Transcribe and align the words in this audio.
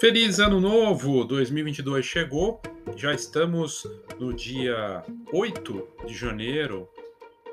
Feliz 0.00 0.40
Ano 0.40 0.58
Novo! 0.62 1.26
2022 1.26 2.06
chegou, 2.06 2.58
já 2.96 3.12
estamos 3.12 3.86
no 4.18 4.32
dia 4.32 5.04
8 5.30 5.88
de 6.06 6.14
janeiro 6.14 6.88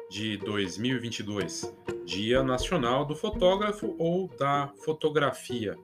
de 0.09 0.37
2022, 0.37 1.75
Dia 2.05 2.41
Nacional 2.41 3.03
do 3.03 3.17
Fotógrafo 3.17 3.93
ou 3.99 4.29
da 4.39 4.71
Fotografia. 4.85 5.75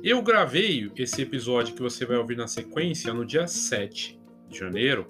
Eu 0.00 0.22
gravei 0.22 0.88
esse 0.94 1.22
episódio 1.22 1.74
que 1.74 1.82
você 1.82 2.06
vai 2.06 2.18
ouvir 2.18 2.36
na 2.36 2.46
sequência 2.46 3.12
no 3.12 3.26
dia 3.26 3.48
7 3.48 4.16
de 4.48 4.56
janeiro, 4.56 5.08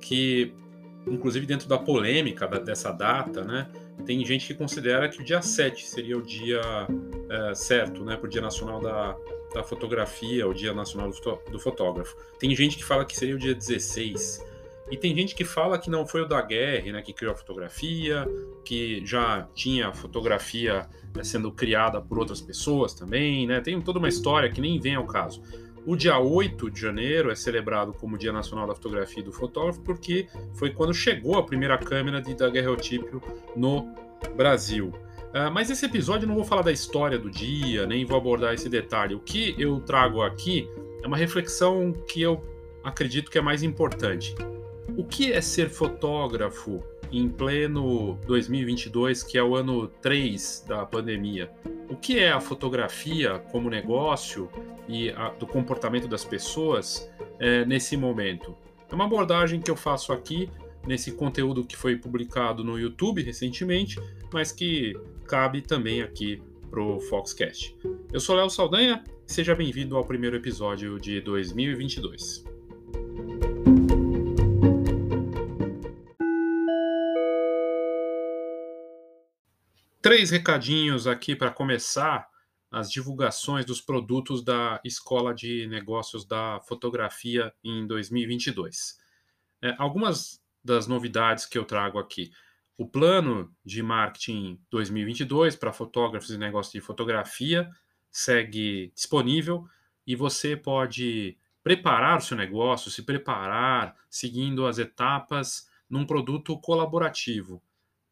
que, 0.00 0.54
inclusive, 1.08 1.44
dentro 1.44 1.66
da 1.66 1.76
polêmica 1.76 2.46
dessa 2.46 2.92
data, 2.92 3.42
né, 3.42 3.68
tem 4.06 4.24
gente 4.24 4.46
que 4.46 4.54
considera 4.54 5.08
que 5.08 5.20
o 5.20 5.24
dia 5.24 5.42
7 5.42 5.88
seria 5.88 6.16
o 6.16 6.22
dia 6.22 6.60
é, 7.28 7.52
certo, 7.52 8.04
né, 8.04 8.16
para 8.16 8.26
o 8.26 8.30
Dia 8.30 8.40
Nacional 8.40 8.80
da, 8.80 9.16
da 9.54 9.62
Fotografia, 9.62 10.46
o 10.46 10.54
Dia 10.54 10.72
Nacional 10.72 11.10
do, 11.10 11.58
Fotógrafo. 11.58 12.16
Tem 12.38 12.54
gente 12.54 12.76
que 12.76 12.84
fala 12.84 13.04
que 13.04 13.16
seria 13.16 13.34
o 13.34 13.38
dia 13.38 13.54
16. 13.54 14.44
E 14.90 14.96
tem 14.96 15.14
gente 15.14 15.34
que 15.34 15.44
fala 15.44 15.78
que 15.78 15.88
não 15.88 16.06
foi 16.06 16.22
o 16.22 16.26
da 16.26 16.42
Guerre, 16.42 16.90
né, 16.90 17.00
que 17.00 17.12
criou 17.12 17.32
a 17.32 17.36
fotografia, 17.36 18.26
que 18.64 19.04
já 19.06 19.48
tinha 19.54 19.92
fotografia 19.92 20.88
né, 21.14 21.22
sendo 21.22 21.52
criada 21.52 22.00
por 22.00 22.18
outras 22.18 22.40
pessoas 22.40 22.92
também, 22.92 23.46
né? 23.46 23.60
Tem 23.60 23.80
toda 23.80 24.00
uma 24.00 24.08
história 24.08 24.50
que 24.50 24.60
nem 24.60 24.80
vem 24.80 24.96
ao 24.96 25.06
caso. 25.06 25.40
O 25.86 25.96
dia 25.96 26.18
8 26.18 26.70
de 26.70 26.80
janeiro 26.80 27.30
é 27.30 27.34
celebrado 27.34 27.92
como 27.92 28.18
Dia 28.18 28.32
Nacional 28.32 28.66
da 28.66 28.74
Fotografia 28.74 29.22
e 29.22 29.24
do 29.24 29.32
Fotógrafo 29.32 29.80
porque 29.80 30.28
foi 30.54 30.70
quando 30.70 30.92
chegou 30.92 31.38
a 31.38 31.42
primeira 31.42 31.78
câmera 31.78 32.20
de 32.20 32.34
daguerreotípio 32.34 33.22
no 33.56 33.94
Brasil. 34.36 34.92
Uh, 35.30 35.50
mas 35.52 35.70
esse 35.70 35.86
episódio 35.86 36.24
eu 36.24 36.28
não 36.28 36.34
vou 36.34 36.44
falar 36.44 36.62
da 36.62 36.72
história 36.72 37.18
do 37.18 37.30
dia, 37.30 37.86
nem 37.86 38.04
vou 38.04 38.18
abordar 38.18 38.52
esse 38.52 38.68
detalhe. 38.68 39.14
O 39.14 39.20
que 39.20 39.54
eu 39.56 39.80
trago 39.80 40.22
aqui 40.22 40.68
é 41.02 41.06
uma 41.06 41.16
reflexão 41.16 41.92
que 41.92 42.20
eu 42.20 42.42
acredito 42.82 43.30
que 43.30 43.38
é 43.38 43.40
mais 43.40 43.62
importante. 43.62 44.34
O 44.96 45.04
que 45.04 45.32
é 45.32 45.40
ser 45.40 45.70
fotógrafo 45.70 46.82
em 47.12 47.28
pleno 47.28 48.18
2022, 48.26 49.22
que 49.22 49.38
é 49.38 49.42
o 49.42 49.54
ano 49.54 49.86
3 49.86 50.64
da 50.66 50.84
pandemia? 50.84 51.50
O 51.88 51.96
que 51.96 52.18
é 52.18 52.32
a 52.32 52.40
fotografia 52.40 53.38
como 53.50 53.70
negócio 53.70 54.50
e 54.88 55.10
a, 55.10 55.30
do 55.30 55.46
comportamento 55.46 56.08
das 56.08 56.24
pessoas 56.24 57.08
é, 57.38 57.64
nesse 57.64 57.96
momento? 57.96 58.56
É 58.90 58.94
uma 58.94 59.04
abordagem 59.04 59.60
que 59.60 59.70
eu 59.70 59.76
faço 59.76 60.12
aqui 60.12 60.50
nesse 60.86 61.12
conteúdo 61.12 61.64
que 61.64 61.76
foi 61.76 61.96
publicado 61.96 62.64
no 62.64 62.78
YouTube 62.78 63.22
recentemente, 63.22 64.00
mas 64.32 64.50
que 64.50 64.94
cabe 65.30 65.62
também 65.62 66.02
aqui 66.02 66.42
para 66.68 66.82
o 66.82 66.98
Foxcast. 66.98 67.78
Eu 68.12 68.18
sou 68.18 68.34
Léo 68.34 68.50
Saldanha 68.50 69.04
seja 69.24 69.54
bem-vindo 69.54 69.96
ao 69.96 70.04
primeiro 70.04 70.34
episódio 70.34 70.98
de 70.98 71.20
2022. 71.20 72.42
Três 80.02 80.30
recadinhos 80.32 81.06
aqui 81.06 81.36
para 81.36 81.52
começar 81.52 82.28
as 82.68 82.90
divulgações 82.90 83.64
dos 83.64 83.80
produtos 83.80 84.42
da 84.42 84.80
Escola 84.84 85.32
de 85.32 85.68
Negócios 85.68 86.24
da 86.24 86.60
Fotografia 86.66 87.54
em 87.62 87.86
2022. 87.86 88.98
É, 89.62 89.76
algumas 89.78 90.42
das 90.64 90.88
novidades 90.88 91.46
que 91.46 91.56
eu 91.56 91.64
trago 91.64 92.00
aqui. 92.00 92.32
O 92.80 92.86
plano 92.86 93.54
de 93.62 93.82
marketing 93.82 94.58
2022 94.70 95.54
para 95.54 95.70
fotógrafos 95.70 96.30
e 96.30 96.38
negócios 96.38 96.72
de 96.72 96.80
fotografia 96.80 97.70
segue 98.10 98.90
disponível 98.94 99.68
e 100.06 100.16
você 100.16 100.56
pode 100.56 101.36
preparar 101.62 102.16
o 102.16 102.22
seu 102.22 102.38
negócio, 102.38 102.90
se 102.90 103.02
preparar 103.02 103.94
seguindo 104.08 104.66
as 104.66 104.78
etapas 104.78 105.68
num 105.90 106.06
produto 106.06 106.58
colaborativo. 106.58 107.62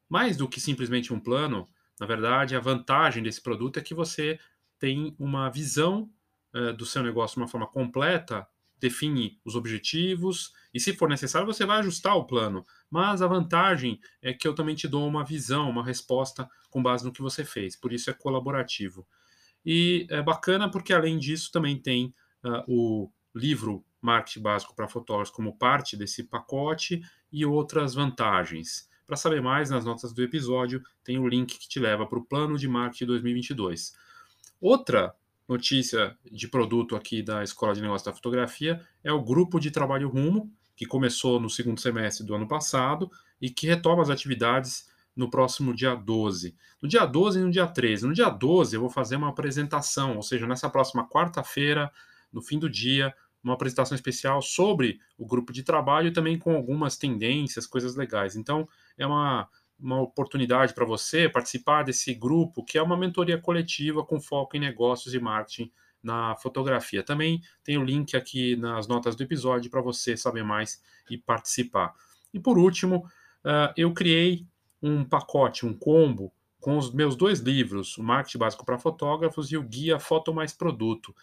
Mais 0.06 0.36
do 0.36 0.46
que 0.46 0.60
simplesmente 0.60 1.14
um 1.14 1.18
plano, 1.18 1.66
na 1.98 2.04
verdade, 2.04 2.54
a 2.54 2.60
vantagem 2.60 3.22
desse 3.22 3.40
produto 3.40 3.78
é 3.78 3.82
que 3.82 3.94
você 3.94 4.38
tem 4.78 5.16
uma 5.18 5.48
visão 5.48 6.10
uh, 6.54 6.74
do 6.74 6.84
seu 6.84 7.02
negócio 7.02 7.36
de 7.36 7.40
uma 7.40 7.48
forma 7.48 7.68
completa, 7.68 8.46
define 8.80 9.38
os 9.44 9.54
objetivos 9.54 10.52
e, 10.72 10.80
se 10.80 10.92
for 10.92 11.08
necessário, 11.08 11.46
você 11.46 11.64
vai 11.64 11.78
ajustar 11.78 12.16
o 12.16 12.24
plano. 12.24 12.64
Mas 12.90 13.22
a 13.22 13.26
vantagem 13.26 14.00
é 14.22 14.32
que 14.32 14.46
eu 14.46 14.54
também 14.54 14.74
te 14.74 14.86
dou 14.86 15.06
uma 15.06 15.24
visão, 15.24 15.68
uma 15.68 15.84
resposta 15.84 16.48
com 16.70 16.82
base 16.82 17.04
no 17.04 17.12
que 17.12 17.22
você 17.22 17.44
fez. 17.44 17.76
Por 17.76 17.92
isso 17.92 18.10
é 18.10 18.12
colaborativo. 18.12 19.06
E 19.64 20.06
é 20.10 20.22
bacana 20.22 20.70
porque, 20.70 20.92
além 20.92 21.18
disso, 21.18 21.50
também 21.52 21.76
tem 21.80 22.14
uh, 22.44 22.62
o 22.66 23.10
livro 23.34 23.84
Marketing 24.00 24.40
Básico 24.40 24.74
para 24.74 24.88
Fotógrafos 24.88 25.34
como 25.34 25.56
parte 25.56 25.96
desse 25.96 26.24
pacote 26.24 27.02
e 27.30 27.44
outras 27.44 27.94
vantagens. 27.94 28.88
Para 29.06 29.16
saber 29.16 29.40
mais, 29.40 29.70
nas 29.70 29.84
notas 29.84 30.12
do 30.12 30.22
episódio 30.22 30.82
tem 31.02 31.18
o 31.18 31.26
link 31.26 31.58
que 31.58 31.68
te 31.68 31.80
leva 31.80 32.06
para 32.06 32.18
o 32.18 32.24
plano 32.24 32.58
de 32.58 32.68
marketing 32.68 33.06
2022. 33.06 33.94
Outra 34.60 35.14
notícia 35.48 36.16
de 36.30 36.46
produto 36.46 36.94
aqui 36.94 37.22
da 37.22 37.42
Escola 37.42 37.74
de 37.74 37.80
Negócios 37.80 38.04
da 38.04 38.12
Fotografia 38.12 38.80
é 39.02 39.12
o 39.12 39.22
grupo 39.22 39.58
de 39.58 39.70
trabalho 39.70 40.08
Rumo, 40.08 40.52
que 40.76 40.84
começou 40.86 41.40
no 41.40 41.48
segundo 41.48 41.80
semestre 41.80 42.24
do 42.24 42.34
ano 42.34 42.46
passado 42.46 43.10
e 43.40 43.50
que 43.50 43.66
retoma 43.66 44.02
as 44.02 44.10
atividades 44.10 44.88
no 45.16 45.30
próximo 45.30 45.74
dia 45.74 45.94
12. 45.94 46.54
No 46.80 46.88
dia 46.88 47.04
12 47.04 47.40
e 47.40 47.42
no 47.42 47.50
dia 47.50 47.66
13. 47.66 48.06
No 48.06 48.12
dia 48.12 48.28
12 48.28 48.76
eu 48.76 48.80
vou 48.80 48.90
fazer 48.90 49.16
uma 49.16 49.30
apresentação, 49.30 50.16
ou 50.16 50.22
seja, 50.22 50.46
nessa 50.46 50.70
próxima 50.70 51.08
quarta-feira, 51.08 51.90
no 52.32 52.40
fim 52.40 52.58
do 52.58 52.68
dia, 52.68 53.12
uma 53.42 53.54
apresentação 53.54 53.96
especial 53.96 54.42
sobre 54.42 55.00
o 55.16 55.26
grupo 55.26 55.52
de 55.52 55.62
trabalho 55.62 56.08
e 56.08 56.12
também 56.12 56.38
com 56.38 56.54
algumas 56.54 56.96
tendências, 56.96 57.66
coisas 57.66 57.96
legais. 57.96 58.36
Então, 58.36 58.68
é 58.96 59.06
uma, 59.06 59.48
uma 59.78 60.00
oportunidade 60.00 60.74
para 60.74 60.84
você 60.84 61.28
participar 61.28 61.84
desse 61.84 62.12
grupo, 62.14 62.64
que 62.64 62.76
é 62.76 62.82
uma 62.82 62.96
mentoria 62.96 63.38
coletiva 63.38 64.04
com 64.04 64.20
foco 64.20 64.56
em 64.56 64.60
negócios 64.60 65.14
e 65.14 65.20
marketing 65.20 65.70
na 66.02 66.36
fotografia. 66.36 67.02
Também 67.02 67.40
tem 67.62 67.78
o 67.78 67.84
link 67.84 68.16
aqui 68.16 68.56
nas 68.56 68.88
notas 68.88 69.14
do 69.14 69.22
episódio 69.22 69.70
para 69.70 69.80
você 69.80 70.16
saber 70.16 70.42
mais 70.42 70.82
e 71.10 71.16
participar. 71.16 71.94
E 72.32 72.40
por 72.40 72.58
último, 72.58 73.06
uh, 73.44 73.72
eu 73.76 73.92
criei 73.92 74.46
um 74.82 75.04
pacote, 75.04 75.66
um 75.66 75.74
combo 75.74 76.32
com 76.60 76.76
os 76.76 76.92
meus 76.92 77.16
dois 77.16 77.40
livros, 77.40 77.96
o 77.98 78.02
Marketing 78.02 78.38
Básico 78.38 78.64
para 78.64 78.78
Fotógrafos 78.78 79.50
e 79.52 79.56
o 79.56 79.62
Guia 79.62 79.98
Foto 79.98 80.34
Mais 80.34 80.52
Produto. 80.52 81.14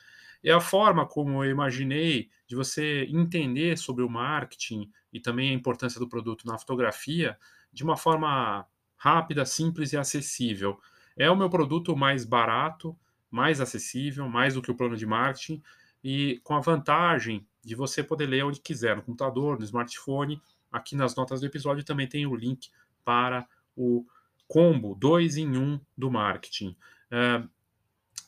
É 0.44 0.52
a 0.52 0.60
forma 0.60 1.06
como 1.06 1.44
eu 1.44 1.50
imaginei 1.50 2.30
de 2.48 2.56
você 2.56 3.06
entender 3.10 3.78
sobre 3.78 4.04
o 4.04 4.10
marketing 4.10 4.92
e 5.12 5.20
também 5.20 5.50
a 5.50 5.54
importância 5.54 6.00
do 6.00 6.08
produto 6.08 6.46
na 6.46 6.58
fotografia 6.58 7.38
de 7.72 7.84
uma 7.84 7.98
forma 7.98 8.66
rápida, 8.96 9.46
simples 9.46 9.94
e 9.94 9.98
acessível. 9.98 10.80
É 11.18 11.30
o 11.30 11.36
meu 11.36 11.50
produto 11.50 11.96
mais 11.96 12.26
barato, 12.26 12.98
mais 13.30 13.60
acessível, 13.60 14.28
mais 14.28 14.54
do 14.54 14.62
que 14.62 14.72
o 14.72 14.76
plano 14.76 14.96
de 14.96 15.06
marketing 15.06 15.62
e 16.04 16.40
com 16.44 16.54
a 16.54 16.60
vantagem 16.60 17.46
de 17.64 17.76
você 17.76 18.04
poder 18.04 18.28
ler 18.28 18.46
onde 18.46 18.60
quiser, 18.60 18.96
no 18.96 19.02
computador, 19.02 19.58
no 19.58 19.66
smartphone. 19.66 20.42
Aqui 20.72 20.96
nas 20.96 21.16
notas 21.16 21.42
do 21.42 21.48
episódio 21.48 21.84
também 21.84 22.08
tem 22.08 22.26
o 22.26 22.36
link 22.36 22.70
para 23.04 23.48
o 23.76 24.06
combo 24.48 24.96
2 24.96 25.38
em 25.38 25.58
1 25.58 25.62
um 25.62 25.80
do 25.98 26.12
marketing. 26.12 26.76
É, 27.10 27.44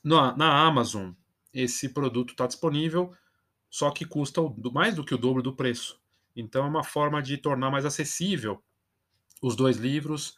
na, 0.03 0.35
na 0.35 0.65
Amazon, 0.65 1.11
esse 1.57 1.89
produto 1.89 2.31
está 2.31 2.45
disponível, 2.45 3.11
só 3.67 3.89
que 3.89 4.05
custa 4.05 4.41
mais 4.71 4.95
do 4.95 5.03
que 5.03 5.15
o 5.15 5.17
dobro 5.17 5.41
do 5.41 5.55
preço. 5.55 5.99
Então 6.35 6.63
é 6.63 6.69
uma 6.69 6.83
forma 6.83 7.21
de 7.21 7.35
tornar 7.35 7.71
mais 7.71 7.83
acessível 7.83 8.63
os 9.41 9.55
dois 9.55 9.77
livros 9.77 10.37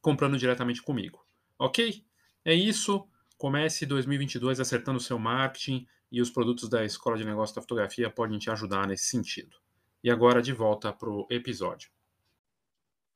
comprando 0.00 0.38
diretamente 0.38 0.80
comigo. 0.80 1.26
Ok? 1.58 2.04
É 2.44 2.54
isso. 2.54 3.06
Comece 3.36 3.84
2022 3.84 4.60
acertando 4.60 4.98
o 4.98 5.02
seu 5.02 5.18
marketing 5.18 5.86
e 6.12 6.20
os 6.20 6.30
produtos 6.30 6.68
da 6.68 6.84
Escola 6.84 7.18
de 7.18 7.24
Negócios 7.24 7.54
da 7.54 7.62
Fotografia 7.62 8.08
podem 8.08 8.38
te 8.38 8.50
ajudar 8.50 8.86
nesse 8.86 9.04
sentido. 9.04 9.56
E 10.04 10.10
agora 10.10 10.40
de 10.40 10.52
volta 10.52 10.92
para 10.92 11.10
o 11.10 11.26
episódio. 11.30 11.90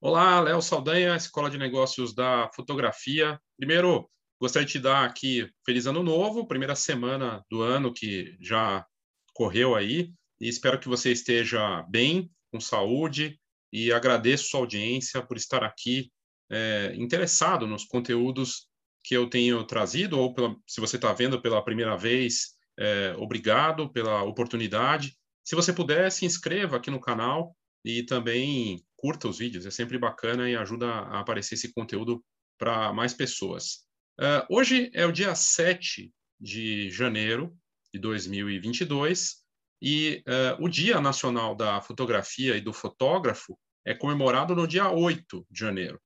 Olá, 0.00 0.40
Léo 0.40 0.60
Saldanha, 0.60 1.14
Escola 1.14 1.48
de 1.48 1.56
Negócios 1.56 2.12
da 2.14 2.50
Fotografia. 2.54 3.40
Primeiro, 3.56 4.10
Gostaria 4.40 4.66
de 4.66 4.72
te 4.72 4.78
dar 4.78 5.04
aqui 5.04 5.48
feliz 5.64 5.86
ano 5.86 6.02
novo, 6.02 6.46
primeira 6.46 6.74
semana 6.74 7.44
do 7.50 7.62
ano 7.62 7.92
que 7.92 8.36
já 8.40 8.84
correu 9.32 9.74
aí, 9.74 10.12
e 10.40 10.48
espero 10.48 10.78
que 10.78 10.88
você 10.88 11.12
esteja 11.12 11.82
bem, 11.88 12.30
com 12.52 12.60
saúde, 12.60 13.38
e 13.72 13.92
agradeço 13.92 14.48
sua 14.48 14.60
audiência 14.60 15.22
por 15.22 15.36
estar 15.36 15.64
aqui 15.64 16.10
é, 16.50 16.94
interessado 16.96 17.66
nos 17.66 17.84
conteúdos 17.84 18.68
que 19.02 19.14
eu 19.14 19.28
tenho 19.28 19.64
trazido, 19.64 20.18
ou 20.18 20.32
pela, 20.32 20.56
se 20.66 20.80
você 20.80 20.96
está 20.96 21.12
vendo 21.12 21.40
pela 21.40 21.64
primeira 21.64 21.96
vez, 21.96 22.54
é, 22.78 23.14
obrigado 23.18 23.92
pela 23.92 24.22
oportunidade. 24.22 25.16
Se 25.44 25.54
você 25.54 25.72
puder, 25.72 26.10
se 26.10 26.24
inscreva 26.24 26.76
aqui 26.76 26.90
no 26.90 27.00
canal 27.00 27.56
e 27.84 28.02
também 28.02 28.82
curta 28.96 29.28
os 29.28 29.38
vídeos, 29.38 29.66
é 29.66 29.70
sempre 29.70 29.98
bacana 29.98 30.48
e 30.48 30.56
ajuda 30.56 30.86
a 30.88 31.20
aparecer 31.20 31.54
esse 31.54 31.72
conteúdo 31.72 32.24
para 32.58 32.92
mais 32.92 33.12
pessoas. 33.12 33.84
Uh, 34.18 34.46
hoje 34.48 34.90
é 34.94 35.04
o 35.04 35.12
dia 35.12 35.34
7 35.34 36.12
de 36.40 36.90
janeiro 36.90 37.56
de 37.92 37.98
2022, 37.98 39.44
e 39.82 40.22
uh, 40.26 40.64
o 40.64 40.68
Dia 40.68 41.00
Nacional 41.00 41.54
da 41.54 41.80
Fotografia 41.80 42.56
e 42.56 42.60
do 42.60 42.72
Fotógrafo 42.72 43.58
é 43.84 43.94
comemorado 43.94 44.54
no 44.54 44.66
dia 44.66 44.90
8 44.90 45.46
de 45.50 45.60
janeiro. 45.60 46.00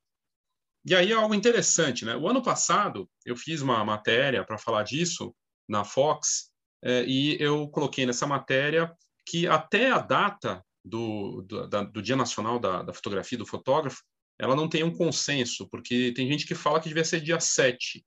E 0.84 0.94
aí 0.94 1.12
é 1.12 1.14
algo 1.14 1.34
interessante, 1.34 2.04
né? 2.04 2.16
O 2.16 2.28
ano 2.28 2.42
passado 2.42 3.08
eu 3.24 3.36
fiz 3.36 3.60
uma 3.60 3.84
matéria 3.84 4.44
para 4.44 4.58
falar 4.58 4.82
disso 4.84 5.34
na 5.68 5.84
Fox 5.84 6.50
é, 6.82 7.04
e 7.04 7.36
eu 7.40 7.68
coloquei 7.68 8.06
nessa 8.06 8.26
matéria 8.26 8.92
que 9.26 9.46
até 9.46 9.90
a 9.90 9.98
data 9.98 10.64
do, 10.84 11.42
do, 11.42 11.68
da, 11.68 11.84
do 11.84 12.00
Dia 12.00 12.16
Nacional 12.16 12.58
da, 12.58 12.82
da, 12.82 12.94
Fotografia 12.94 13.36
do 13.36 13.46
Fotógrafo, 13.46 14.02
ela 14.38 14.54
não 14.54 14.68
tem 14.68 14.84
um 14.84 14.94
consenso, 14.94 15.68
porque 15.68 16.12
tem 16.14 16.30
gente 16.30 16.46
que 16.46 16.54
fala 16.54 16.80
que 16.80 16.88
devia 16.88 17.04
ser 17.04 17.20
dia 17.20 17.40
7. 17.40 18.04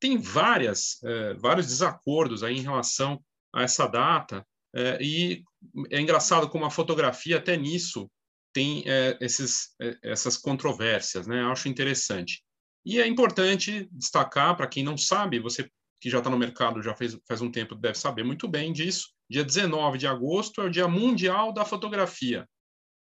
Tem 0.00 0.18
várias, 0.18 1.02
é, 1.02 1.34
vários 1.34 1.66
desacordos 1.66 2.42
aí 2.42 2.56
em 2.56 2.62
relação 2.62 3.22
a 3.54 3.62
essa 3.62 3.86
data, 3.86 4.46
é, 4.74 4.98
e 5.00 5.42
é 5.90 6.00
engraçado 6.00 6.48
como 6.48 6.64
a 6.64 6.70
fotografia, 6.70 7.38
até 7.38 7.56
nisso, 7.56 8.10
tem 8.52 8.82
é, 8.86 9.16
esses, 9.20 9.74
essas 10.02 10.36
controvérsias, 10.36 11.26
né? 11.26 11.42
Acho 11.44 11.68
interessante. 11.68 12.42
E 12.84 13.00
é 13.00 13.06
importante 13.06 13.88
destacar, 13.92 14.56
para 14.56 14.66
quem 14.66 14.82
não 14.82 14.96
sabe, 14.96 15.38
você 15.38 15.70
que 16.00 16.08
já 16.08 16.18
está 16.18 16.30
no 16.30 16.38
mercado 16.38 16.82
já 16.82 16.94
fez, 16.94 17.18
faz 17.26 17.40
um 17.40 17.50
tempo 17.50 17.74
deve 17.74 17.98
saber 17.98 18.24
muito 18.24 18.46
bem 18.46 18.72
disso, 18.72 19.08
dia 19.28 19.44
19 19.44 19.98
de 19.98 20.06
agosto 20.06 20.60
é 20.60 20.64
o 20.64 20.70
Dia 20.70 20.86
Mundial 20.86 21.52
da 21.52 21.64
Fotografia. 21.64 22.48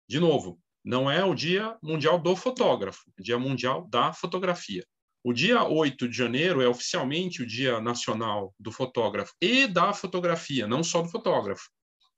De 0.08 0.18
novo, 0.18 0.58
não 0.86 1.10
é 1.10 1.22
o 1.24 1.34
Dia 1.34 1.76
Mundial 1.82 2.18
do 2.18 2.34
Fotógrafo, 2.34 3.02
é 3.18 3.20
o 3.20 3.24
Dia 3.24 3.38
Mundial 3.38 3.86
da 3.90 4.12
Fotografia. 4.12 4.86
O 5.22 5.32
dia 5.32 5.64
8 5.64 6.08
de 6.08 6.16
janeiro 6.16 6.62
é 6.62 6.68
oficialmente 6.68 7.42
o 7.42 7.46
Dia 7.46 7.80
Nacional 7.80 8.54
do 8.58 8.72
Fotógrafo 8.72 9.34
e 9.42 9.66
da 9.66 9.92
Fotografia, 9.92 10.66
não 10.66 10.82
só 10.84 11.02
do 11.02 11.08
fotógrafo 11.08 11.68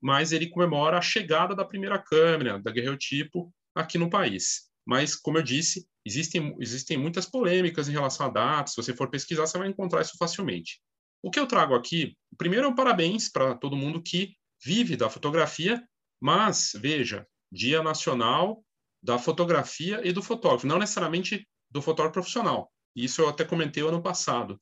mas 0.01 0.31
ele 0.31 0.47
comemora 0.47 0.97
a 0.97 1.01
chegada 1.01 1.55
da 1.55 1.65
primeira 1.65 1.99
câmera, 1.99 2.59
da 2.59 2.71
guerreotipo, 2.71 3.53
aqui 3.75 3.97
no 3.97 4.09
país. 4.09 4.69
Mas, 4.85 5.15
como 5.15 5.37
eu 5.37 5.43
disse, 5.43 5.87
existem, 6.05 6.55
existem 6.59 6.97
muitas 6.97 7.25
polêmicas 7.25 7.89
em 7.89 7.91
relação 7.91 8.25
a 8.25 8.29
datas. 8.29 8.73
Se 8.73 8.81
você 8.81 8.95
for 8.95 9.09
pesquisar, 9.09 9.45
você 9.45 9.57
vai 9.57 9.67
encontrar 9.67 10.01
isso 10.01 10.17
facilmente. 10.17 10.81
O 11.21 11.29
que 11.29 11.39
eu 11.39 11.45
trago 11.45 11.75
aqui, 11.75 12.15
primeiro 12.37 12.65
é 12.65 12.69
um 12.69 12.75
parabéns 12.75 13.29
para 13.29 13.55
todo 13.55 13.75
mundo 13.75 14.01
que 14.01 14.35
vive 14.63 14.95
da 14.95 15.09
fotografia, 15.09 15.83
mas, 16.19 16.71
veja, 16.75 17.27
Dia 17.51 17.81
Nacional 17.81 18.63
da 19.01 19.17
Fotografia 19.17 20.01
e 20.03 20.11
do 20.11 20.21
Fotógrafo, 20.21 20.67
não 20.67 20.79
necessariamente 20.79 21.47
do 21.71 21.81
fotógrafo 21.81 22.13
profissional. 22.13 22.71
Isso 22.95 23.21
eu 23.21 23.29
até 23.29 23.45
comentei 23.45 23.83
ano 23.83 24.01
passado. 24.01 24.59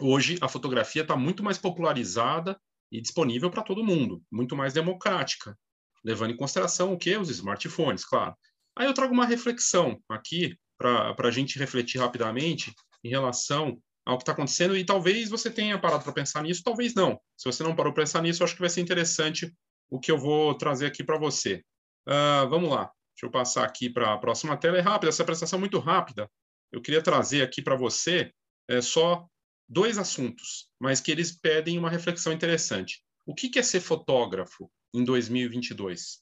Hoje, 0.00 0.38
a 0.40 0.48
fotografia 0.48 1.02
está 1.02 1.16
muito 1.16 1.42
mais 1.42 1.58
popularizada 1.58 2.58
e 2.90 3.00
disponível 3.00 3.50
para 3.50 3.62
todo 3.62 3.84
mundo, 3.84 4.22
muito 4.30 4.56
mais 4.56 4.72
democrática, 4.72 5.56
levando 6.02 6.32
em 6.32 6.36
consideração 6.36 6.92
o 6.92 6.98
que? 6.98 7.16
Os 7.16 7.28
smartphones, 7.28 8.04
claro. 8.04 8.34
Aí 8.76 8.86
eu 8.86 8.94
trago 8.94 9.12
uma 9.12 9.26
reflexão 9.26 10.00
aqui 10.08 10.56
para 10.78 11.14
a 11.18 11.30
gente 11.30 11.58
refletir 11.58 11.98
rapidamente 11.98 12.72
em 13.04 13.10
relação 13.10 13.78
ao 14.06 14.16
que 14.16 14.22
está 14.22 14.32
acontecendo 14.32 14.76
e 14.76 14.84
talvez 14.84 15.28
você 15.28 15.50
tenha 15.50 15.78
parado 15.78 16.02
para 16.02 16.12
pensar 16.12 16.42
nisso, 16.42 16.62
talvez 16.64 16.94
não. 16.94 17.20
Se 17.36 17.44
você 17.44 17.62
não 17.62 17.76
parou 17.76 17.92
para 17.92 18.02
pensar 18.02 18.22
nisso, 18.22 18.42
eu 18.42 18.44
acho 18.46 18.54
que 18.54 18.60
vai 18.60 18.70
ser 18.70 18.80
interessante 18.80 19.54
o 19.90 20.00
que 20.00 20.10
eu 20.10 20.18
vou 20.18 20.54
trazer 20.54 20.86
aqui 20.86 21.04
para 21.04 21.18
você. 21.18 21.62
Uh, 22.10 22.48
vamos 22.48 22.70
lá, 22.70 22.90
deixa 23.14 23.26
eu 23.26 23.30
passar 23.30 23.64
aqui 23.64 23.88
para 23.88 24.14
a 24.14 24.18
próxima 24.18 24.56
tela. 24.56 24.78
É 24.78 24.80
rápida, 24.80 25.10
essa 25.10 25.22
apresentação 25.22 25.58
é 25.58 25.60
muito 25.60 25.78
rápida. 25.78 26.28
Eu 26.72 26.82
queria 26.82 27.02
trazer 27.02 27.42
aqui 27.42 27.62
para 27.62 27.76
você 27.76 28.32
é, 28.68 28.80
só 28.80 29.28
dois 29.68 29.98
assuntos, 29.98 30.68
mas 30.80 31.00
que 31.00 31.10
eles 31.10 31.30
pedem 31.30 31.78
uma 31.78 31.88
reflexão 31.88 32.32
interessante. 32.32 33.00
O 33.24 33.34
que 33.34 33.56
é 33.58 33.62
ser 33.62 33.80
fotógrafo 33.80 34.70
em 34.92 35.04
2022? 35.04 36.20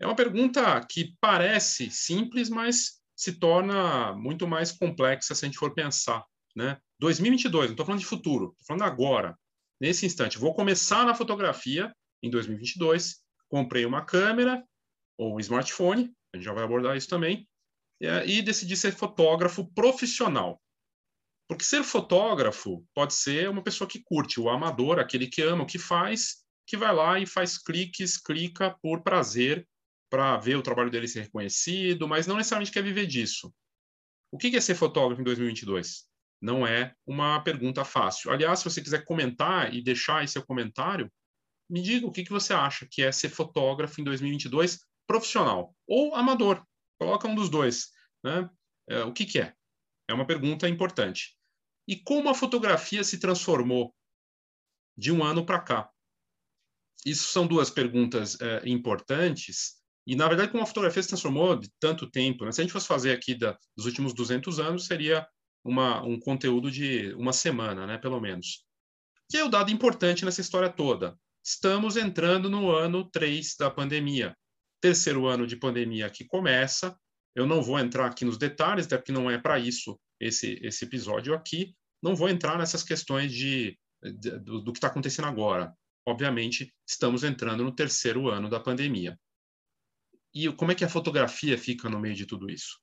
É 0.00 0.06
uma 0.06 0.16
pergunta 0.16 0.84
que 0.88 1.16
parece 1.20 1.88
simples, 1.90 2.48
mas 2.48 3.00
se 3.14 3.34
torna 3.38 4.12
muito 4.14 4.48
mais 4.48 4.72
complexa 4.72 5.32
se 5.32 5.44
a 5.44 5.46
gente 5.46 5.58
for 5.58 5.72
pensar. 5.74 6.24
Né? 6.56 6.76
2022, 6.98 7.66
não 7.66 7.72
estou 7.72 7.86
falando 7.86 8.00
de 8.00 8.06
futuro, 8.06 8.50
estou 8.50 8.66
falando 8.66 8.82
agora, 8.82 9.38
nesse 9.80 10.04
instante. 10.04 10.38
Vou 10.38 10.54
começar 10.54 11.04
na 11.06 11.14
fotografia 11.14 11.94
em 12.20 12.28
2022, 12.30 13.20
comprei 13.48 13.86
uma 13.86 14.04
câmera 14.04 14.62
ou 15.18 15.38
smartphone, 15.40 16.14
a 16.32 16.36
gente 16.36 16.44
já 16.44 16.52
vai 16.52 16.64
abordar 16.64 16.96
isso 16.96 17.08
também, 17.08 17.48
e 18.26 18.42
decidi 18.42 18.76
ser 18.76 18.92
fotógrafo 18.92 19.72
profissional. 19.72 20.60
Porque 21.48 21.64
ser 21.64 21.84
fotógrafo 21.84 22.84
pode 22.94 23.14
ser 23.14 23.48
uma 23.48 23.62
pessoa 23.62 23.88
que 23.88 24.02
curte, 24.02 24.40
o 24.40 24.48
amador, 24.48 24.98
aquele 24.98 25.26
que 25.26 25.42
ama 25.42 25.64
o 25.64 25.66
que 25.66 25.78
faz, 25.78 26.42
que 26.66 26.76
vai 26.76 26.94
lá 26.94 27.18
e 27.18 27.26
faz 27.26 27.58
cliques, 27.58 28.16
clica 28.16 28.76
por 28.82 29.02
prazer, 29.02 29.68
para 30.10 30.36
ver 30.36 30.56
o 30.56 30.62
trabalho 30.62 30.90
dele 30.90 31.08
ser 31.08 31.22
reconhecido, 31.22 32.06
mas 32.06 32.26
não 32.26 32.36
necessariamente 32.36 32.72
quer 32.72 32.82
viver 32.82 33.06
disso. 33.06 33.52
O 34.30 34.38
que 34.38 34.54
é 34.56 34.60
ser 34.60 34.74
fotógrafo 34.74 35.20
em 35.20 35.24
2022? 35.24 36.04
Não 36.40 36.66
é 36.66 36.94
uma 37.06 37.40
pergunta 37.40 37.84
fácil. 37.84 38.30
Aliás, 38.30 38.58
se 38.58 38.64
você 38.64 38.82
quiser 38.82 39.04
comentar 39.04 39.72
e 39.72 39.82
deixar 39.82 40.18
aí 40.18 40.28
seu 40.28 40.44
comentário, 40.44 41.10
me 41.70 41.80
diga 41.80 42.06
o 42.06 42.12
que 42.12 42.28
você 42.28 42.52
acha 42.52 42.86
que 42.90 43.02
é 43.02 43.12
ser 43.12 43.28
fotógrafo 43.28 44.00
em 44.00 44.04
2022 44.04 44.80
profissional 45.06 45.74
ou 45.86 46.14
amador. 46.14 46.64
Coloca 46.98 47.28
um 47.28 47.34
dos 47.34 47.48
dois. 47.48 47.90
Né? 48.24 48.48
É, 48.88 49.02
o 49.02 49.12
que, 49.12 49.24
que 49.24 49.40
é? 49.40 49.54
É 50.08 50.14
uma 50.14 50.26
pergunta 50.26 50.68
importante. 50.68 51.36
E 51.86 51.96
como 51.96 52.28
a 52.28 52.34
fotografia 52.34 53.02
se 53.02 53.18
transformou 53.18 53.94
de 54.96 55.10
um 55.10 55.24
ano 55.24 55.44
para 55.44 55.60
cá? 55.60 55.90
Isso 57.04 57.32
são 57.32 57.46
duas 57.46 57.70
perguntas 57.70 58.40
é, 58.40 58.62
importantes. 58.68 59.82
E, 60.06 60.14
na 60.14 60.28
verdade, 60.28 60.50
como 60.50 60.62
a 60.62 60.66
fotografia 60.66 61.02
se 61.02 61.08
transformou 61.08 61.56
de 61.56 61.70
tanto 61.80 62.10
tempo, 62.10 62.44
né? 62.44 62.52
se 62.52 62.60
a 62.60 62.64
gente 62.64 62.72
fosse 62.72 62.86
fazer 62.86 63.12
aqui 63.12 63.34
da, 63.34 63.56
dos 63.76 63.86
últimos 63.86 64.14
200 64.14 64.60
anos, 64.60 64.86
seria 64.86 65.26
uma, 65.64 66.02
um 66.02 66.18
conteúdo 66.18 66.70
de 66.70 67.14
uma 67.14 67.32
semana, 67.32 67.86
né, 67.86 67.98
pelo 67.98 68.20
menos. 68.20 68.64
Que 69.28 69.38
é 69.38 69.44
o 69.44 69.48
dado 69.48 69.70
importante 69.70 70.24
nessa 70.24 70.40
história 70.40 70.68
toda. 70.68 71.16
Estamos 71.44 71.96
entrando 71.96 72.50
no 72.50 72.70
ano 72.70 73.08
3 73.10 73.56
da 73.58 73.70
pandemia. 73.70 74.36
Terceiro 74.82 75.28
ano 75.28 75.46
de 75.46 75.56
pandemia 75.56 76.10
que 76.10 76.24
começa. 76.24 76.98
Eu 77.36 77.46
não 77.46 77.62
vou 77.62 77.78
entrar 77.78 78.06
aqui 78.06 78.24
nos 78.24 78.36
detalhes, 78.36 78.84
até 78.84 78.98
porque 78.98 79.12
não 79.12 79.30
é 79.30 79.38
para 79.38 79.58
isso 79.58 79.98
esse, 80.20 80.58
esse 80.60 80.84
episódio 80.84 81.34
aqui. 81.34 81.74
Não 82.02 82.16
vou 82.16 82.28
entrar 82.28 82.58
nessas 82.58 82.82
questões 82.82 83.32
de, 83.32 83.78
de 84.02 84.38
do, 84.40 84.60
do 84.60 84.72
que 84.72 84.78
está 84.78 84.88
acontecendo 84.88 85.28
agora. 85.28 85.72
Obviamente, 86.04 86.74
estamos 86.84 87.22
entrando 87.22 87.62
no 87.62 87.72
terceiro 87.72 88.28
ano 88.28 88.50
da 88.50 88.58
pandemia. 88.58 89.16
E 90.34 90.52
como 90.52 90.72
é 90.72 90.74
que 90.74 90.84
a 90.84 90.88
fotografia 90.88 91.56
fica 91.56 91.88
no 91.88 92.00
meio 92.00 92.16
de 92.16 92.26
tudo 92.26 92.50
isso? 92.50 92.80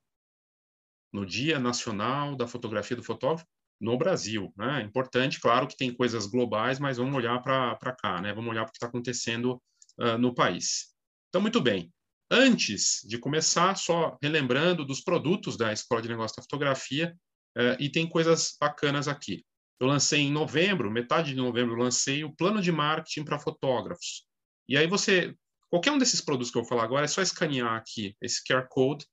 No 1.12 1.26
Dia 1.26 1.60
Nacional 1.60 2.34
da 2.34 2.48
Fotografia 2.48 2.96
do 2.96 3.04
Fotógrafo, 3.04 3.46
no 3.80 3.98
Brasil. 3.98 4.54
Né? 4.56 4.84
Importante, 4.84 5.40
claro 5.42 5.68
que 5.68 5.76
tem 5.76 5.94
coisas 5.94 6.28
globais, 6.28 6.80
mas 6.80 6.98
vamos 6.98 7.14
olhar 7.14 7.42
para 7.42 7.96
cá, 7.98 8.22
né? 8.22 8.34
vamos 8.34 8.52
olhar 8.52 8.62
para 8.62 8.70
o 8.70 8.72
que 8.72 8.78
está 8.78 8.88
acontecendo 8.88 9.62
uh, 10.00 10.18
no 10.18 10.34
país. 10.34 10.96
Então, 11.30 11.42
muito 11.42 11.62
bem. 11.62 11.92
Antes 12.32 13.02
de 13.08 13.18
começar, 13.18 13.76
só 13.76 14.18
relembrando 14.22 14.86
dos 14.86 15.02
produtos 15.02 15.58
da 15.58 15.74
Escola 15.74 16.02
de 16.02 16.10
Negócios 16.10 16.36
da 16.36 16.44
Fotografia, 16.44 17.16
Uh, 17.58 17.76
e 17.80 17.90
tem 17.90 18.08
coisas 18.08 18.56
bacanas 18.60 19.08
aqui. 19.08 19.44
Eu 19.80 19.88
lancei 19.88 20.22
em 20.22 20.32
novembro, 20.32 20.92
metade 20.92 21.32
de 21.32 21.38
novembro, 21.38 21.76
lancei 21.76 22.24
o 22.24 22.34
plano 22.34 22.62
de 22.62 22.72
marketing 22.72 23.24
para 23.24 23.40
fotógrafos. 23.40 24.26
E 24.68 24.78
aí 24.78 24.88
você, 24.88 25.34
qualquer 25.70 25.92
um 25.92 25.98
desses 25.98 26.22
produtos 26.22 26.52
que 26.52 26.58
eu 26.58 26.62
vou 26.62 26.70
falar 26.70 26.84
agora, 26.84 27.06
é 27.06 27.08
só 27.08 27.22
escanear 27.22 27.76
aqui 27.76 28.16
esse 28.22 28.42
QR 28.44 28.68
Code, 28.70 29.06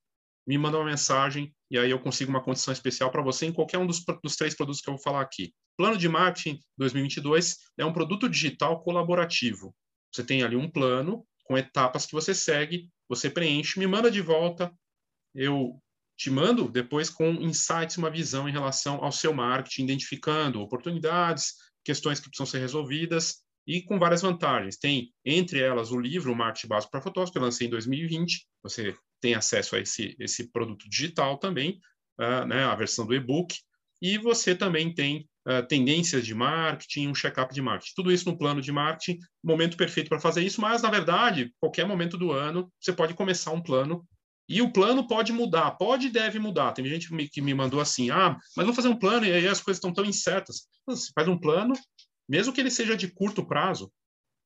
me 0.46 0.58
manda 0.58 0.76
uma 0.76 0.84
mensagem 0.84 1.52
e 1.70 1.78
aí 1.78 1.90
eu 1.90 1.98
consigo 1.98 2.30
uma 2.30 2.42
condição 2.42 2.72
especial 2.72 3.10
para 3.10 3.22
você 3.22 3.46
em 3.46 3.52
qualquer 3.52 3.78
um 3.78 3.86
dos, 3.86 4.04
dos, 4.22 4.36
três 4.36 4.54
produtos 4.54 4.80
que 4.80 4.88
eu 4.88 4.94
vou 4.94 5.02
falar 5.02 5.22
aqui. 5.22 5.52
Plano 5.76 5.96
de 5.96 6.08
Marketing 6.08 6.60
2022 6.78 7.56
é 7.78 7.84
um 7.84 7.92
produto 7.92 8.28
digital 8.28 8.80
colaborativo. 8.82 9.74
Você 10.12 10.22
tem 10.22 10.42
ali 10.42 10.54
um 10.54 10.70
plano 10.70 11.26
com 11.46 11.56
etapas 11.56 12.06
que 12.06 12.12
você 12.12 12.34
segue, 12.34 12.88
você 13.08 13.30
preenche, 13.30 13.78
me 13.78 13.86
manda 13.86 14.10
de 14.10 14.20
volta, 14.20 14.72
eu 15.34 15.80
te 16.16 16.30
mando 16.30 16.68
depois 16.68 17.10
com 17.10 17.30
insights, 17.34 17.98
uma 17.98 18.10
visão 18.10 18.48
em 18.48 18.52
relação 18.52 19.04
ao 19.04 19.12
seu 19.12 19.34
marketing, 19.34 19.84
identificando 19.84 20.60
oportunidades, 20.60 21.54
questões 21.84 22.18
que 22.18 22.28
precisam 22.28 22.46
ser 22.46 22.58
resolvidas 22.58 23.44
e 23.66 23.82
com 23.82 23.98
várias 23.98 24.22
vantagens. 24.22 24.78
Tem, 24.78 25.12
entre 25.24 25.60
elas, 25.60 25.90
o 25.90 25.98
livro 25.98 26.34
Marketing 26.34 26.68
Básico 26.68 26.90
para 26.90 27.02
Fotógrafos, 27.02 27.32
que 27.32 27.38
eu 27.38 27.42
lancei 27.42 27.66
em 27.66 27.70
2020. 27.70 28.46
Você 28.62 28.94
tem 29.20 29.34
acesso 29.34 29.76
a 29.76 29.80
esse, 29.80 30.16
esse 30.18 30.50
produto 30.50 30.88
digital 30.88 31.38
também, 31.38 31.80
uh, 32.18 32.46
né, 32.46 32.64
a 32.64 32.74
versão 32.74 33.06
do 33.06 33.14
e-book. 33.14 33.56
E 34.00 34.18
você 34.18 34.54
também 34.54 34.94
tem 34.94 35.28
uh, 35.46 35.66
tendências 35.66 36.26
de 36.26 36.34
marketing, 36.34 37.08
um 37.08 37.14
check-up 37.14 37.54
de 37.54 37.62
marketing. 37.62 37.92
Tudo 37.94 38.12
isso 38.12 38.28
no 38.28 38.36
plano 38.36 38.60
de 38.60 38.72
marketing, 38.72 39.18
momento 39.42 39.76
perfeito 39.76 40.08
para 40.08 40.20
fazer 40.20 40.42
isso, 40.42 40.60
mas, 40.60 40.82
na 40.82 40.90
verdade, 40.90 41.52
qualquer 41.60 41.86
momento 41.86 42.18
do 42.18 42.32
ano, 42.32 42.70
você 42.80 42.92
pode 42.92 43.14
começar 43.14 43.52
um 43.52 43.62
plano 43.62 44.04
e 44.48 44.62
o 44.62 44.72
plano 44.72 45.06
pode 45.08 45.32
mudar, 45.32 45.72
pode 45.72 46.06
e 46.06 46.10
deve 46.10 46.38
mudar. 46.38 46.72
Tem 46.72 46.84
gente 46.86 47.08
que 47.30 47.40
me, 47.40 47.54
mandou 47.54 47.80
assim, 47.80 48.10
ah, 48.10 48.36
mas 48.56 48.66
vou 48.66 48.74
fazer 48.74 48.88
um 48.88 48.98
plano 48.98 49.26
e 49.26 49.32
aí 49.32 49.48
as 49.48 49.60
coisas 49.60 49.78
estão 49.78 49.92
tão 49.92 50.04
incertas. 50.04 50.68
Você 50.86 51.10
faz 51.14 51.26
um 51.26 51.38
plano 51.38 51.74
mesmo 52.28 52.52
que 52.52 52.60
ele 52.60 52.70
seja 52.70 52.96
de 52.96 53.08
curto 53.08 53.44
prazo. 53.44 53.90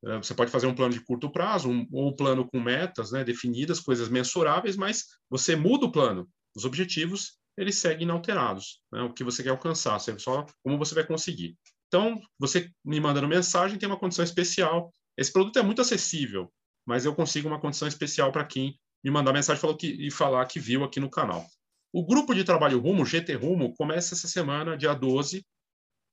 É, 0.05 0.17
você 0.17 0.35
pode 0.35 0.51
fazer 0.51 0.67
um 0.67 0.75
plano 0.75 0.95
de 0.95 1.05
curto 1.05 1.31
prazo, 1.31 1.69
um, 1.71 1.87
ou 1.93 2.09
um 2.09 2.17
plano 2.17 2.49
com 2.49 2.61
metas 2.61 3.13
né, 3.13 3.23
definidas, 3.23 3.81
coisas 3.81 4.09
mensuráveis, 4.09 4.77
mas 4.77 5.05
você 5.29 5.57
muda 5.57 5.87
o 5.87 5.93
plano. 5.93 6.29
Os 6.55 6.65
objetivos, 6.65 7.39
eles 7.57 7.77
seguem 7.77 8.05
inalterados. 8.05 8.81
Né, 8.93 9.03
o 9.03 9.13
que 9.13 9.25
você 9.25 9.43
quer 9.43 9.51
alcançar, 9.51 9.99
só 9.99 10.47
como 10.63 10.79
você 10.79 10.95
vai 10.95 11.07
conseguir. 11.07 11.57
Então, 11.89 12.21
você 12.39 12.71
me 12.85 13.01
mandando 13.01 13.27
mensagem 13.27 13.79
tem 13.79 13.89
uma 13.89 13.99
condição 13.99 14.25
especial. 14.25 14.93
Esse 15.17 15.33
produto 15.33 15.59
é 15.59 15.63
muito 15.63 15.81
acessível, 15.81 16.53
mas 16.87 17.05
eu 17.05 17.15
consigo 17.15 17.49
uma 17.49 17.61
condição 17.61 17.89
especial 17.89 18.31
para 18.31 18.45
quem 18.45 18.79
me 19.03 19.11
mandar 19.11 19.33
mensagem 19.33 19.61
falou 19.61 19.77
que, 19.77 19.89
e 19.89 20.11
falar 20.11 20.47
que 20.47 20.61
viu 20.61 20.85
aqui 20.85 21.01
no 21.01 21.11
canal. 21.11 21.47
O 21.93 22.07
grupo 22.07 22.35
de 22.35 22.45
trabalho 22.45 22.79
Rumo, 22.79 23.05
GT 23.05 23.35
Rumo, 23.35 23.75
começa 23.75 24.15
essa 24.15 24.29
semana, 24.29 24.77
dia 24.77 24.95
12. 24.95 25.45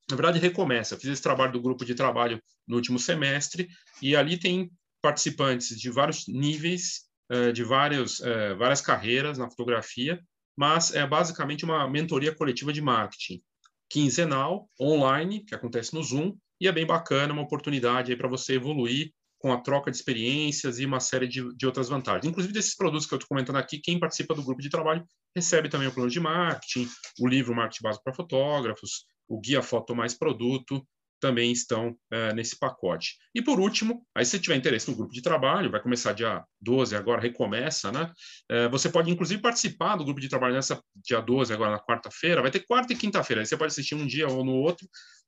Na 0.10 0.16
verdade, 0.16 0.40
recomeça. 0.40 0.98
Fiz 0.98 1.10
esse 1.12 1.22
trabalho 1.22 1.52
do 1.52 1.62
grupo 1.62 1.86
de 1.86 1.94
trabalho 1.94 2.42
no 2.68 2.78
último 2.78 2.98
semestre, 2.98 3.68
e 4.02 4.16
ali 4.16 4.38
tem 4.38 4.72
participantes 5.02 5.78
de 5.78 5.92
vários 5.92 6.28
níveis, 6.28 7.08
eh, 7.30 7.52
de 7.52 7.64
vários, 7.64 8.22
eh, 8.22 8.56
várias 8.56 8.82
carreiras 8.82 9.38
na 9.38 9.50
fotografia, 9.50 10.20
mas 10.58 10.94
é 10.94 11.06
basicamente 11.06 11.64
uma 11.64 11.88
mentoria 11.88 12.34
coletiva 12.34 12.74
de 12.74 12.82
marketing, 12.82 13.42
quinzenal, 13.90 14.68
online, 14.82 15.46
que 15.46 15.54
acontece 15.54 15.94
no 15.94 16.04
Zoom, 16.04 16.36
e 16.60 16.68
é 16.68 16.72
bem 16.72 16.86
bacana, 16.86 17.32
uma 17.32 17.44
oportunidade 17.44 18.16
para 18.16 18.28
você 18.28 18.56
evoluir 18.56 19.14
com 19.40 19.54
a 19.54 19.62
troca 19.62 19.92
de 19.92 19.98
experiências 19.98 20.80
e 20.80 20.86
uma 20.86 21.00
série 21.00 21.28
de, 21.28 21.56
de 21.56 21.66
outras 21.68 21.90
vantagens. 21.90 22.26
Inclusive, 22.26 22.54
desses 22.54 22.76
produtos 22.76 23.06
que 23.06 23.14
eu 23.14 23.18
estou 23.18 23.30
comentando 23.30 23.58
aqui, 23.58 23.78
quem 23.78 24.00
participa 24.00 24.34
do 24.34 24.44
grupo 24.44 24.62
de 24.62 24.70
trabalho 24.70 25.06
recebe 25.36 25.70
também 25.70 25.88
o 25.88 25.94
plano 25.94 26.10
de 26.10 26.20
marketing, 26.20 26.90
o 27.20 27.28
livro 27.28 27.56
Marketing 27.56 27.84
Básico 27.84 28.04
para 28.04 28.16
Fotógrafos, 28.16 29.06
o 29.28 29.40
Guia 29.40 29.62
Foto 29.62 29.96
Mais 29.96 30.16
Produto, 30.16 30.84
também 31.20 31.52
estão 31.52 31.96
é, 32.12 32.34
nesse 32.34 32.58
pacote. 32.58 33.16
E 33.34 33.42
por 33.42 33.60
último, 33.60 34.06
aí 34.16 34.26
se 34.26 34.40
tiver 34.40 34.56
interesse 34.56 34.90
no 34.90 34.96
grupo 34.96 35.14
de 35.14 35.22
trabalho, 35.22 35.72
vai 35.72 35.82
começar 35.82 36.14
dia 36.14 36.44
12, 36.62 36.96
agora 36.96 37.22
recomeça, 37.22 37.92
né? 37.92 38.12
É, 38.50 38.68
você 38.70 38.90
pode 38.90 39.12
inclusive 39.12 39.42
participar 39.42 39.96
do 39.96 40.06
grupo 40.06 40.20
de 40.20 40.30
trabalho 40.30 40.54
nessa 40.54 40.82
dia 40.96 41.22
12, 41.22 41.54
agora 41.54 41.72
na 41.72 41.80
quarta-feira, 41.80 42.42
vai 42.42 42.52
ter 42.52 42.66
quarta 42.66 42.94
e 42.94 42.96
quinta-feira, 42.96 43.42
aí 43.42 43.46
você 43.46 43.58
pode 43.58 43.72
assistir 43.72 43.96
um 43.96 44.06
dia 44.06 44.28
ou 44.28 44.44
no 44.44 44.54
outro, 44.54 44.88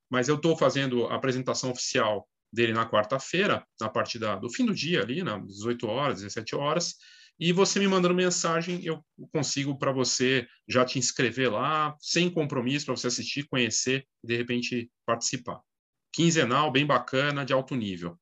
mas 0.09 0.27
eu 0.27 0.35
estou 0.35 0.57
fazendo 0.57 1.07
a 1.07 1.15
apresentação 1.15 1.71
oficial 1.71 2.27
dele 2.51 2.73
na 2.73 2.89
quarta-feira, 2.89 3.63
na 3.79 3.89
parte 3.89 4.17
da, 4.17 4.35
do 4.35 4.49
fim 4.49 4.65
do 4.65 4.73
dia 4.73 5.01
ali, 5.01 5.23
nas 5.23 5.45
18 5.45 5.87
horas, 5.87 6.21
17 6.21 6.55
horas, 6.55 6.95
e 7.39 7.53
você 7.53 7.79
me 7.79 7.87
mandando 7.87 8.13
mensagem, 8.13 8.83
eu 8.83 9.01
consigo 9.31 9.77
para 9.77 9.93
você 9.93 10.45
já 10.67 10.83
te 10.83 10.99
inscrever 10.99 11.49
lá, 11.49 11.95
sem 12.01 12.29
compromisso, 12.29 12.85
para 12.85 12.97
você 12.97 13.07
assistir, 13.07 13.47
conhecer 13.47 14.05
e 14.21 14.27
de 14.27 14.35
repente 14.35 14.91
participar. 15.05 15.61
Quinzenal, 16.13 16.71
bem 16.71 16.85
bacana, 16.85 17.45
de 17.45 17.53
alto 17.53 17.75
nível. 17.75 18.17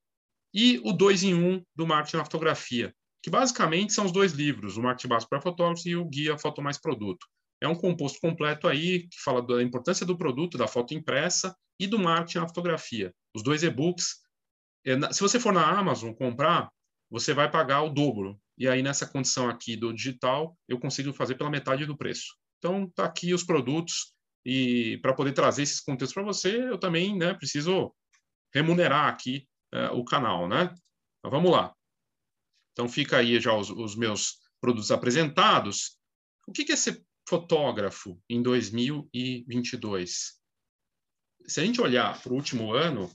E 0.54 0.80
o 0.84 0.94
2 0.94 1.24
em 1.24 1.34
1 1.34 1.48
um 1.48 1.64
do 1.76 1.86
marketing 1.86 2.18
na 2.18 2.26
fotografia, 2.26 2.94
que 3.22 3.30
basicamente 3.30 3.94
são 3.94 4.06
os 4.06 4.12
dois 4.12 4.32
livros, 4.32 4.78
o 4.78 4.82
Marketing 4.82 5.10
Básico 5.10 5.30
para 5.30 5.42
Fotógrafos 5.42 5.86
e 5.86 5.96
o 5.96 6.06
Guia 6.06 6.38
Foto 6.38 6.62
Mais 6.62 6.78
Produto. 6.78 7.26
É 7.62 7.68
um 7.68 7.76
composto 7.76 8.20
completo 8.20 8.68
aí 8.68 9.08
que 9.08 9.20
fala 9.20 9.42
da 9.42 9.62
importância 9.62 10.06
do 10.06 10.18
produto, 10.18 10.58
da 10.58 10.68
foto 10.68 10.94
impressa 10.94 11.56
e 11.80 11.88
do 11.88 12.00
marketing 12.00 12.40
na 12.40 12.48
fotografia. 12.48 13.14
Os 13.36 13.44
dois 13.44 13.64
e-books. 13.64 14.18
É, 14.86 15.12
se 15.12 15.22
você 15.22 15.40
for 15.40 15.52
na 15.52 15.66
Amazon 15.66 16.14
comprar, 16.14 16.70
você 17.10 17.34
vai 17.34 17.50
pagar 17.50 17.82
o 17.82 17.90
dobro. 17.90 18.40
E 18.58 18.68
aí, 18.68 18.82
nessa 18.82 19.06
condição 19.06 19.50
aqui 19.50 19.76
do 19.76 19.94
digital, 19.94 20.58
eu 20.68 20.80
consigo 20.80 21.14
fazer 21.14 21.36
pela 21.36 21.50
metade 21.50 21.86
do 21.86 21.98
preço. 21.98 22.36
Então, 22.58 22.90
tá 22.90 23.06
aqui 23.06 23.34
os 23.34 23.44
produtos. 23.44 24.14
E 24.48 24.98
para 25.00 25.14
poder 25.14 25.34
trazer 25.34 25.64
esses 25.64 25.82
conteúdos 25.82 26.14
para 26.14 26.24
você, 26.24 26.70
eu 26.70 26.78
também 26.78 27.18
né, 27.18 27.34
preciso 27.34 27.94
remunerar 28.54 29.08
aqui 29.08 29.46
uh, 29.74 29.94
o 29.94 30.06
canal, 30.06 30.48
né? 30.48 30.74
Então, 31.20 31.32
vamos 31.32 31.52
lá. 31.52 31.76
Então, 32.72 32.88
fica 32.88 33.18
aí 33.18 33.40
já 33.42 33.54
os, 33.54 33.70
os 33.70 33.96
meus 33.96 34.38
produtos 34.62 34.92
apresentados. 34.92 35.98
O 36.48 36.54
que, 36.54 36.64
que 36.64 36.72
é 36.72 36.76
ser 36.78 37.04
fotógrafo 37.28 38.18
em 38.30 38.42
2022? 38.42 40.38
se 41.48 41.62
a 41.62 41.66
gente 41.66 41.82
olhar 41.82 42.22
para 42.22 42.32
o 42.32 42.36
último 42.36 42.74
ano, 42.74 43.10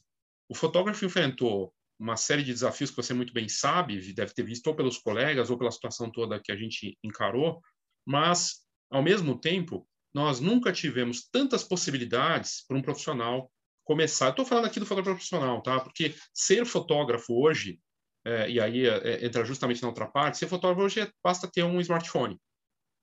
o 0.48 0.54
fotógrafo 0.54 1.04
enfrentou 1.04 1.72
uma 1.98 2.16
série 2.16 2.42
de 2.42 2.52
desafios 2.52 2.90
que 2.90 2.96
você 2.96 3.14
muito 3.14 3.32
bem 3.32 3.48
sabe, 3.48 4.12
deve 4.12 4.32
ter 4.32 4.42
visto 4.42 4.66
ou 4.66 4.74
pelos 4.74 4.98
colegas 4.98 5.50
ou 5.50 5.58
pela 5.58 5.70
situação 5.70 6.10
toda 6.10 6.40
que 6.40 6.50
a 6.50 6.56
gente 6.56 6.98
encarou, 7.04 7.60
mas, 8.04 8.66
ao 8.90 9.02
mesmo 9.02 9.38
tempo, 9.38 9.86
nós 10.14 10.40
nunca 10.40 10.72
tivemos 10.72 11.28
tantas 11.30 11.64
possibilidades 11.64 12.64
para 12.66 12.76
um 12.76 12.82
profissional 12.82 13.50
começar. 13.84 14.30
Estou 14.30 14.44
falando 14.44 14.66
aqui 14.66 14.78
do 14.78 14.86
fotógrafo 14.86 15.16
profissional, 15.16 15.62
tá? 15.62 15.80
Porque 15.80 16.14
ser 16.32 16.64
fotógrafo 16.64 17.32
hoje, 17.34 17.80
é, 18.24 18.50
e 18.50 18.60
aí 18.60 18.86
é, 18.86 19.24
entra 19.24 19.44
justamente 19.44 19.82
na 19.82 19.88
outra 19.88 20.06
parte, 20.06 20.38
ser 20.38 20.48
fotógrafo 20.48 20.84
hoje 20.84 21.00
é, 21.00 21.10
basta 21.22 21.50
ter 21.50 21.62
um 21.62 21.80
smartphone. 21.80 22.38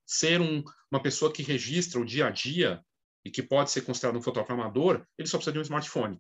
Ser 0.06 0.42
um, 0.42 0.64
uma 0.92 1.02
pessoa 1.02 1.32
que 1.32 1.44
registra 1.44 2.00
o 2.00 2.06
dia 2.06 2.28
a 2.28 2.30
dia 2.30 2.82
e 3.26 3.30
que 3.30 3.44
pode 3.44 3.72
ser 3.72 3.82
considerado 3.82 4.18
um 4.18 4.22
fotógrafo 4.22 4.54
amador, 4.54 5.06
ele 5.18 5.28
só 5.28 5.38
precisa 5.38 5.54
de 5.54 5.60
um 5.60 5.64
smartphone. 5.64 6.20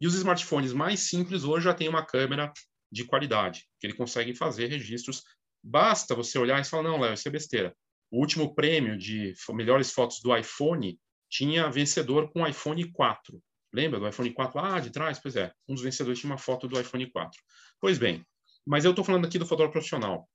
E 0.00 0.06
os 0.06 0.14
smartphones 0.14 0.72
mais 0.72 1.00
simples 1.00 1.44
hoje 1.44 1.64
já 1.64 1.74
têm 1.74 1.88
uma 1.88 2.04
câmera 2.04 2.52
de 2.92 3.04
qualidade, 3.04 3.66
que 3.80 3.86
ele 3.86 3.94
consegue 3.94 4.34
fazer 4.34 4.66
registros. 4.66 5.22
Basta 5.62 6.14
você 6.14 6.38
olhar 6.38 6.60
e 6.60 6.64
falar, 6.64 6.82
não, 6.82 7.00
Léo, 7.00 7.14
isso 7.14 7.26
é 7.26 7.30
besteira. 7.30 7.74
O 8.14 8.20
último 8.20 8.54
prêmio 8.54 8.96
de 8.96 9.34
melhores 9.50 9.90
fotos 9.90 10.20
do 10.20 10.36
iPhone 10.36 10.96
tinha 11.28 11.68
vencedor 11.68 12.30
com 12.30 12.46
iPhone 12.46 12.92
4. 12.92 13.42
Lembra 13.72 13.98
do 13.98 14.06
iPhone 14.06 14.32
4 14.32 14.56
lá 14.56 14.78
de 14.78 14.90
trás? 14.90 15.18
Pois 15.18 15.34
é, 15.34 15.52
um 15.68 15.74
dos 15.74 15.82
vencedores 15.82 16.20
tinha 16.20 16.30
uma 16.30 16.38
foto 16.38 16.68
do 16.68 16.80
iPhone 16.80 17.10
4. 17.10 17.42
Pois 17.80 17.98
bem, 17.98 18.24
mas 18.64 18.84
eu 18.84 18.92
estou 18.92 19.04
falando 19.04 19.26
aqui 19.26 19.36
do 19.36 19.44
fotógrafo 19.44 19.72
profissional. 19.72 20.28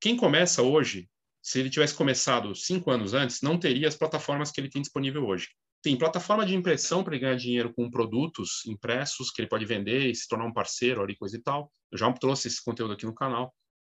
Quem 0.00 0.16
começa 0.16 0.62
hoje 0.62 1.10
se 1.42 1.58
ele 1.58 1.70
tivesse 1.70 1.92
começado 1.92 2.54
cinco 2.54 2.92
anos 2.92 3.14
antes, 3.14 3.42
não 3.42 3.58
teria 3.58 3.88
as 3.88 3.96
plataformas 3.96 4.52
que 4.52 4.60
ele 4.60 4.70
tem 4.70 4.80
disponível 4.80 5.26
hoje. 5.26 5.48
Tem 5.82 5.98
plataforma 5.98 6.46
de 6.46 6.54
impressão 6.54 7.02
para 7.02 7.14
ele 7.14 7.22
ganhar 7.22 7.34
dinheiro 7.36 7.74
com 7.74 7.90
produtos 7.90 8.64
impressos 8.64 9.32
que 9.32 9.42
ele 9.42 9.48
pode 9.48 9.64
vender 9.64 10.08
e 10.08 10.14
se 10.14 10.28
tornar 10.28 10.46
um 10.46 10.52
parceiro 10.52 11.02
ali, 11.02 11.16
coisa 11.16 11.36
e 11.36 11.42
tal. 11.42 11.72
Eu 11.90 11.98
já 11.98 12.12
trouxe 12.12 12.46
esse 12.46 12.62
conteúdo 12.62 12.92
aqui 12.92 13.06
no 13.06 13.14
canal. 13.14 13.52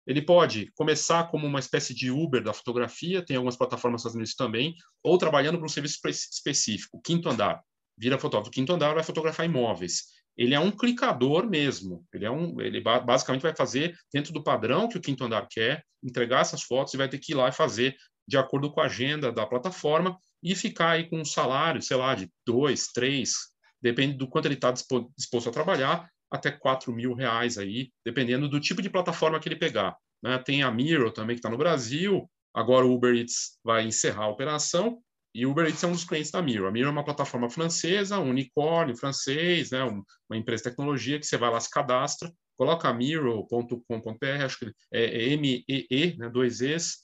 Ele 0.07 0.23
pode 0.23 0.71
começar 0.75 1.31
como 1.31 1.47
uma 1.47 1.59
espécie 1.59 1.95
de 1.95 2.11
Uber 2.11 2.43
da 2.43 2.53
fotografia, 2.53 3.25
tem 3.25 3.37
algumas 3.37 3.57
plataformas 3.57 4.03
fazendo 4.03 4.25
isso 4.25 4.37
também, 4.37 4.75
ou 5.03 5.17
trabalhando 5.17 5.57
para 5.57 5.65
um 5.65 5.69
serviço 5.69 5.99
específico, 6.07 7.01
quinto 7.05 7.29
andar. 7.29 7.63
Vira 7.97 8.19
fotógrafo 8.19 8.51
quinto 8.51 8.73
andar, 8.73 8.95
vai 8.95 9.05
fotografar 9.05 9.47
imóveis 9.47 10.15
ele 10.37 10.55
é 10.55 10.61
um 10.61 10.71
clicador 10.71 11.49
mesmo. 11.49 12.05
Ele 12.13 12.25
é 12.25 12.31
um, 12.31 12.61
ele 12.61 12.81
basicamente 12.81 13.43
vai 13.43 13.55
fazer 13.55 13.97
dentro 14.13 14.33
do 14.33 14.43
padrão 14.43 14.89
que 14.89 14.97
o 14.97 15.01
quinto 15.01 15.25
andar 15.25 15.47
quer, 15.49 15.85
entregar 16.03 16.41
essas 16.41 16.63
fotos 16.63 16.93
e 16.95 16.97
vai 16.97 17.09
ter 17.09 17.19
que 17.19 17.33
ir 17.33 17.35
lá 17.35 17.49
e 17.49 17.53
fazer 17.53 17.97
de 18.27 18.37
acordo 18.37 18.73
com 18.73 18.81
a 18.81 18.87
agenda 18.87 19.31
da 19.31 19.47
plataforma 19.47 20.19
e 20.43 20.55
ficar 20.55 20.91
aí 20.91 21.09
com 21.09 21.21
um 21.21 21.25
salário, 21.25 21.83
sei 21.83 21.97
lá, 21.97 22.15
de 22.15 22.31
dois, 22.45 22.89
três, 22.89 23.35
depende 23.81 24.15
do 24.15 24.29
quanto 24.29 24.47
ele 24.47 24.55
está 24.55 24.73
disposto 24.73 25.49
a 25.49 25.53
trabalhar, 25.53 26.09
até 26.35 26.51
quatro 26.51 26.93
mil 26.93 27.15
reais 27.15 27.57
aí, 27.57 27.91
dependendo 28.05 28.49
do 28.49 28.61
tipo 28.61 28.83
de 28.83 28.91
plataforma 28.91 29.39
que 29.39 29.49
ele 29.49 29.57
pegar. 29.57 29.97
Né? 30.23 30.37
Tem 30.39 30.63
a 30.63 30.71
Miro 30.71 31.13
também 31.13 31.37
que 31.37 31.39
está 31.39 31.49
no 31.49 31.57
Brasil. 31.57 32.29
Agora 32.53 32.85
o 32.85 32.93
Uber 32.93 33.15
Eats 33.15 33.59
vai 33.65 33.85
encerrar 33.85 34.25
a 34.25 34.29
operação 34.29 35.01
e 35.35 35.47
o 35.47 35.51
Uber 35.51 35.67
Eats 35.67 35.83
é 35.83 35.87
um 35.87 35.93
dos 35.93 36.05
clientes 36.05 36.31
da 36.31 36.43
Miro. 36.43 36.67
A 36.67 36.71
Miro 36.71 36.89
é 36.89 36.91
uma 36.91 37.05
plataforma 37.05 37.49
francesa, 37.51 38.19
um 38.19 38.31
unicórnio 38.31 38.97
francês, 38.97 39.71
né, 39.71 39.83
uma 39.83 40.37
empresa 40.37 40.65
de 40.65 40.71
tecnologia 40.71 41.19
que 41.19 41.27
você 41.27 41.37
vai 41.37 41.51
lá, 41.51 41.61
se 41.61 41.71
cadastra, 41.71 42.33
coloca 42.57 42.93
miro.com.br, 42.93 44.45
acho 44.45 44.59
que 44.59 44.73
é, 44.93 45.05
é 45.05 45.33
M-E-E, 45.33 46.17
né, 46.17 46.29
dois 46.29 46.61
E's, 46.61 46.99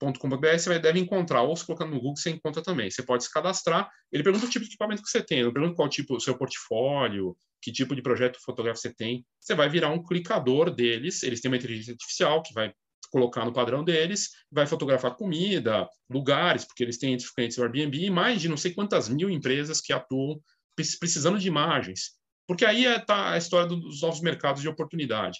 R-O.com.br, 0.00 0.58
você 0.58 0.78
deve 0.78 0.98
encontrar, 0.98 1.42
ou 1.42 1.54
se 1.54 1.64
colocando 1.64 1.90
no 1.90 2.00
Google, 2.00 2.16
você 2.16 2.30
encontra 2.30 2.62
também. 2.62 2.90
Você 2.90 3.02
pode 3.02 3.24
se 3.24 3.32
cadastrar, 3.32 3.90
ele 4.10 4.22
pergunta 4.22 4.46
o 4.46 4.48
tipo 4.48 4.64
de 4.64 4.70
equipamento 4.70 5.02
que 5.02 5.10
você 5.10 5.22
tem, 5.22 5.40
ele 5.40 5.52
pergunta 5.52 5.74
qual 5.74 5.88
tipo, 5.88 6.16
o 6.16 6.20
seu 6.20 6.36
portfólio, 6.36 7.36
que 7.60 7.70
tipo 7.70 7.94
de 7.94 8.02
projeto 8.02 8.38
fotográfico 8.42 8.88
você 8.88 8.94
tem. 8.94 9.24
Você 9.38 9.54
vai 9.54 9.68
virar 9.68 9.90
um 9.90 10.02
clicador 10.02 10.70
deles, 10.70 11.22
eles 11.22 11.40
têm 11.40 11.50
uma 11.50 11.56
inteligência 11.56 11.92
artificial 11.92 12.42
que 12.42 12.54
vai 12.54 12.72
colocar 13.10 13.44
no 13.44 13.52
padrão 13.52 13.84
deles, 13.84 14.30
vai 14.50 14.66
fotografar 14.66 15.16
comida, 15.16 15.88
lugares, 16.08 16.64
porque 16.64 16.82
eles 16.82 16.96
têm 16.96 17.12
entre 17.12 17.26
os 17.26 17.32
clientes 17.32 17.56
do 17.56 17.62
Airbnb, 17.62 17.98
e 17.98 18.10
mais 18.10 18.40
de 18.40 18.48
não 18.48 18.56
sei 18.56 18.72
quantas 18.72 19.08
mil 19.08 19.28
empresas 19.28 19.80
que 19.80 19.92
atuam 19.92 20.40
precisando 20.76 21.38
de 21.38 21.48
imagens. 21.48 22.12
Porque 22.46 22.64
aí 22.64 22.84
está 22.84 23.30
é, 23.30 23.34
a 23.34 23.38
história 23.38 23.68
dos 23.68 24.00
novos 24.00 24.20
mercados 24.20 24.62
de 24.62 24.68
oportunidade. 24.68 25.38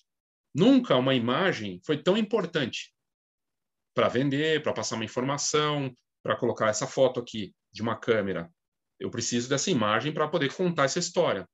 Nunca 0.55 0.97
uma 0.97 1.15
imagem 1.15 1.81
foi 1.85 1.97
tão 1.97 2.17
importante 2.17 2.93
para 3.95 4.09
vender, 4.09 4.63
para 4.63 4.73
passar 4.73 4.97
uma 4.97 5.05
informação, 5.05 5.93
para 6.23 6.37
colocar 6.37 6.69
essa 6.69 6.87
foto 6.87 7.21
aqui 7.21 7.55
de 7.73 7.83
uma 7.83 7.97
câmera. 7.97 8.51
Eu 8.99 9.11
preciso 9.11 9.49
dessa 9.49 9.71
imagem 9.71 10.13
para 10.13 10.29
poder 10.29 10.53
contar 10.53 10.85
essa 10.85 10.99
história. 10.99 11.49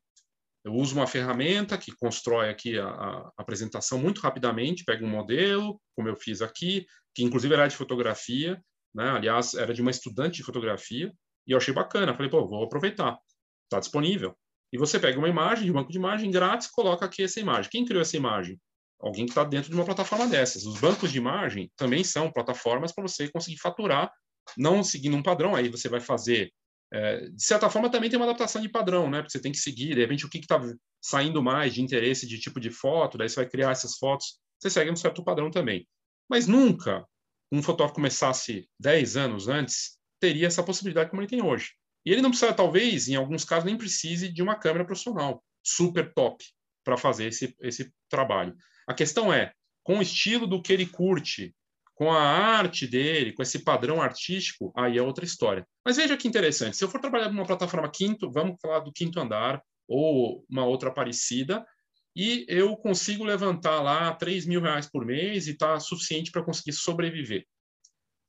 Eu 0.64 0.74
uso 0.74 0.96
uma 0.96 1.06
ferramenta 1.06 1.78
que 1.78 1.94
constrói 1.94 2.50
aqui 2.50 2.76
a, 2.76 2.88
a, 2.88 3.32
apresentação 3.38 3.98
muito 3.98 4.20
rapidamente, 4.20 4.84
pega 4.84 5.04
um 5.04 5.08
modelo, 5.08 5.80
como 5.94 6.08
eu 6.08 6.16
fiz 6.16 6.42
aqui, 6.42 6.84
que 7.14 7.22
inclusive 7.22 7.54
era 7.54 7.68
de 7.68 7.76
fotografia, 7.76 8.60
né? 8.92 9.10
aliás, 9.10 9.54
era 9.54 9.72
de 9.72 9.80
uma 9.80 9.92
estudante 9.92 10.38
de 10.38 10.42
fotografia, 10.42 11.12
e 11.46 11.52
eu 11.52 11.58
achei 11.58 11.72
bacana. 11.72 12.14
Falei, 12.14 12.28
pô, 12.28 12.46
vou 12.48 12.64
aproveitar. 12.64 13.16
está 13.64 13.78
disponível. 13.78 14.36
E 14.72 14.78
você 14.78 14.98
pega 14.98 15.18
uma 15.18 15.28
imagem 15.28 15.66
de 15.66 15.72
banco 15.72 15.92
de 15.92 15.98
imagem 15.98 16.30
grátis, 16.32 16.66
coloca 16.66 17.06
aqui 17.06 17.22
essa 17.22 17.38
imagem. 17.38 17.70
Quem 17.70 17.84
criou 17.84 18.02
essa 18.02 18.16
imagem? 18.16 18.60
Alguém 18.98 19.26
que 19.26 19.32
está 19.32 19.44
dentro 19.44 19.70
de 19.70 19.74
uma 19.74 19.84
plataforma 19.84 20.26
dessas. 20.26 20.64
Os 20.64 20.80
bancos 20.80 21.12
de 21.12 21.18
imagem 21.18 21.70
também 21.76 22.02
são 22.02 22.30
plataformas 22.30 22.92
para 22.92 23.02
você 23.02 23.28
conseguir 23.28 23.58
faturar, 23.58 24.10
não 24.56 24.82
seguindo 24.82 25.16
um 25.16 25.22
padrão. 25.22 25.54
Aí 25.54 25.68
você 25.68 25.88
vai 25.88 26.00
fazer 26.00 26.52
é, 26.92 27.28
de 27.28 27.42
certa 27.42 27.68
forma, 27.68 27.90
também 27.90 28.08
tem 28.08 28.18
uma 28.18 28.26
adaptação 28.26 28.62
de 28.62 28.68
padrão, 28.68 29.10
né? 29.10 29.18
Porque 29.18 29.32
você 29.32 29.40
tem 29.40 29.52
que 29.52 29.58
seguir, 29.58 29.94
de 29.94 30.00
repente, 30.00 30.24
o 30.24 30.30
que 30.30 30.38
está 30.38 30.60
saindo 31.02 31.42
mais 31.42 31.74
de 31.74 31.82
interesse 31.82 32.26
de 32.26 32.38
tipo 32.38 32.60
de 32.60 32.70
foto, 32.70 33.18
daí 33.18 33.28
você 33.28 33.36
vai 33.36 33.48
criar 33.48 33.70
essas 33.70 33.96
fotos, 33.96 34.38
você 34.58 34.70
segue 34.70 34.90
um 34.90 34.96
certo 34.96 35.24
padrão 35.24 35.50
também. 35.50 35.86
Mas 36.28 36.46
nunca 36.46 37.06
um 37.52 37.62
fotógrafo 37.62 37.94
começasse 37.94 38.68
10 38.80 39.16
anos 39.16 39.48
antes, 39.48 39.98
teria 40.20 40.46
essa 40.46 40.62
possibilidade 40.62 41.10
como 41.10 41.22
ele 41.22 41.28
tem 41.28 41.42
hoje. 41.42 41.72
E 42.04 42.12
ele 42.12 42.22
não 42.22 42.30
precisa, 42.30 42.52
talvez, 42.52 43.08
em 43.08 43.16
alguns 43.16 43.44
casos, 43.44 43.64
nem 43.64 43.76
precise 43.76 44.28
de 44.28 44.42
uma 44.42 44.56
câmera 44.56 44.84
profissional 44.84 45.42
super 45.62 46.12
top 46.14 46.44
para 46.86 46.96
fazer 46.96 47.26
esse, 47.26 47.52
esse 47.60 47.92
trabalho. 48.08 48.54
A 48.86 48.94
questão 48.94 49.32
é, 49.32 49.52
com 49.82 49.98
o 49.98 50.02
estilo 50.02 50.46
do 50.46 50.62
que 50.62 50.72
ele 50.72 50.86
curte, 50.86 51.52
com 51.96 52.12
a 52.12 52.22
arte 52.22 52.86
dele, 52.86 53.32
com 53.32 53.42
esse 53.42 53.64
padrão 53.64 54.00
artístico, 54.00 54.72
aí 54.76 54.96
é 54.96 55.02
outra 55.02 55.24
história. 55.24 55.66
Mas 55.84 55.96
veja 55.96 56.16
que 56.16 56.28
interessante, 56.28 56.76
se 56.76 56.84
eu 56.84 56.88
for 56.88 57.00
trabalhar 57.00 57.28
numa 57.28 57.44
plataforma 57.44 57.90
quinto, 57.90 58.30
vamos 58.30 58.56
falar 58.62 58.80
do 58.80 58.92
quinto 58.92 59.18
andar, 59.18 59.60
ou 59.88 60.44
uma 60.48 60.64
outra 60.64 60.92
parecida, 60.92 61.66
e 62.14 62.46
eu 62.48 62.76
consigo 62.76 63.24
levantar 63.24 63.82
lá 63.82 64.14
3 64.14 64.46
mil 64.46 64.60
reais 64.60 64.88
por 64.88 65.04
mês 65.04 65.48
e 65.48 65.52
está 65.52 65.80
suficiente 65.80 66.30
para 66.30 66.44
conseguir 66.44 66.72
sobreviver. 66.72 67.44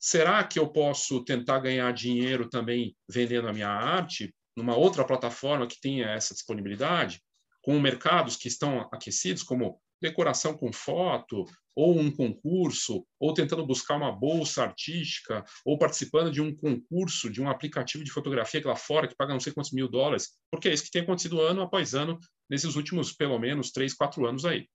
Será 0.00 0.42
que 0.42 0.58
eu 0.58 0.68
posso 0.68 1.22
tentar 1.24 1.60
ganhar 1.60 1.92
dinheiro 1.92 2.48
também 2.48 2.96
vendendo 3.08 3.48
a 3.48 3.52
minha 3.52 3.68
arte 3.68 4.34
numa 4.56 4.76
outra 4.76 5.04
plataforma 5.04 5.66
que 5.68 5.80
tenha 5.80 6.06
essa 6.06 6.34
disponibilidade, 6.34 7.20
com 7.68 7.78
mercados 7.78 8.34
que 8.34 8.48
estão 8.48 8.80
aquecidos, 8.90 9.42
como 9.42 9.78
decoração 10.00 10.56
com 10.56 10.72
foto, 10.72 11.44
ou 11.76 11.98
um 11.98 12.10
concurso, 12.10 13.06
ou 13.20 13.34
tentando 13.34 13.66
buscar 13.66 13.96
uma 13.96 14.10
bolsa 14.10 14.62
artística, 14.62 15.44
ou 15.66 15.76
participando 15.76 16.32
de 16.32 16.40
um 16.40 16.56
concurso 16.56 17.28
de 17.28 17.42
um 17.42 17.50
aplicativo 17.50 18.02
de 18.02 18.10
fotografia 18.10 18.62
lá 18.64 18.74
fora 18.74 19.06
que 19.06 19.14
paga 19.14 19.34
não 19.34 19.40
sei 19.40 19.52
quantos 19.52 19.72
mil 19.72 19.86
dólares, 19.86 20.30
porque 20.50 20.70
é 20.70 20.72
isso 20.72 20.84
que 20.84 20.90
tem 20.90 21.02
acontecido 21.02 21.42
ano 21.42 21.60
após 21.60 21.92
ano 21.92 22.18
nesses 22.48 22.74
últimos 22.74 23.12
pelo 23.12 23.38
menos 23.38 23.70
três, 23.70 23.92
quatro 23.92 24.24
anos 24.24 24.46
aí. 24.46 24.66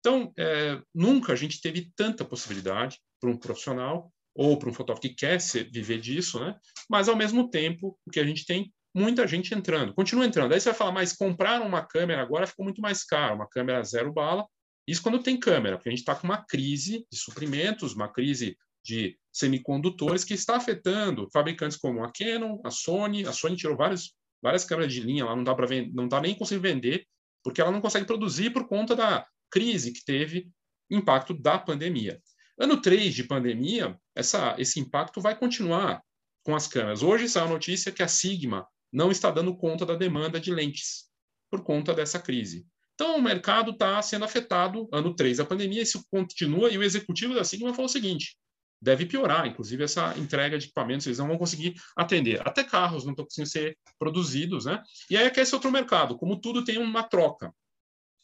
Então, 0.00 0.30
é, 0.38 0.78
nunca 0.94 1.32
a 1.32 1.36
gente 1.36 1.58
teve 1.58 1.90
tanta 1.96 2.22
possibilidade 2.22 2.98
para 3.18 3.30
um 3.30 3.36
profissional 3.38 4.12
ou 4.34 4.58
para 4.58 4.68
um 4.68 4.74
fotógrafo 4.74 5.00
que 5.00 5.14
quer 5.14 5.40
ser, 5.40 5.70
viver 5.70 6.00
disso, 6.00 6.38
né? 6.38 6.54
Mas 6.90 7.08
ao 7.08 7.16
mesmo 7.16 7.48
tempo, 7.48 7.98
o 8.04 8.10
que 8.10 8.20
a 8.20 8.26
gente 8.26 8.44
tem 8.44 8.70
muita 8.94 9.26
gente 9.26 9.54
entrando, 9.54 9.94
continua 9.94 10.26
entrando. 10.26 10.52
Aí 10.52 10.60
você 10.60 10.70
vai 10.70 10.78
falar, 10.78 10.92
mas 10.92 11.12
comprar 11.12 11.62
uma 11.62 11.82
câmera 11.84 12.22
agora 12.22 12.46
ficou 12.46 12.64
muito 12.64 12.80
mais 12.80 13.04
caro, 13.04 13.36
uma 13.36 13.48
câmera 13.48 13.82
zero 13.82 14.12
bala 14.12 14.46
isso 14.86 15.02
quando 15.02 15.22
tem 15.22 15.38
câmera, 15.38 15.76
porque 15.76 15.88
a 15.88 15.92
gente 15.92 16.00
está 16.00 16.14
com 16.14 16.26
uma 16.26 16.44
crise 16.44 17.06
de 17.10 17.18
suprimentos, 17.18 17.94
uma 17.94 18.08
crise 18.08 18.56
de 18.84 19.16
semicondutores 19.32 20.24
que 20.24 20.34
está 20.34 20.56
afetando 20.56 21.28
fabricantes 21.32 21.76
como 21.76 22.02
a 22.02 22.10
Canon, 22.12 22.60
a 22.64 22.70
Sony. 22.70 23.24
A 23.24 23.32
Sony 23.32 23.56
tirou 23.56 23.76
várias, 23.76 24.12
várias 24.42 24.64
câmeras 24.64 24.92
de 24.92 25.00
linha 25.00 25.24
lá, 25.24 25.36
não 25.36 25.44
dá 25.44 25.54
para 25.54 25.68
não 25.92 26.08
dá 26.08 26.20
nem 26.20 26.34
conseguir 26.34 26.60
vender, 26.60 27.06
porque 27.44 27.60
ela 27.60 27.70
não 27.70 27.80
consegue 27.80 28.06
produzir 28.06 28.50
por 28.50 28.66
conta 28.66 28.96
da 28.96 29.24
crise 29.50 29.92
que 29.92 30.04
teve 30.04 30.50
impacto 30.90 31.32
da 31.32 31.58
pandemia. 31.58 32.20
Ano 32.58 32.80
3 32.80 33.14
de 33.14 33.24
pandemia, 33.24 33.96
essa, 34.14 34.54
esse 34.58 34.80
impacto 34.80 35.20
vai 35.20 35.38
continuar 35.38 36.02
com 36.44 36.56
as 36.56 36.66
câmeras. 36.66 37.02
Hoje 37.02 37.28
saiu 37.28 37.46
a 37.46 37.50
notícia 37.50 37.92
que 37.92 38.02
a 38.02 38.08
Sigma 38.08 38.66
não 38.92 39.10
está 39.10 39.30
dando 39.30 39.56
conta 39.56 39.86
da 39.86 39.94
demanda 39.94 40.38
de 40.38 40.52
lentes 40.52 41.04
por 41.50 41.62
conta 41.62 41.94
dessa 41.94 42.18
crise. 42.18 42.66
Então, 42.94 43.16
o 43.16 43.22
mercado 43.22 43.70
está 43.72 44.00
sendo 44.02 44.24
afetado, 44.24 44.88
ano 44.92 45.14
3 45.14 45.38
da 45.38 45.44
pandemia, 45.44 45.82
isso 45.82 46.04
continua, 46.10 46.70
e 46.70 46.78
o 46.78 46.82
executivo 46.82 47.34
da 47.34 47.42
Sigma 47.42 47.72
falou 47.72 47.86
o 47.86 47.92
seguinte, 47.92 48.36
deve 48.80 49.06
piorar, 49.06 49.46
inclusive 49.46 49.84
essa 49.84 50.16
entrega 50.18 50.58
de 50.58 50.66
equipamentos, 50.66 51.06
eles 51.06 51.18
não 51.18 51.28
vão 51.28 51.38
conseguir 51.38 51.74
atender. 51.96 52.46
Até 52.46 52.64
carros 52.64 53.04
não 53.04 53.12
estão 53.12 53.24
conseguindo 53.24 53.48
ser 53.48 53.78
produzidos, 53.98 54.66
né? 54.66 54.82
E 55.08 55.16
aí 55.16 55.26
aquece 55.26 55.54
outro 55.54 55.70
mercado, 55.70 56.18
como 56.18 56.40
tudo 56.40 56.64
tem 56.64 56.78
uma 56.78 57.02
troca. 57.02 57.54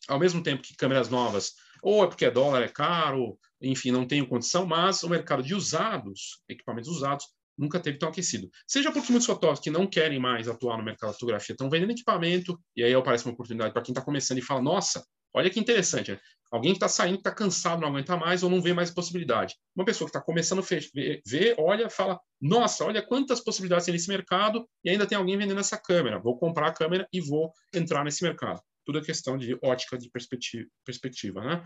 Ao 0.09 0.19
mesmo 0.19 0.43
tempo 0.43 0.63
que 0.63 0.77
câmeras 0.77 1.09
novas, 1.09 1.55
ou 1.83 2.05
é 2.05 2.07
porque 2.07 2.25
é 2.25 2.31
dólar, 2.31 2.63
é 2.63 2.69
caro, 2.69 3.39
enfim, 3.61 3.91
não 3.91 4.07
tenho 4.07 4.27
condição, 4.27 4.67
mas 4.67 5.03
o 5.03 5.09
mercado 5.09 5.43
de 5.43 5.55
usados, 5.55 6.43
equipamentos 6.49 6.91
usados, 6.91 7.27
nunca 7.59 7.81
teve 7.81 7.99
tão 7.99 8.09
aquecido. 8.09 8.49
Seja 8.67 8.93
porque 8.93 9.11
muitos 9.11 9.27
fotógrafos 9.27 9.63
que 9.63 9.71
não 9.71 9.87
querem 9.87 10.19
mais 10.19 10.49
atuar 10.49 10.79
no 10.79 10.85
mercado 10.85 11.11
de 11.11 11.15
fotografia 11.17 11.53
estão 11.53 11.69
vendendo 11.69 11.91
equipamento, 11.91 12.59
e 12.77 12.85
aí 12.85 12.95
aparece 12.95 13.25
uma 13.25 13.35
oportunidade 13.35 13.73
para 13.73 13.83
quem 13.83 13.93
está 13.93 14.03
começando 14.03 14.39
e 14.39 14.43
fala: 14.43 14.63
nossa, 14.63 15.05
olha 15.35 15.51
que 15.51 15.59
interessante, 15.59 16.13
né? 16.13 16.21
alguém 16.51 16.73
que 16.73 16.77
está 16.77 16.89
saindo, 16.89 17.19
está 17.19 17.31
cansado, 17.31 17.81
não 17.81 17.89
aguenta 17.89 18.17
mais 18.17 18.43
ou 18.43 18.51
não 18.51 18.63
vê 18.63 18.73
mais 18.73 18.91
possibilidade. 18.91 19.55
Uma 19.77 19.85
pessoa 19.85 20.09
que 20.09 20.17
está 20.17 20.25
começando 20.25 20.63
ver, 20.63 21.21
vê, 21.27 21.55
olha, 21.59 21.91
fala: 21.91 22.19
nossa, 22.41 22.85
olha 22.85 23.03
quantas 23.03 23.41
possibilidades 23.41 23.87
tem 23.87 23.93
nesse 23.93 24.09
mercado, 24.09 24.69
e 24.85 24.91
ainda 24.91 25.07
tem 25.07 25.19
alguém 25.19 25.37
vendendo 25.37 25.61
essa 25.61 25.77
câmera. 25.77 26.21
Vou 26.21 26.39
comprar 26.39 26.69
a 26.69 26.73
câmera 26.73 27.07
e 27.13 27.21
vou 27.21 27.53
entrar 27.75 28.05
nesse 28.05 28.23
mercado. 28.23 28.61
Tudo 28.85 29.01
é 29.01 29.03
questão 29.03 29.37
de 29.37 29.59
ótica 29.63 29.99
de 29.99 30.09
perspectiva, 30.11 30.67
perspectiva 30.85 31.43
né? 31.43 31.63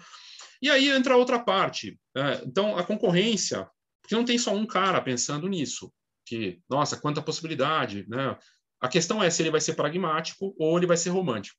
E 0.61 0.71
aí 0.71 0.89
entra 0.89 1.17
outra 1.17 1.41
parte. 1.41 1.99
Né? 2.15 2.41
Então, 2.47 2.77
a 2.77 2.85
concorrência 2.85 3.69
porque 4.03 4.15
não 4.15 4.25
tem 4.25 4.37
só 4.37 4.53
um 4.55 4.67
cara 4.67 5.01
pensando 5.01 5.49
nisso, 5.49 5.93
que, 6.27 6.61
nossa, 6.69 6.97
quanta 6.97 7.23
possibilidade, 7.23 8.05
né? 8.09 8.37
A 8.81 8.89
questão 8.89 9.23
é 9.23 9.31
se 9.31 9.43
ele 9.43 9.51
vai 9.51 9.61
ser 9.61 9.75
pragmático 9.75 10.55
ou 10.59 10.77
ele 10.77 10.87
vai 10.87 10.97
ser 10.97 11.11
romântico. 11.11 11.59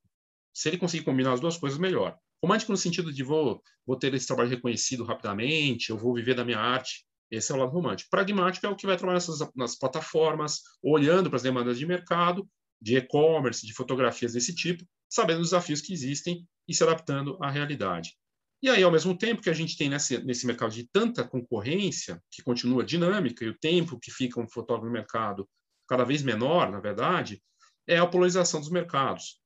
Se 0.53 0.69
ele 0.69 0.77
conseguir 0.77 1.05
combinar 1.05 1.33
as 1.33 1.39
duas 1.39 1.57
coisas, 1.57 1.79
melhor. 1.79 2.17
Romântico 2.43 2.73
no 2.73 2.77
sentido 2.77 3.11
de 3.11 3.23
vou, 3.23 3.61
vou 3.85 3.97
ter 3.97 4.13
esse 4.13 4.27
trabalho 4.27 4.49
reconhecido 4.49 5.05
rapidamente, 5.05 5.89
eu 5.89 5.97
vou 5.97 6.13
viver 6.13 6.35
da 6.35 6.43
minha 6.43 6.59
arte. 6.59 7.05
Esse 7.31 7.51
é 7.51 7.55
o 7.55 7.57
lado 7.57 7.71
romântico. 7.71 8.09
Pragmático 8.11 8.65
é 8.65 8.69
o 8.69 8.75
que 8.75 8.85
vai 8.85 8.97
trabalhar 8.97 9.15
nessas, 9.15 9.39
nas 9.55 9.77
plataformas, 9.77 10.59
olhando 10.83 11.29
para 11.29 11.37
as 11.37 11.43
demandas 11.43 11.79
de 11.79 11.85
mercado, 11.85 12.47
de 12.81 12.97
e-commerce, 12.97 13.65
de 13.65 13.73
fotografias 13.73 14.33
desse 14.33 14.53
tipo, 14.53 14.85
sabendo 15.09 15.39
os 15.39 15.47
desafios 15.47 15.79
que 15.79 15.93
existem 15.93 16.45
e 16.67 16.75
se 16.75 16.83
adaptando 16.83 17.37
à 17.41 17.49
realidade. 17.49 18.17
E 18.63 18.69
aí, 18.69 18.81
ao 18.81 18.91
mesmo 18.91 19.17
tempo 19.17 19.41
que 19.41 19.49
a 19.49 19.53
gente 19.53 19.75
tem 19.75 19.89
nesse, 19.89 20.23
nesse 20.23 20.47
mercado 20.47 20.71
de 20.71 20.87
tanta 20.87 21.27
concorrência, 21.27 22.23
que 22.31 22.41
continua 22.41 22.85
dinâmica, 22.85 23.43
e 23.43 23.49
o 23.49 23.59
tempo 23.59 23.99
que 23.99 24.09
fica 24.09 24.39
um 24.39 24.47
fotógrafo 24.47 24.85
no 24.85 24.93
mercado 24.93 25.49
cada 25.85 26.05
vez 26.05 26.23
menor, 26.23 26.71
na 26.71 26.79
verdade, 26.79 27.43
é 27.85 27.97
a 27.97 28.07
polarização 28.07 28.61
dos 28.61 28.69
mercados. 28.69 29.41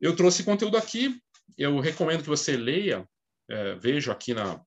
Eu 0.00 0.14
trouxe 0.14 0.44
conteúdo 0.44 0.76
aqui, 0.76 1.20
eu 1.58 1.80
recomendo 1.80 2.22
que 2.22 2.28
você 2.28 2.56
leia, 2.56 3.04
é, 3.50 3.74
veja 3.74 4.12
aqui 4.12 4.32
na, 4.32 4.62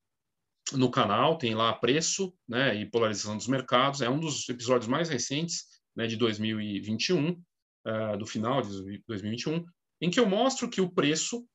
no 0.73 0.91
canal, 0.91 1.37
tem 1.37 1.55
lá 1.55 1.71
preço 1.71 2.37
né, 2.45 2.75
e 2.75 2.85
polarização 2.85 3.37
dos 3.37 3.47
mercados, 3.47 4.01
é 4.01 4.09
um 4.09 4.19
dos 4.19 4.49
episódios 4.49 4.89
mais 4.89 5.07
recentes 5.07 5.63
né, 5.95 6.05
de 6.05 6.17
2021, 6.17 7.29
uh, 7.29 7.37
é, 7.85 8.17
do 8.17 8.25
final 8.25 8.61
de 8.61 9.01
2021, 9.07 9.65
em 10.01 10.09
que 10.09 10.19
eu 10.19 10.27
mostro 10.27 10.69
que 10.69 10.81
o 10.81 10.91
preço 10.91 11.47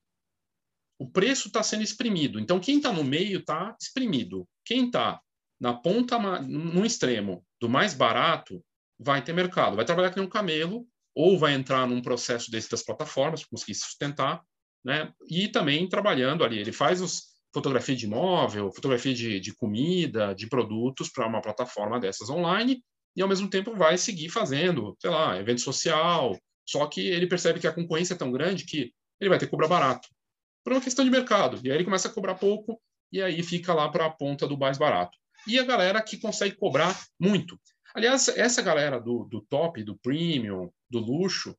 o 0.99 1.09
preço 1.09 1.47
está 1.47 1.63
sendo 1.63 1.83
exprimido. 1.83 2.39
Então, 2.39 2.59
quem 2.59 2.77
está 2.77 2.91
no 2.91 3.03
meio 3.03 3.39
está 3.39 3.75
exprimido. 3.81 4.47
Quem 4.65 4.85
está 4.85 5.19
na 5.59 5.73
ponta, 5.73 6.17
no 6.41 6.85
extremo 6.85 7.45
do 7.59 7.69
mais 7.69 7.93
barato, 7.93 8.63
vai 8.99 9.23
ter 9.23 9.33
mercado. 9.33 9.75
Vai 9.75 9.85
trabalhar 9.85 10.11
com 10.11 10.21
um 10.21 10.29
camelo 10.29 10.85
ou 11.15 11.37
vai 11.37 11.53
entrar 11.53 11.87
num 11.87 12.01
processo 12.01 12.49
desse 12.49 12.69
das 12.69 12.83
plataformas 12.83 13.45
conseguir 13.45 13.75
se 13.75 13.81
sustentar, 13.81 14.41
né? 14.83 15.13
E 15.29 15.47
também 15.47 15.87
trabalhando 15.87 16.43
ali. 16.43 16.57
Ele 16.57 16.71
faz 16.71 17.01
os, 17.01 17.33
fotografia 17.53 17.95
de 17.95 18.05
imóvel, 18.05 18.71
fotografia 18.71 19.13
de, 19.13 19.39
de 19.39 19.55
comida, 19.55 20.33
de 20.33 20.47
produtos 20.47 21.09
para 21.09 21.27
uma 21.27 21.41
plataforma 21.41 21.99
dessas 21.99 22.29
online 22.29 22.83
e 23.15 23.21
ao 23.21 23.29
mesmo 23.29 23.47
tempo 23.47 23.75
vai 23.75 23.97
seguir 23.97 24.29
fazendo, 24.29 24.95
sei 24.99 25.11
lá, 25.11 25.37
evento 25.39 25.61
social. 25.61 26.37
Só 26.67 26.87
que 26.87 27.01
ele 27.01 27.27
percebe 27.27 27.59
que 27.59 27.67
a 27.67 27.73
concorrência 27.73 28.15
é 28.15 28.17
tão 28.17 28.31
grande 28.31 28.65
que 28.65 28.91
ele 29.19 29.29
vai 29.29 29.37
ter 29.37 29.45
que 29.45 29.51
cobrar 29.51 29.67
barato 29.67 30.07
por 30.63 30.73
uma 30.73 30.81
questão 30.81 31.03
de 31.03 31.11
mercado. 31.11 31.59
E 31.63 31.69
aí 31.69 31.77
ele 31.77 31.83
começa 31.83 32.07
a 32.07 32.11
cobrar 32.11 32.35
pouco 32.35 32.81
e 33.11 33.21
aí 33.21 33.43
fica 33.43 33.73
lá 33.73 33.89
para 33.89 34.05
a 34.05 34.09
ponta 34.09 34.47
do 34.47 34.57
mais 34.57 34.77
barato. 34.77 35.17
E 35.47 35.59
a 35.59 35.63
galera 35.63 36.01
que 36.01 36.17
consegue 36.17 36.55
cobrar 36.55 36.97
muito. 37.19 37.59
Aliás, 37.93 38.27
essa 38.29 38.61
galera 38.61 38.99
do, 38.99 39.25
do 39.25 39.41
top, 39.41 39.83
do 39.83 39.97
premium, 39.97 40.71
do 40.89 40.99
luxo, 40.99 41.55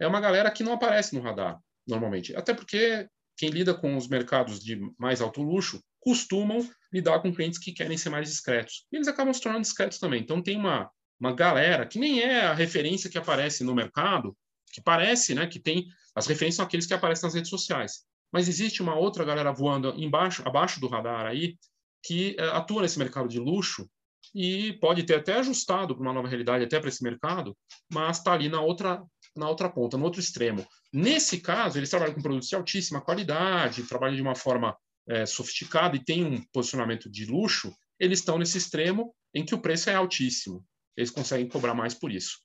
é 0.00 0.06
uma 0.06 0.20
galera 0.20 0.50
que 0.50 0.64
não 0.64 0.72
aparece 0.72 1.14
no 1.14 1.20
radar, 1.20 1.60
normalmente. 1.86 2.34
Até 2.34 2.52
porque 2.52 3.08
quem 3.36 3.50
lida 3.50 3.74
com 3.74 3.96
os 3.96 4.08
mercados 4.08 4.58
de 4.58 4.80
mais 4.98 5.20
alto 5.20 5.42
luxo 5.42 5.80
costumam 6.00 6.68
lidar 6.92 7.20
com 7.20 7.34
clientes 7.34 7.58
que 7.58 7.72
querem 7.72 7.98
ser 7.98 8.08
mais 8.08 8.28
discretos. 8.28 8.86
E 8.90 8.96
eles 8.96 9.08
acabam 9.08 9.32
se 9.32 9.40
tornando 9.40 9.62
discretos 9.62 9.98
também. 9.98 10.22
Então, 10.22 10.42
tem 10.42 10.56
uma, 10.56 10.90
uma 11.20 11.32
galera 11.32 11.86
que 11.86 11.98
nem 11.98 12.20
é 12.20 12.40
a 12.40 12.54
referência 12.54 13.10
que 13.10 13.18
aparece 13.18 13.62
no 13.62 13.74
mercado, 13.74 14.36
que 14.72 14.80
parece, 14.80 15.34
né, 15.34 15.46
que 15.46 15.60
tem 15.60 15.86
as 16.14 16.26
referências 16.26 16.56
são 16.56 16.64
aqueles 16.64 16.86
que 16.86 16.94
aparecem 16.94 17.26
nas 17.26 17.34
redes 17.34 17.50
sociais. 17.50 18.04
Mas 18.32 18.48
existe 18.48 18.82
uma 18.82 18.94
outra 18.94 19.24
galera 19.24 19.52
voando 19.52 19.94
embaixo, 19.96 20.42
abaixo 20.46 20.80
do 20.80 20.88
radar 20.88 21.26
aí, 21.26 21.56
que 22.02 22.36
uh, 22.38 22.54
atua 22.54 22.82
nesse 22.82 22.98
mercado 22.98 23.28
de 23.28 23.38
luxo 23.38 23.88
e 24.34 24.74
pode 24.74 25.02
ter 25.04 25.16
até 25.16 25.34
ajustado 25.34 25.94
para 25.94 26.02
uma 26.02 26.12
nova 26.12 26.28
realidade, 26.28 26.64
até 26.64 26.78
para 26.78 26.88
esse 26.88 27.02
mercado, 27.02 27.56
mas 27.90 28.18
está 28.18 28.32
ali 28.32 28.48
na 28.48 28.60
outra, 28.60 29.02
na 29.34 29.48
outra 29.48 29.68
ponta, 29.68 29.96
no 29.96 30.04
outro 30.04 30.20
extremo. 30.20 30.66
Nesse 30.92 31.40
caso, 31.40 31.78
eles 31.78 31.90
trabalham 31.90 32.14
com 32.14 32.22
produtos 32.22 32.48
de 32.48 32.54
altíssima 32.54 33.00
qualidade, 33.00 33.84
trabalham 33.84 34.16
de 34.16 34.22
uma 34.22 34.34
forma 34.34 34.76
é, 35.08 35.24
sofisticada 35.24 35.96
e 35.96 36.04
têm 36.04 36.24
um 36.24 36.42
posicionamento 36.52 37.10
de 37.10 37.26
luxo, 37.26 37.74
eles 37.98 38.18
estão 38.18 38.38
nesse 38.38 38.58
extremo 38.58 39.14
em 39.34 39.44
que 39.44 39.54
o 39.54 39.60
preço 39.60 39.88
é 39.90 39.94
altíssimo. 39.94 40.64
Eles 40.96 41.10
conseguem 41.10 41.48
cobrar 41.48 41.74
mais 41.74 41.94
por 41.94 42.10
isso. 42.10 42.38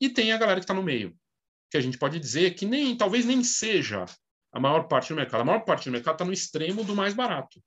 E 0.00 0.08
tem 0.08 0.32
a 0.32 0.38
galera 0.38 0.60
que 0.60 0.64
está 0.64 0.74
no 0.74 0.82
meio, 0.82 1.16
que 1.70 1.76
a 1.76 1.80
gente 1.80 1.98
pode 1.98 2.20
dizer 2.20 2.54
que 2.54 2.66
nem 2.66 2.96
talvez 2.96 3.24
nem 3.24 3.42
seja 3.42 4.04
a 4.52 4.60
maior 4.60 4.88
parte 4.88 5.10
do 5.10 5.16
mercado. 5.16 5.40
A 5.40 5.44
maior 5.44 5.64
parte 5.64 5.86
do 5.86 5.92
mercado 5.92 6.14
está 6.14 6.24
no 6.24 6.32
extremo 6.32 6.84
do 6.84 6.94
mais 6.94 7.14
barato 7.14 7.60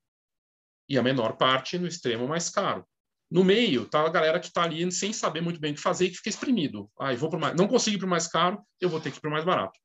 e 0.87 0.97
a 0.97 1.03
menor 1.03 1.37
parte 1.37 1.77
no 1.77 1.87
extremo 1.87 2.27
mais 2.27 2.49
caro. 2.49 2.85
No 3.29 3.43
meio 3.43 3.83
está 3.83 4.01
a 4.01 4.09
galera 4.09 4.39
que 4.39 4.47
está 4.47 4.63
ali 4.63 4.91
sem 4.91 5.13
saber 5.13 5.39
muito 5.39 5.59
bem 5.59 5.71
o 5.71 5.75
que 5.75 5.81
fazer 5.81 6.05
e 6.05 6.09
que 6.09 6.17
fica 6.17 6.29
exprimido. 6.29 6.89
Ah, 6.99 7.13
vou 7.13 7.29
mais... 7.37 7.55
não 7.55 7.67
consigo 7.67 7.95
ir 7.95 7.99
para 7.99 8.07
o 8.07 8.09
mais 8.09 8.27
caro, 8.27 8.59
eu 8.81 8.89
vou 8.89 8.99
ter 8.99 9.11
que 9.11 9.17
ir 9.17 9.21
para 9.21 9.29
o 9.29 9.31
mais 9.31 9.45
barato. 9.45 9.79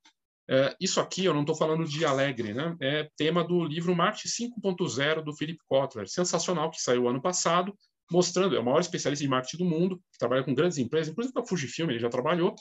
É, 0.49 0.75
isso 0.81 1.01
aqui 1.01 1.25
eu 1.25 1.35
não 1.35 1.41
estou 1.43 1.55
falando 1.55 1.85
de 1.85 2.05
alegre, 2.05 2.55
né? 2.55 2.75
É 2.81 3.09
tema 3.17 3.45
do 3.45 3.65
livro 3.65 3.95
Marketing 3.95 4.51
5.0 4.63 5.23
do 5.23 5.35
Philip 5.35 5.59
Kotler, 5.67 6.09
sensacional, 6.09 6.71
que 6.71 6.81
saiu 6.81 7.09
ano 7.09 7.21
passado, 7.21 7.75
mostrando, 8.11 8.57
é 8.57 8.59
o 8.59 8.65
maior 8.65 8.81
especialista 8.81 9.25
de 9.25 9.31
marketing 9.31 9.59
do 9.59 9.65
mundo, 9.65 9.97
que 10.13 10.19
trabalha 10.19 10.45
com 10.45 10.55
grandes 10.55 10.79
empresas, 10.79 11.09
inclusive 11.09 11.33
com 11.33 11.41
a 11.41 11.47
Fujifilm, 11.47 11.91
ele 11.91 11.99
já 11.99 12.11
trabalhou, 12.11 12.55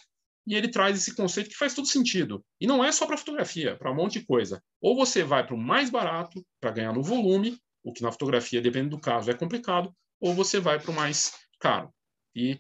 e 0.46 0.56
ele 0.56 0.68
traz 0.68 0.98
esse 0.98 1.16
conceito 1.16 1.50
que 1.50 1.58
faz 1.58 1.74
todo 1.74 1.88
sentido. 1.88 2.44
E 2.60 2.68
não 2.68 2.84
é 2.84 2.92
só 2.92 3.06
para 3.06 3.18
fotografia, 3.18 3.78
para 3.78 3.92
um 3.92 3.96
monte 3.96 4.20
de 4.20 4.26
coisa. 4.26 4.62
Ou 4.82 4.96
você 4.96 5.24
vai 5.24 5.46
para 5.46 5.56
o 5.56 5.58
mais 5.58 5.90
barato, 5.90 6.46
para 6.60 6.72
ganhar 6.72 6.94
no 6.94 7.02
volume, 7.02 7.58
o 7.84 7.94
que 7.94 8.02
na 8.02 8.12
fotografia, 8.12 8.62
dependendo 8.62 8.98
do 8.98 9.02
caso, 9.02 9.32
é 9.32 9.34
complicado, 9.34 9.94
ou 10.20 10.34
você 10.34 10.60
vai 10.60 10.80
para 10.80 10.92
o 10.92 10.94
mais 10.94 11.34
caro. 11.60 11.94
E 12.36 12.60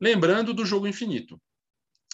lembrando 0.00 0.54
do 0.54 0.64
jogo 0.64 0.86
infinito. 0.86 1.40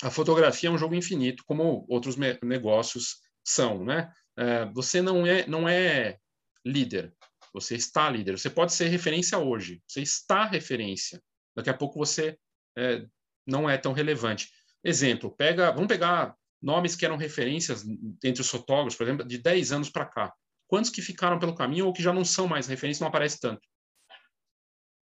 A 0.02 0.10
fotografia 0.10 0.68
é 0.68 0.72
um 0.72 0.78
jogo 0.78 0.94
infinito, 0.94 1.44
como 1.46 1.84
outros 1.88 2.16
negócios 2.42 3.20
são, 3.44 3.84
né? 3.84 4.10
É, 4.36 4.64
você 4.66 5.02
não 5.02 5.26
é, 5.26 5.46
não 5.46 5.68
é 5.68 6.18
líder, 6.64 7.14
você 7.52 7.74
está 7.74 8.08
líder. 8.08 8.38
Você 8.38 8.48
pode 8.48 8.72
ser 8.72 8.88
referência 8.88 9.38
hoje, 9.38 9.82
você 9.86 10.00
está 10.00 10.44
referência. 10.44 11.22
Daqui 11.54 11.68
a 11.68 11.76
pouco 11.76 11.98
você 11.98 12.38
é, 12.76 13.04
não 13.46 13.68
é 13.68 13.76
tão 13.76 13.92
relevante. 13.92 14.50
Exemplo, 14.82 15.30
pega, 15.30 15.70
vamos 15.72 15.88
pegar 15.88 16.34
nomes 16.60 16.94
que 16.94 17.04
eram 17.04 17.16
referências 17.16 17.84
entre 18.24 18.40
os 18.40 18.48
fotógrafos, 18.48 18.96
por 18.96 19.04
exemplo, 19.04 19.26
de 19.26 19.38
10 19.38 19.72
anos 19.72 19.90
para 19.90 20.06
cá. 20.06 20.32
Quantos 20.66 20.90
que 20.90 21.02
ficaram 21.02 21.38
pelo 21.38 21.54
caminho 21.54 21.86
ou 21.86 21.92
que 21.92 22.02
já 22.02 22.12
não 22.12 22.24
são 22.24 22.46
mais 22.46 22.66
referências, 22.66 23.00
não 23.00 23.08
aparece 23.08 23.40
tanto? 23.40 23.60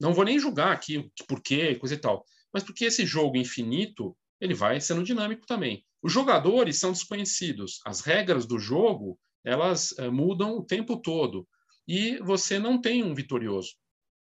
Não 0.01 0.15
vou 0.15 0.25
nem 0.25 0.39
julgar 0.39 0.73
aqui 0.73 1.11
por 1.27 1.43
quê, 1.43 1.75
coisa 1.75 1.95
e 1.95 1.99
tal, 1.99 2.25
mas 2.53 2.63
porque 2.63 2.85
esse 2.85 3.05
jogo 3.05 3.37
infinito, 3.37 4.17
ele 4.41 4.55
vai 4.55 4.81
sendo 4.81 5.03
dinâmico 5.03 5.47
também. 5.47 5.85
Os 6.03 6.13
jogadores 6.13 6.79
são 6.79 6.93
desconhecidos, 6.93 7.81
as 7.85 8.01
regras 8.01 8.47
do 8.47 8.59
jogo, 8.59 9.19
elas 9.45 9.93
uh, 9.93 10.13
mudam 10.13 10.57
o 10.57 10.65
tempo 10.65 10.97
todo, 11.01 11.47
e 11.87 12.19
você 12.19 12.59
não 12.59 12.81
tem 12.81 13.03
um 13.03 13.15
vitorioso. 13.15 13.75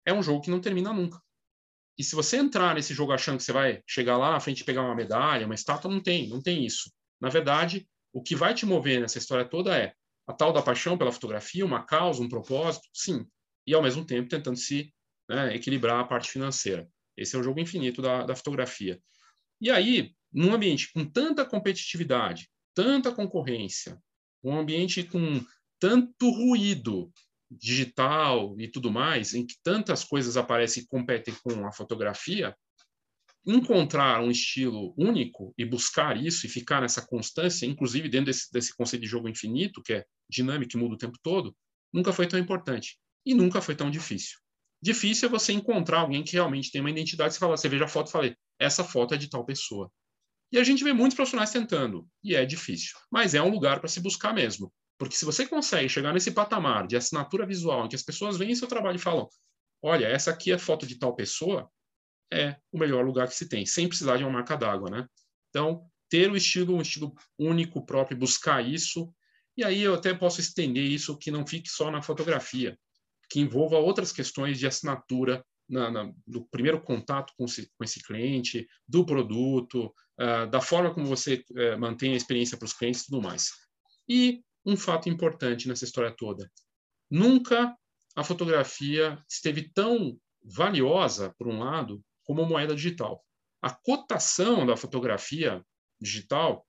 É 0.05 0.13
um 0.13 0.21
jogo 0.21 0.41
que 0.41 0.51
não 0.51 0.61
termina 0.61 0.93
nunca. 0.93 1.19
E 1.97 2.03
se 2.03 2.15
você 2.15 2.37
entrar 2.37 2.73
nesse 2.73 2.93
jogo 2.93 3.11
achando 3.11 3.37
que 3.37 3.43
você 3.43 3.51
vai 3.51 3.81
chegar 3.87 4.17
lá 4.17 4.35
à 4.35 4.39
frente 4.39 4.61
e 4.61 4.63
pegar 4.63 4.81
uma 4.81 4.95
medalha, 4.95 5.45
uma 5.45 5.55
estátua, 5.55 5.91
não 5.91 6.01
tem, 6.01 6.27
não 6.27 6.41
tem 6.41 6.65
isso. 6.65 6.91
Na 7.21 7.29
verdade, 7.29 7.87
o 8.11 8.21
que 8.21 8.35
vai 8.35 8.53
te 8.53 8.65
mover 8.65 8.99
nessa 8.99 9.17
história 9.17 9.45
toda 9.45 9.77
é 9.77 9.93
a 10.27 10.33
tal 10.33 10.51
da 10.51 10.61
paixão 10.61 10.97
pela 10.97 11.11
fotografia, 11.11 11.65
uma 11.65 11.83
causa, 11.83 12.21
um 12.21 12.29
propósito, 12.29 12.87
sim, 12.93 13.25
e 13.67 13.73
ao 13.73 13.81
mesmo 13.81 14.05
tempo 14.05 14.29
tentando 14.29 14.57
se 14.57 14.93
né, 15.29 15.55
equilibrar 15.55 15.99
a 15.99 16.05
parte 16.05 16.29
financeira. 16.29 16.87
Esse 17.15 17.35
é 17.35 17.39
o 17.39 17.43
jogo 17.43 17.59
infinito 17.59 18.01
da, 18.01 18.25
da 18.25 18.35
fotografia. 18.35 18.99
E 19.61 19.69
aí, 19.69 20.13
num 20.31 20.53
ambiente 20.53 20.91
com 20.91 21.05
tanta 21.05 21.45
competitividade, 21.45 22.49
tanta 22.73 23.11
concorrência, 23.11 24.01
um 24.43 24.57
ambiente 24.57 25.03
com 25.03 25.43
tanto 25.79 26.29
ruído, 26.29 27.11
digital 27.59 28.55
e 28.59 28.67
tudo 28.67 28.91
mais, 28.91 29.33
em 29.33 29.45
que 29.45 29.55
tantas 29.63 30.03
coisas 30.03 30.37
aparecem 30.37 30.83
e 30.83 30.87
competem 30.87 31.33
com 31.43 31.65
a 31.65 31.71
fotografia, 31.71 32.55
encontrar 33.45 34.21
um 34.21 34.31
estilo 34.31 34.93
único 34.97 35.53
e 35.57 35.65
buscar 35.65 36.15
isso 36.15 36.45
e 36.45 36.49
ficar 36.49 36.81
nessa 36.81 37.05
constância, 37.05 37.65
inclusive 37.65 38.07
dentro 38.07 38.27
desse, 38.27 38.51
desse 38.51 38.75
conceito 38.75 39.01
de 39.01 39.07
jogo 39.07 39.27
infinito, 39.27 39.81
que 39.81 39.93
é 39.93 40.05
dinâmico 40.29 40.77
e 40.77 40.79
muda 40.79 40.95
o 40.95 40.97
tempo 40.97 41.17
todo, 41.21 41.55
nunca 41.91 42.13
foi 42.13 42.27
tão 42.27 42.39
importante 42.39 42.97
e 43.25 43.33
nunca 43.33 43.61
foi 43.61 43.75
tão 43.75 43.91
difícil. 43.91 44.39
Difícil 44.81 45.27
é 45.27 45.31
você 45.31 45.53
encontrar 45.53 45.99
alguém 45.99 46.23
que 46.23 46.33
realmente 46.33 46.71
tem 46.71 46.81
uma 46.81 46.89
identidade. 46.89 47.33
Você 47.33 47.39
fala, 47.39 47.55
você 47.55 47.69
veja 47.69 47.85
a 47.85 47.87
foto 47.87 48.09
e 48.09 48.11
fala, 48.11 48.35
essa 48.59 48.83
foto 48.83 49.13
é 49.13 49.17
de 49.17 49.29
tal 49.29 49.45
pessoa. 49.45 49.89
E 50.51 50.59
a 50.59 50.63
gente 50.63 50.83
vê 50.83 50.93
muitos 50.93 51.15
profissionais 51.15 51.51
tentando, 51.51 52.07
e 52.23 52.35
é 52.35 52.45
difícil, 52.45 52.95
mas 53.11 53.33
é 53.33 53.41
um 53.41 53.49
lugar 53.49 53.79
para 53.79 53.89
se 53.89 53.99
buscar 53.99 54.33
mesmo. 54.33 54.71
Porque 55.03 55.17
se 55.17 55.25
você 55.25 55.45
consegue 55.45 55.89
chegar 55.89 56.13
nesse 56.13 56.31
patamar 56.31 56.87
de 56.87 56.95
assinatura 56.95 57.45
visual, 57.45 57.85
em 57.85 57.89
que 57.89 57.95
as 57.95 58.01
pessoas 58.01 58.37
veem 58.37 58.55
seu 58.55 58.69
trabalho 58.69 58.95
e 58.95 58.99
falam: 58.99 59.27
olha, 59.81 60.05
essa 60.05 60.31
aqui 60.31 60.49
é 60.49 60.57
foto 60.57 60.87
de 60.87 60.97
tal 60.97 61.13
pessoa, 61.13 61.69
é 62.31 62.55
o 62.71 62.79
melhor 62.79 63.05
lugar 63.05 63.27
que 63.27 63.35
se 63.35 63.49
tem, 63.49 63.65
sem 63.65 63.85
precisar 63.85 64.15
de 64.15 64.23
uma 64.23 64.31
marca 64.31 64.55
d'água, 64.55 64.89
né? 64.89 65.05
Então, 65.49 65.85
ter 66.09 66.31
o 66.31 66.37
estilo, 66.37 66.77
um 66.77 66.81
estilo 66.81 67.13
único 67.37 67.85
próprio, 67.85 68.17
buscar 68.17 68.65
isso, 68.65 69.13
e 69.57 69.63
aí 69.63 69.81
eu 69.81 69.93
até 69.93 70.13
posso 70.13 70.39
estender 70.39 70.85
isso 70.85 71.17
que 71.17 71.29
não 71.29 71.45
fique 71.45 71.67
só 71.67 71.91
na 71.91 72.01
fotografia, 72.01 72.79
que 73.29 73.41
envolva 73.41 73.77
outras 73.77 74.13
questões 74.13 74.57
de 74.57 74.65
assinatura 74.65 75.45
na, 75.67 75.91
na, 75.91 76.13
do 76.25 76.45
primeiro 76.45 76.81
contato 76.81 77.33
com, 77.37 77.45
com 77.45 77.83
esse 77.83 78.01
cliente, 78.01 78.65
do 78.87 79.05
produto, 79.05 79.93
uh, 80.17 80.49
da 80.49 80.61
forma 80.61 80.93
como 80.93 81.05
você 81.05 81.43
uh, 81.51 81.77
mantém 81.77 82.13
a 82.13 82.17
experiência 82.17 82.57
para 82.57 82.65
os 82.65 82.73
clientes 82.73 83.01
e 83.01 83.05
tudo 83.07 83.21
mais. 83.21 83.49
E 84.07 84.41
um 84.65 84.77
fato 84.77 85.09
importante 85.09 85.67
nessa 85.67 85.85
história 85.85 86.15
toda. 86.15 86.49
Nunca 87.09 87.75
a 88.15 88.23
fotografia 88.23 89.21
esteve 89.29 89.69
tão 89.73 90.17
valiosa, 90.43 91.33
por 91.37 91.47
um 91.47 91.59
lado, 91.59 92.03
como 92.23 92.45
moeda 92.45 92.75
digital. 92.75 93.23
A 93.61 93.71
cotação 93.71 94.65
da 94.65 94.77
fotografia 94.77 95.63
digital 95.99 96.67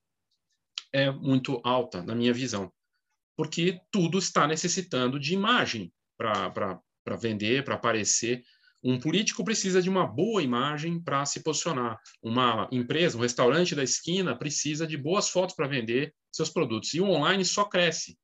é 0.93 1.11
muito 1.11 1.61
alta, 1.65 2.03
na 2.03 2.15
minha 2.15 2.33
visão, 2.33 2.73
porque 3.37 3.81
tudo 3.91 4.19
está 4.19 4.47
necessitando 4.47 5.19
de 5.19 5.35
imagem 5.35 5.93
para 6.17 7.17
vender, 7.19 7.65
para 7.65 7.75
aparecer. 7.75 8.45
Um 8.87 9.01
político 9.01 9.43
precisa 9.43 9.81
de 9.81 9.89
uma 9.89 10.07
boa 10.07 10.43
imagem 10.43 11.03
para 11.03 11.25
se 11.25 11.43
posicionar. 11.43 11.99
Uma 12.23 12.69
empresa, 12.71 13.17
um 13.17 13.23
restaurante 13.23 13.75
da 13.75 13.83
esquina 13.83 14.37
precisa 14.37 14.87
de 14.87 14.95
boas 14.99 15.31
fotos 15.31 15.57
para 15.57 15.67
vender 15.67 16.15
seus 16.31 16.51
produtos. 16.51 16.93
E 16.93 17.01
o 17.01 17.09
online 17.09 17.47
só 17.47 17.65
cresce. 17.65 18.19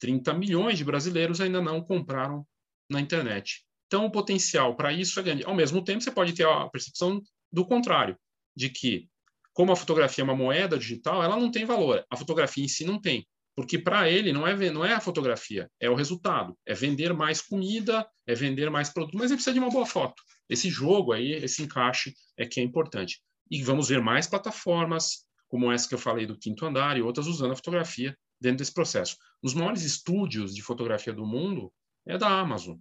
30 0.00 0.32
milhões 0.32 0.78
de 0.78 0.84
brasileiros 0.84 1.38
ainda 1.38 1.60
não 1.60 1.82
compraram 1.82 2.46
na 2.90 2.98
internet. 2.98 3.66
Então, 3.86 4.06
o 4.06 4.10
potencial 4.10 4.74
para 4.74 4.90
isso 4.90 5.20
é 5.20 5.22
grande. 5.22 5.44
Ao 5.44 5.54
mesmo 5.54 5.84
tempo, 5.84 6.02
você 6.02 6.10
pode 6.10 6.32
ter 6.32 6.46
a 6.46 6.66
percepção 6.70 7.22
do 7.52 7.66
contrário, 7.66 8.16
de 8.56 8.70
que, 8.70 9.10
como 9.52 9.70
a 9.70 9.76
fotografia 9.76 10.22
é 10.22 10.24
uma 10.24 10.34
moeda 10.34 10.78
digital, 10.78 11.22
ela 11.22 11.36
não 11.36 11.50
tem 11.50 11.66
valor. 11.66 12.04
A 12.10 12.16
fotografia 12.16 12.64
em 12.64 12.68
si 12.68 12.86
não 12.86 12.98
tem. 12.98 13.26
Porque 13.56 13.78
para 13.78 14.08
ele 14.10 14.34
não 14.34 14.46
é, 14.46 14.70
não 14.70 14.84
é 14.84 14.92
a 14.92 15.00
fotografia, 15.00 15.70
é 15.80 15.88
o 15.88 15.94
resultado. 15.94 16.56
É 16.66 16.74
vender 16.74 17.14
mais 17.14 17.40
comida, 17.40 18.06
é 18.26 18.34
vender 18.34 18.70
mais 18.70 18.90
produto, 18.90 19.16
mas 19.16 19.30
ele 19.30 19.36
precisa 19.36 19.54
de 19.54 19.58
uma 19.58 19.70
boa 19.70 19.86
foto. 19.86 20.22
Esse 20.48 20.68
jogo 20.68 21.12
aí, 21.12 21.32
esse 21.32 21.62
encaixe 21.62 22.12
é 22.36 22.46
que 22.46 22.60
é 22.60 22.62
importante. 22.62 23.20
E 23.50 23.62
vamos 23.62 23.88
ver 23.88 24.02
mais 24.02 24.26
plataformas, 24.26 25.24
como 25.48 25.72
essa 25.72 25.88
que 25.88 25.94
eu 25.94 25.98
falei 25.98 26.26
do 26.26 26.38
quinto 26.38 26.66
andar 26.66 26.98
e 26.98 27.02
outras 27.02 27.26
usando 27.26 27.52
a 27.52 27.56
fotografia 27.56 28.16
dentro 28.38 28.58
desse 28.58 28.74
processo. 28.74 29.16
Os 29.42 29.54
maiores 29.54 29.82
estúdios 29.82 30.54
de 30.54 30.62
fotografia 30.62 31.12
do 31.12 31.24
mundo 31.24 31.72
é 32.06 32.18
da 32.18 32.28
Amazon. 32.28 32.76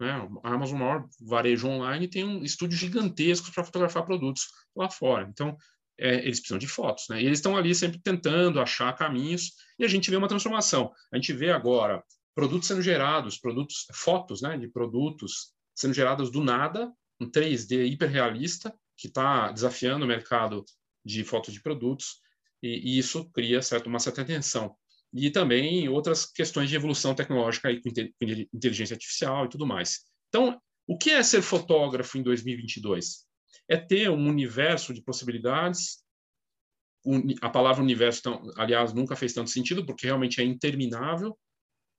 Né? 0.00 0.10
A 0.42 0.54
Amazon, 0.54 0.78
maior 0.78 1.08
varejo 1.20 1.68
online, 1.68 2.08
tem 2.08 2.24
um 2.24 2.42
estúdio 2.42 2.76
gigantesco 2.76 3.52
para 3.52 3.64
fotografar 3.64 4.04
produtos 4.04 4.48
lá 4.74 4.90
fora. 4.90 5.28
Então, 5.28 5.56
é, 5.98 6.24
eles 6.24 6.38
precisam 6.38 6.58
de 6.58 6.68
fotos, 6.68 7.06
né? 7.08 7.20
E 7.22 7.26
eles 7.26 7.38
estão 7.38 7.56
ali 7.56 7.74
sempre 7.74 7.98
tentando 7.98 8.60
achar 8.60 8.94
caminhos 8.96 9.52
e 9.78 9.84
a 9.84 9.88
gente 9.88 10.10
vê 10.10 10.16
uma 10.16 10.28
transformação. 10.28 10.92
A 11.12 11.16
gente 11.16 11.32
vê 11.32 11.50
agora 11.50 12.02
produtos 12.34 12.68
sendo 12.68 12.82
gerados, 12.82 13.36
produtos, 13.36 13.86
fotos, 13.92 14.40
né, 14.40 14.56
de 14.56 14.68
produtos 14.68 15.52
sendo 15.74 15.94
geradas 15.94 16.30
do 16.30 16.42
nada, 16.42 16.92
um 17.20 17.28
3D 17.28 17.90
hiperrealista 17.90 18.72
que 18.96 19.08
está 19.08 19.50
desafiando 19.52 20.04
o 20.04 20.08
mercado 20.08 20.64
de 21.04 21.24
fotos 21.24 21.54
de 21.54 21.62
produtos, 21.62 22.20
e, 22.62 22.94
e 22.94 22.98
isso 22.98 23.30
cria 23.30 23.62
certo, 23.62 23.86
uma 23.86 24.00
certa 24.00 24.24
tensão. 24.24 24.74
E 25.12 25.30
também 25.30 25.88
outras 25.88 26.26
questões 26.26 26.68
de 26.68 26.76
evolução 26.76 27.14
tecnológica 27.14 27.68
aí, 27.68 27.80
com 27.80 27.88
inteligência 28.52 28.94
artificial 28.94 29.46
e 29.46 29.48
tudo 29.48 29.66
mais. 29.66 30.00
Então, 30.28 30.60
o 30.86 30.98
que 30.98 31.10
é 31.10 31.22
ser 31.22 31.42
fotógrafo 31.42 32.18
em 32.18 32.22
2022? 32.22 33.27
É 33.68 33.76
ter 33.76 34.10
um 34.10 34.28
universo 34.28 34.92
de 34.94 35.02
possibilidades. 35.02 36.02
A 37.40 37.48
palavra 37.48 37.82
universo, 37.82 38.20
então, 38.20 38.52
aliás, 38.56 38.92
nunca 38.92 39.16
fez 39.16 39.32
tanto 39.32 39.50
sentido, 39.50 39.84
porque 39.86 40.06
realmente 40.06 40.40
é 40.40 40.44
interminável. 40.44 41.38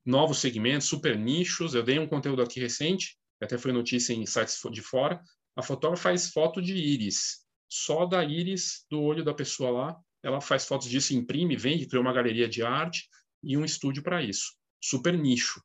Novos 0.05 0.39
segmentos, 0.39 0.87
super 0.87 1.17
nichos. 1.17 1.73
Eu 1.73 1.83
dei 1.83 1.99
um 1.99 2.07
conteúdo 2.07 2.41
aqui 2.41 2.59
recente, 2.59 3.17
até 3.41 3.57
foi 3.57 3.71
notícia 3.71 4.13
em 4.13 4.25
sites 4.25 4.59
de 4.71 4.81
fora, 4.81 5.21
a 5.55 5.61
fotógrafa 5.61 6.03
faz 6.03 6.31
foto 6.31 6.61
de 6.61 6.73
íris, 6.73 7.45
só 7.67 8.05
da 8.05 8.23
íris 8.23 8.85
do 8.89 9.01
olho 9.01 9.23
da 9.23 9.33
pessoa 9.33 9.71
lá. 9.71 9.99
Ela 10.23 10.41
faz 10.41 10.65
fotos 10.65 10.89
disso, 10.89 11.13
imprime, 11.13 11.55
vende, 11.55 11.85
criou 11.85 12.01
uma 12.01 12.13
galeria 12.13 12.47
de 12.47 12.61
arte 12.61 13.09
e 13.43 13.57
um 13.57 13.65
estúdio 13.65 14.03
para 14.03 14.21
isso. 14.21 14.53
Super 14.81 15.17
nicho. 15.17 15.61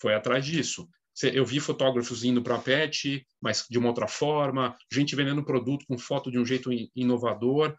Foi 0.00 0.14
atrás 0.14 0.44
disso. 0.44 0.88
Eu 1.22 1.44
vi 1.44 1.58
fotógrafos 1.60 2.24
indo 2.24 2.42
para 2.42 2.56
a 2.56 2.60
PET, 2.60 3.26
mas 3.40 3.64
de 3.68 3.78
uma 3.78 3.88
outra 3.88 4.06
forma, 4.06 4.76
gente 4.92 5.16
vendendo 5.16 5.44
produto 5.44 5.84
com 5.86 5.98
foto 5.98 6.30
de 6.30 6.38
um 6.38 6.44
jeito 6.44 6.70
inovador. 6.94 7.76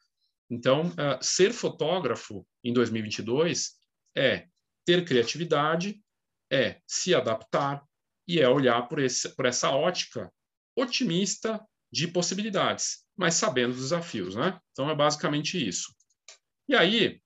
Então, 0.50 0.88
uh, 0.88 1.22
ser 1.22 1.54
fotógrafo 1.54 2.46
em 2.64 2.74
2022 2.74 3.76
é 4.18 4.48
ter 4.86 5.06
criatividade, 5.06 6.02
é 6.52 6.82
se 6.88 7.14
adaptar 7.14 7.84
e 8.28 8.40
é 8.40 8.50
olhar 8.50 8.88
por, 8.88 9.00
esse, 9.00 9.30
por 9.36 9.46
essa 9.46 9.70
ótica 9.70 10.32
otimista 10.76 11.64
de 11.92 12.08
possibilidades, 12.08 13.06
mas 13.18 13.36
sabendo 13.36 13.72
os 13.72 13.82
desafios, 13.82 14.36
né? 14.36 14.60
Então 14.72 14.90
é 14.90 14.96
basicamente 14.96 15.58
isso. 15.58 15.94
E 16.68 16.76
aí, 16.76 17.22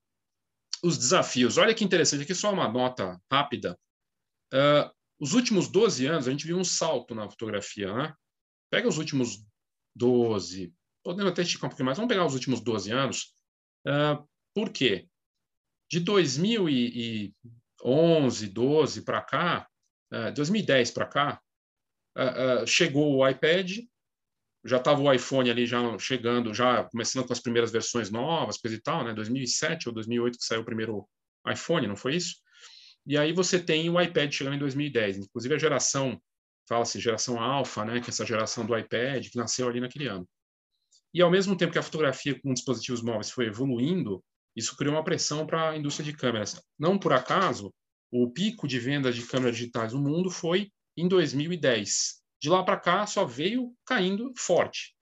os 0.84 0.98
desafios. 0.98 1.58
Olha 1.58 1.74
que 1.74 1.84
interessante, 1.84 2.24
aqui 2.24 2.36
só 2.36 2.52
uma 2.52 2.68
nota 2.68 3.20
rápida. 3.32 3.78
Uh, 4.54 4.92
os 5.24 5.34
últimos 5.34 5.70
12 5.70 6.06
anos, 6.06 6.28
a 6.28 6.32
gente 6.32 6.46
viu 6.46 6.58
um 6.58 6.66
salto 6.66 7.16
na 7.16 7.30
fotografia, 7.30 7.94
né? 7.94 8.14
Pega 8.70 8.90
os 8.90 8.98
últimos 8.98 9.48
12, 9.96 10.76
podemos 11.02 11.32
até 11.32 11.44
esticar 11.44 11.68
um 11.68 11.70
pouquinho 11.70 11.86
mais, 11.86 11.98
vamos 11.98 12.10
pegar 12.10 12.26
os 12.26 12.34
últimos 12.34 12.60
12 12.60 12.92
anos. 12.92 13.34
Uh, 13.88 14.28
por 14.54 14.70
quê? 14.70 15.08
De 15.90 16.02
2011, 16.02 18.50
12 18.50 19.02
para 19.04 19.22
cá, 19.22 19.66
uh, 20.14 20.34
2010 20.34 20.92
para 20.92 21.06
cá, 21.06 21.42
uh, 22.18 22.68
chegou 22.68 23.16
o 23.16 23.26
iPad, 23.26 23.78
já 24.66 24.76
estava 24.76 25.02
o 25.02 25.14
iPhone 25.14 25.50
ali 25.50 25.66
já 25.66 25.98
chegando, 26.00 26.54
já 26.54 26.84
começando 26.84 27.26
com 27.26 27.32
as 27.32 27.40
primeiras 27.40 27.72
versões 27.72 28.12
novas, 28.12 28.58
coisa 28.58 28.76
e 28.76 28.82
tal, 28.82 29.06
né? 29.06 29.14
2007 29.14 29.88
ou 29.88 29.96
2008 29.96 30.38
que 30.38 30.44
saiu 30.44 30.64
o 30.64 30.66
primeiro 30.66 31.08
iPhone, 31.50 31.88
não 31.88 31.96
foi 31.96 32.18
isso? 32.18 32.44
E 33.06 33.18
aí 33.18 33.34
você 33.34 33.60
tem 33.60 33.90
o 33.90 34.00
iPad 34.00 34.32
chegando 34.32 34.56
em 34.56 34.60
2010, 34.60 35.18
inclusive 35.18 35.56
a 35.56 35.58
geração, 35.58 36.22
fala-se 36.68 37.00
geração 37.00 37.42
alfa, 37.42 37.84
né, 37.84 38.00
que 38.00 38.08
é 38.08 38.10
essa 38.10 38.26
geração 38.26 38.66
do 38.66 38.78
iPad 38.78 39.28
que 39.30 39.38
nasceu 39.38 39.68
ali 39.68 39.80
naquele 39.80 40.08
ano. 40.08 40.28
E 41.14 41.22
ao 41.22 41.30
mesmo 41.30 41.56
tempo 41.56 41.74
que 41.74 41.80
a 41.80 41.84
fotografia 41.84 42.40
com 42.40 42.54
dispositivos 42.54 43.02
móveis 43.02 43.30
foi 43.30 43.46
evoluindo, 43.46 44.24
isso 44.56 44.76
criou 44.76 44.96
uma 44.96 45.04
pressão 45.04 45.46
para 45.46 45.72
a 45.72 45.78
indústria 45.78 46.06
de 46.06 46.18
câmeras. 46.18 46.62
Não 46.80 46.98
por 46.98 47.14
acaso, 47.14 47.74
o 48.12 48.30
pico 48.32 48.68
de 48.68 48.80
vendas 48.80 49.16
de 49.16 49.26
câmeras 49.26 49.58
digitais 49.58 49.94
no 49.94 50.02
mundo 50.02 50.30
foi 50.30 50.72
em 50.96 51.08
2010. 51.08 52.22
De 52.42 52.50
lá 52.50 52.64
para 52.64 52.80
cá, 52.80 53.06
só 53.06 53.26
veio 53.26 53.74
caindo 53.86 54.32
forte. 54.38 54.96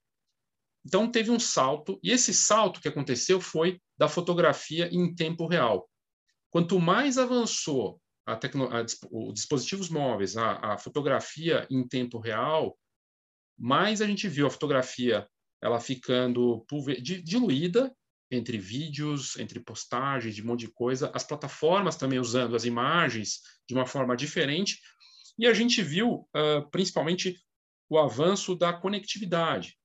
Então, 0.86 1.12
teve 1.12 1.30
um 1.30 1.40
salto, 1.40 2.00
e 2.02 2.12
esse 2.12 2.34
salto 2.34 2.82
que 2.82 2.88
aconteceu 2.88 3.40
foi 3.40 3.80
da 3.98 4.08
fotografia 4.08 4.88
em 4.92 5.14
tempo 5.14 5.46
real. 5.48 5.88
Quanto 6.52 6.80
mais 6.80 7.18
avançou 7.18 8.00
a 8.26 8.34
a, 8.34 8.38
os 9.12 9.34
dispositivos 9.34 9.90
móveis, 9.90 10.38
a, 10.38 10.74
a, 10.74 10.78
fotografia 10.78 11.66
em 11.72 11.88
tempo 11.88 12.20
real, 12.20 12.78
mais 13.58 14.02
a 14.02 14.06
gente 14.06 14.28
viu 14.28 14.46
a 14.46 14.52
fotografia 14.52 15.28
ela 15.62 15.80
ficando 15.80 16.66
diluída 17.24 17.94
entre 18.30 18.58
vídeos, 18.58 19.38
entre 19.38 19.60
postagens, 19.60 20.36
de 20.36 20.42
um 20.42 20.48
monte 20.48 20.62
de 20.62 20.72
coisa, 20.72 21.12
as 21.14 21.24
plataformas 21.24 21.96
também 21.96 22.20
usando 22.20 22.56
as 22.56 22.66
imagens 22.66 23.42
de 23.68 23.74
uma 23.74 23.86
forma 23.86 24.16
diferente, 24.16 24.80
e 25.38 25.46
a 25.46 25.54
gente 25.54 25.82
viu 25.82 26.28
uh, 26.36 26.70
principalmente 26.72 27.36
o 27.90 27.98
avanço 27.98 28.56
da 28.56 28.72
conectividade, 28.74 29.78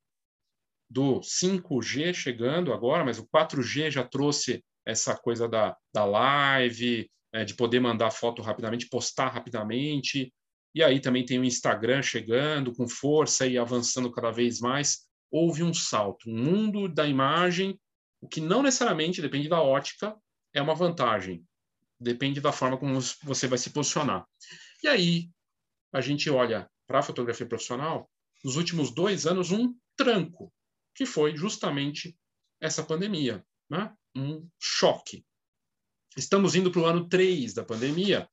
do 0.88 1.20
5G 1.20 2.14
chegando 2.14 2.72
agora, 2.72 3.04
mas 3.04 3.18
o 3.18 3.26
4G 3.26 3.90
já 3.90 4.04
trouxe 4.04 4.64
essa 4.86 5.16
coisa 5.16 5.48
da, 5.48 5.76
da 5.92 6.04
live, 6.04 7.10
é, 7.32 7.44
de 7.44 7.54
poder 7.54 7.80
mandar 7.80 8.10
foto 8.10 8.40
rapidamente, 8.40 8.88
postar 8.88 9.28
rapidamente. 9.28 10.32
E 10.74 10.82
aí 10.82 11.00
também 11.00 11.24
tem 11.24 11.38
o 11.38 11.44
Instagram 11.44 12.02
chegando 12.02 12.72
com 12.72 12.88
força 12.88 13.46
e 13.46 13.58
avançando 13.58 14.10
cada 14.12 14.30
vez 14.30 14.60
mais. 14.60 15.06
Houve 15.30 15.62
um 15.62 15.74
salto. 15.74 16.30
Um 16.30 16.38
mundo 16.38 16.88
da 16.88 17.06
imagem, 17.06 17.78
o 18.20 18.28
que 18.28 18.40
não 18.40 18.62
necessariamente 18.62 19.20
depende 19.20 19.48
da 19.48 19.60
ótica, 19.60 20.16
é 20.54 20.62
uma 20.62 20.74
vantagem. 20.74 21.44
Depende 21.98 22.40
da 22.40 22.52
forma 22.52 22.78
como 22.78 23.00
você 23.22 23.46
vai 23.48 23.58
se 23.58 23.70
posicionar. 23.70 24.24
E 24.82 24.88
aí 24.88 25.30
a 25.92 26.00
gente 26.00 26.30
olha 26.30 26.70
para 26.86 27.00
a 27.00 27.02
fotografia 27.02 27.46
profissional, 27.46 28.08
nos 28.44 28.56
últimos 28.56 28.94
dois 28.94 29.26
anos, 29.26 29.50
um 29.50 29.74
tranco, 29.96 30.52
que 30.94 31.04
foi 31.04 31.36
justamente 31.36 32.16
essa 32.60 32.82
pandemia. 32.82 33.44
Né? 33.68 33.92
Um 34.16 34.48
choque. 34.58 35.24
Estamos 36.16 36.54
indo 36.54 36.70
para 36.70 36.80
o 36.80 36.86
ano 36.86 37.08
3 37.08 37.52
da 37.54 37.64
pandemia, 37.64 38.28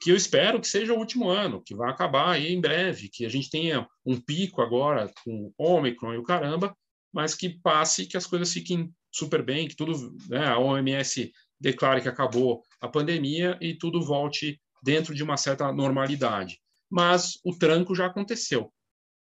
que 0.00 0.10
eu 0.10 0.16
espero 0.16 0.60
que 0.60 0.68
seja 0.68 0.92
o 0.92 0.98
último 0.98 1.28
ano, 1.28 1.62
que 1.62 1.74
vai 1.74 1.90
acabar 1.90 2.30
aí 2.30 2.52
em 2.52 2.60
breve, 2.60 3.08
que 3.08 3.24
a 3.24 3.28
gente 3.28 3.50
tenha 3.50 3.86
um 4.04 4.20
pico 4.20 4.62
agora 4.62 5.12
com 5.22 5.52
Omicron 5.58 6.14
e 6.14 6.18
o 6.18 6.22
caramba, 6.22 6.74
mas 7.12 7.34
que 7.34 7.48
passe, 7.48 8.06
que 8.06 8.16
as 8.16 8.26
coisas 8.26 8.52
fiquem 8.52 8.92
super 9.12 9.42
bem, 9.42 9.68
que 9.68 9.76
tudo, 9.76 10.16
né, 10.28 10.46
a 10.46 10.58
OMS 10.58 11.32
declare 11.60 12.00
que 12.00 12.08
acabou 12.08 12.62
a 12.80 12.88
pandemia 12.88 13.58
e 13.60 13.74
tudo 13.74 14.02
volte 14.02 14.60
dentro 14.82 15.14
de 15.14 15.22
uma 15.22 15.36
certa 15.36 15.72
normalidade. 15.72 16.60
Mas 16.90 17.38
o 17.44 17.56
tranco 17.56 17.94
já 17.94 18.06
aconteceu. 18.06 18.72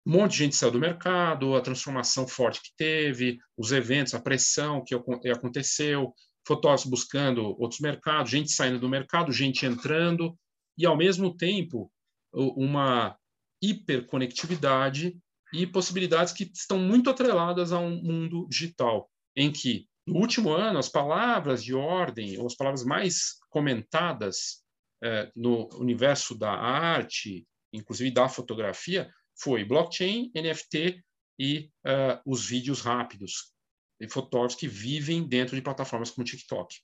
Um 0.06 0.12
monte 0.12 0.32
de 0.32 0.38
gente 0.38 0.56
saiu 0.56 0.72
do 0.72 0.78
mercado, 0.78 1.54
a 1.54 1.60
transformação 1.60 2.26
forte 2.26 2.62
que 2.62 2.70
teve, 2.76 3.38
os 3.56 3.70
eventos, 3.70 4.14
a 4.14 4.20
pressão 4.20 4.82
que 4.82 4.94
aconteceu, 5.30 6.14
fotógrafos 6.46 6.90
buscando 6.90 7.44
outros 7.60 7.80
mercados, 7.80 8.30
gente 8.30 8.50
saindo 8.50 8.78
do 8.78 8.88
mercado, 8.88 9.32
gente 9.32 9.66
entrando, 9.66 10.36
e 10.76 10.86
ao 10.86 10.96
mesmo 10.96 11.36
tempo 11.36 11.92
uma 12.32 13.16
hiperconectividade 13.62 15.18
e 15.52 15.66
possibilidades 15.66 16.32
que 16.32 16.50
estão 16.52 16.78
muito 16.78 17.10
atreladas 17.10 17.72
a 17.72 17.78
um 17.78 18.02
mundo 18.02 18.46
digital, 18.48 19.10
em 19.36 19.52
que 19.52 19.86
no 20.06 20.16
último 20.16 20.50
ano 20.50 20.78
as 20.78 20.88
palavras 20.88 21.62
de 21.62 21.74
ordem, 21.74 22.38
ou 22.38 22.46
as 22.46 22.54
palavras 22.54 22.84
mais 22.84 23.38
comentadas 23.50 24.62
eh, 25.02 25.30
no 25.36 25.68
universo 25.76 26.36
da 26.36 26.52
arte, 26.52 27.46
inclusive 27.72 28.10
da 28.10 28.28
fotografia, 28.28 29.10
foi 29.40 29.64
blockchain, 29.64 30.30
NFT 30.34 31.02
e 31.38 31.70
uh, 31.86 32.20
os 32.26 32.46
vídeos 32.46 32.80
rápidos, 32.80 33.52
e 34.00 34.08
fotógrafos 34.08 34.58
que 34.58 34.68
vivem 34.68 35.26
dentro 35.26 35.56
de 35.56 35.62
plataformas 35.62 36.10
como 36.10 36.24
TikTok. 36.24 36.76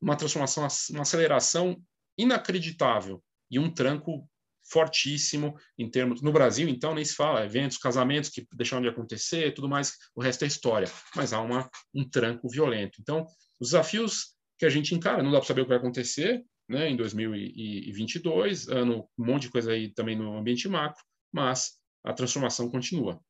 Uma 0.00 0.16
transformação, 0.16 0.66
uma 0.90 1.02
aceleração 1.02 1.80
inacreditável 2.18 3.22
e 3.50 3.58
um 3.58 3.72
tranco 3.72 4.28
fortíssimo 4.70 5.58
em 5.78 5.90
termos 5.90 6.22
no 6.22 6.32
Brasil 6.32 6.68
então 6.68 6.94
nem 6.94 7.04
se 7.04 7.14
fala 7.14 7.44
eventos 7.44 7.76
casamentos 7.76 8.30
que 8.30 8.46
deixaram 8.54 8.82
de 8.82 8.88
acontecer 8.88 9.52
tudo 9.52 9.68
mais 9.68 9.92
o 10.14 10.22
resto 10.22 10.44
é 10.44 10.46
história 10.46 10.90
mas 11.14 11.34
há 11.34 11.40
uma 11.40 11.68
um 11.94 12.08
tranco 12.08 12.48
violento 12.48 12.98
então 12.98 13.26
os 13.60 13.68
desafios 13.68 14.34
que 14.58 14.64
a 14.64 14.70
gente 14.70 14.94
encara 14.94 15.22
não 15.22 15.30
dá 15.30 15.38
para 15.38 15.46
saber 15.46 15.60
o 15.60 15.64
que 15.64 15.68
vai 15.68 15.76
acontecer 15.76 16.42
né 16.66 16.88
em 16.88 16.96
2022 16.96 18.68
ano 18.68 19.06
um 19.18 19.26
monte 19.26 19.42
de 19.42 19.50
coisa 19.50 19.72
aí 19.72 19.92
também 19.92 20.16
no 20.16 20.38
ambiente 20.38 20.66
macro 20.66 21.04
mas 21.30 21.72
a 22.04 22.12
transformação 22.12 22.70
continua. 22.70 23.20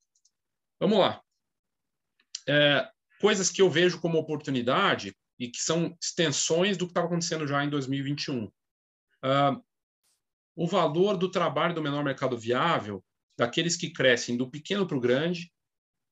Vamos 0.81 0.99
lá. 0.99 1.23
É, 2.49 2.91
coisas 3.21 3.51
que 3.51 3.63
eu 3.63 3.71
vejo 3.71 4.01
como 4.01 4.19
oportunidade 4.19 5.17
e 5.39 5.49
que 5.49 5.63
são 5.63 5.97
extensões 6.03 6.77
do 6.77 6.87
que 6.87 6.91
estava 6.91 7.07
acontecendo 7.07 7.47
já 7.47 7.65
em 7.65 7.71
2021. 7.71 8.45
Uh, 8.45 8.51
ah, 9.23 9.61
o 10.57 10.67
valor 10.67 11.17
do 11.17 11.31
trabalho 11.31 11.75
do 11.75 11.83
menor 11.83 12.05
mercado 12.05 12.37
viável, 12.37 13.03
daqueles 13.37 13.77
que 13.77 13.91
crescem 13.91 14.37
do 14.37 14.51
pequeno 14.51 14.87
para 14.87 14.97
o 14.97 15.01
grande 15.01 15.51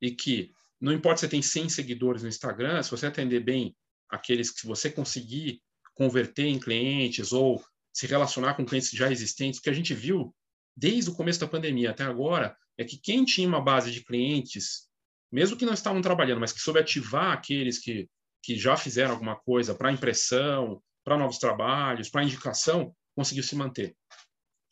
e 0.00 0.10
que, 0.10 0.50
não 0.80 0.92
importa 0.92 1.18
se 1.18 1.26
você 1.26 1.30
tem 1.30 1.42
100 1.42 1.68
seguidores 1.68 2.22
no 2.22 2.28
Instagram, 2.28 2.82
se 2.82 2.90
você 2.90 3.06
atender 3.06 3.40
bem 3.40 3.76
aqueles 4.08 4.50
que 4.50 4.66
você 4.66 4.90
conseguir 4.90 5.62
converter 5.94 6.46
em 6.46 6.58
clientes 6.58 7.32
ou 7.32 7.62
se 7.92 8.06
relacionar 8.06 8.54
com 8.54 8.64
clientes 8.64 8.90
já 8.90 9.10
existentes, 9.10 9.60
que 9.60 9.70
a 9.70 9.72
gente 9.72 9.94
viu 9.94 10.34
desde 10.76 11.10
o 11.10 11.14
começo 11.14 11.40
da 11.40 11.48
pandemia 11.48 11.90
até 11.90 12.04
agora, 12.04 12.56
é 12.76 12.84
que 12.84 12.96
quem 12.96 13.24
tinha 13.24 13.48
uma 13.48 13.60
base 13.60 13.90
de 13.90 14.04
clientes, 14.04 14.88
mesmo 15.30 15.56
que 15.56 15.66
não 15.66 15.74
estavam 15.74 16.00
trabalhando, 16.00 16.40
mas 16.40 16.52
que 16.52 16.60
soube 16.60 16.80
ativar 16.80 17.32
aqueles 17.32 17.78
que, 17.78 18.08
que 18.42 18.56
já 18.56 18.76
fizeram 18.76 19.12
alguma 19.12 19.36
coisa 19.36 19.74
para 19.74 19.92
impressão, 19.92 20.82
para 21.04 21.18
novos 21.18 21.38
trabalhos, 21.38 22.08
para 22.08 22.24
indicação, 22.24 22.94
conseguiu 23.14 23.42
se 23.42 23.56
manter. 23.56 23.96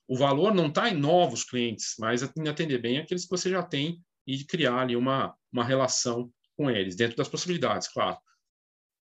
O 0.08 0.16
valor 0.16 0.54
não 0.54 0.66
está 0.66 0.88
em 0.88 0.94
novos 0.96 1.44
clientes, 1.44 1.94
mas 1.98 2.22
em 2.36 2.48
atender 2.48 2.78
bem 2.78 2.98
aqueles 2.98 3.24
que 3.24 3.30
você 3.30 3.50
já 3.50 3.62
tem 3.62 4.02
e 4.26 4.44
criar 4.44 4.80
ali 4.80 4.96
uma, 4.96 5.34
uma 5.52 5.64
relação 5.64 6.32
com 6.56 6.70
eles, 6.70 6.96
dentro 6.96 7.16
das 7.16 7.28
possibilidades, 7.28 7.88
claro. 7.88 8.18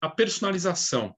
A 0.01 0.09
personalização 0.09 1.15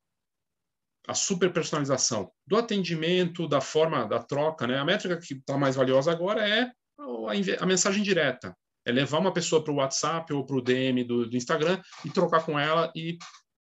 a 1.08 1.13
super 1.13 1.52
personalização 1.52 2.32
do 2.48 2.58
atendimento, 2.58 3.48
da 3.48 3.62
forma 3.62 4.06
da 4.06 4.20
troca, 4.20 4.65
né? 4.65 4.78
A 4.78 4.86
métrica 4.86 5.18
que 5.18 5.36
está 5.36 5.58
mais 5.58 5.76
valiosa 5.76 6.12
agora 6.12 6.48
é 6.48 6.72
a, 7.00 7.63
a, 7.63 7.65
mensagem 7.65 8.04
direta. 8.04 8.56
é 8.86 8.91
levar 8.91 9.20
uma 9.20 9.34
pessoa 9.34 9.63
para 9.63 9.74
o 9.74 9.78
WhatsApp 9.78 10.34
ou 10.34 10.46
para 10.46 10.56
o 10.56 10.62
DM 10.62 11.04
do, 11.04 11.30
do, 11.30 11.38
Instagram 11.38 11.82
e 12.04 12.10
trocar 12.10 12.46
com 12.46 12.60
ela 12.60 12.91
e 12.96 13.18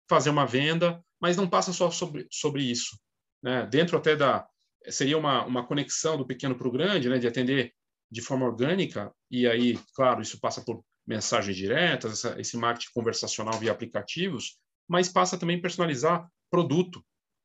fazer 0.08 0.30
uma 0.30 0.46
venda, 0.46 1.02
mas 1.20 1.36
não 1.36 1.48
passa 1.48 1.72
só 1.72 1.90
sobre, 1.90 2.26
sobre 2.30 2.62
isso. 2.62 2.98
Né? 3.42 3.66
Dentro 3.66 3.96
até 3.96 4.16
da. 4.16 4.46
Seria 4.88 5.16
uma, 5.16 5.44
uma 5.44 5.66
conexão 5.66 6.18
do 6.18 6.26
pequeno 6.26 6.56
para 6.56 6.68
o 6.68 6.72
grande, 6.72 7.08
né? 7.08 7.18
de 7.18 7.26
atender 7.26 7.72
de 8.10 8.20
forma 8.20 8.46
orgânica, 8.46 9.12
e 9.30 9.46
aí, 9.46 9.78
claro, 9.94 10.22
isso 10.22 10.38
passa 10.38 10.62
por 10.62 10.84
mensagens 11.06 11.56
diretas, 11.56 12.12
essa, 12.12 12.40
esse 12.40 12.56
marketing 12.56 12.92
conversacional 12.94 13.58
via 13.58 13.72
aplicativos, 13.72 14.56
mas 14.88 15.08
passa 15.08 15.38
também 15.38 15.60
personalizar 15.60 16.28
produto, 16.50 17.04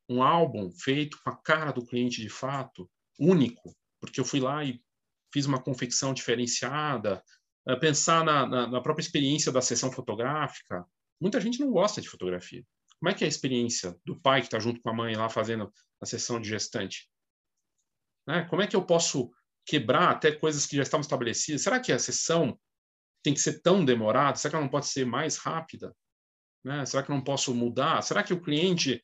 um 0.10 0.24
álbum 0.24 0.72
feito 0.72 1.20
com 1.24 1.30
a 1.30 1.38
cara 1.38 1.72
do 1.72 1.86
cliente 1.86 2.22
de 2.22 2.30
fato, 2.30 2.90
único, 3.18 3.76
porque 4.02 4.20
eu 4.20 4.26
fui 4.26 4.40
lá 4.40 4.66
e 4.66 4.82
fiz 5.32 5.46
uma 5.46 5.62
confecção 5.62 6.14
diferenciada, 6.14 7.24
eh, 7.68 7.76
pensar 7.76 8.26
na, 8.26 8.46
na, 8.48 8.68
na, 8.68 8.82
própria 8.82 9.04
experiência 9.04 9.52
da 9.52 9.62
sessão 9.62 9.92
fotográfica. 9.92 10.84
Muita 11.22 11.40
gente 11.40 11.60
não 11.60 11.70
gosta 11.70 12.02
de 12.02 12.10
fotografia. 12.10 12.66
Como 13.00 13.10
é 13.10 13.14
que 13.14 13.24
é 13.24 13.28
a 13.28 13.30
experiência 13.30 13.96
do 14.04 14.20
pai 14.20 14.42
que 14.42 14.48
está 14.48 14.60
junto 14.60 14.82
com 14.82 14.90
a 14.90 14.94
mãe 14.94 15.16
lá 15.16 15.30
fazendo 15.30 15.72
a 16.02 16.06
sessão 16.06 16.42
de 16.42 16.50
gestante? 16.50 17.08
Né? 18.28 18.46
Como 18.50 18.62
é 18.62 18.68
que 18.68 18.76
eu 18.76 18.84
posso 18.84 19.32
quebrar 19.66 20.10
até 20.10 20.32
coisas 20.32 20.66
que 20.66 20.76
já 20.76 20.82
estavam 20.82 21.02
estabelecidas? 21.02 21.62
Será 21.62 21.80
que 21.80 21.92
a 21.92 22.00
sessão 22.00 22.60
tem 23.22 23.34
que 23.34 23.40
ser 23.40 23.62
tão 23.62 23.86
demorada? 23.86 24.38
Será 24.38 24.50
que 24.50 24.56
ela 24.56 24.66
não 24.66 24.72
pode 24.72 24.88
ser 24.88 25.06
mais 25.06 25.38
rápida? 25.38 25.96
Né? 26.64 26.86
Será 26.86 27.04
que 27.04 27.12
eu 27.12 27.16
não 27.16 27.24
posso 27.24 27.54
mudar? 27.54 28.02
Será 28.02 28.24
que 28.24 28.34
o 28.34 28.42
cliente 28.42 29.02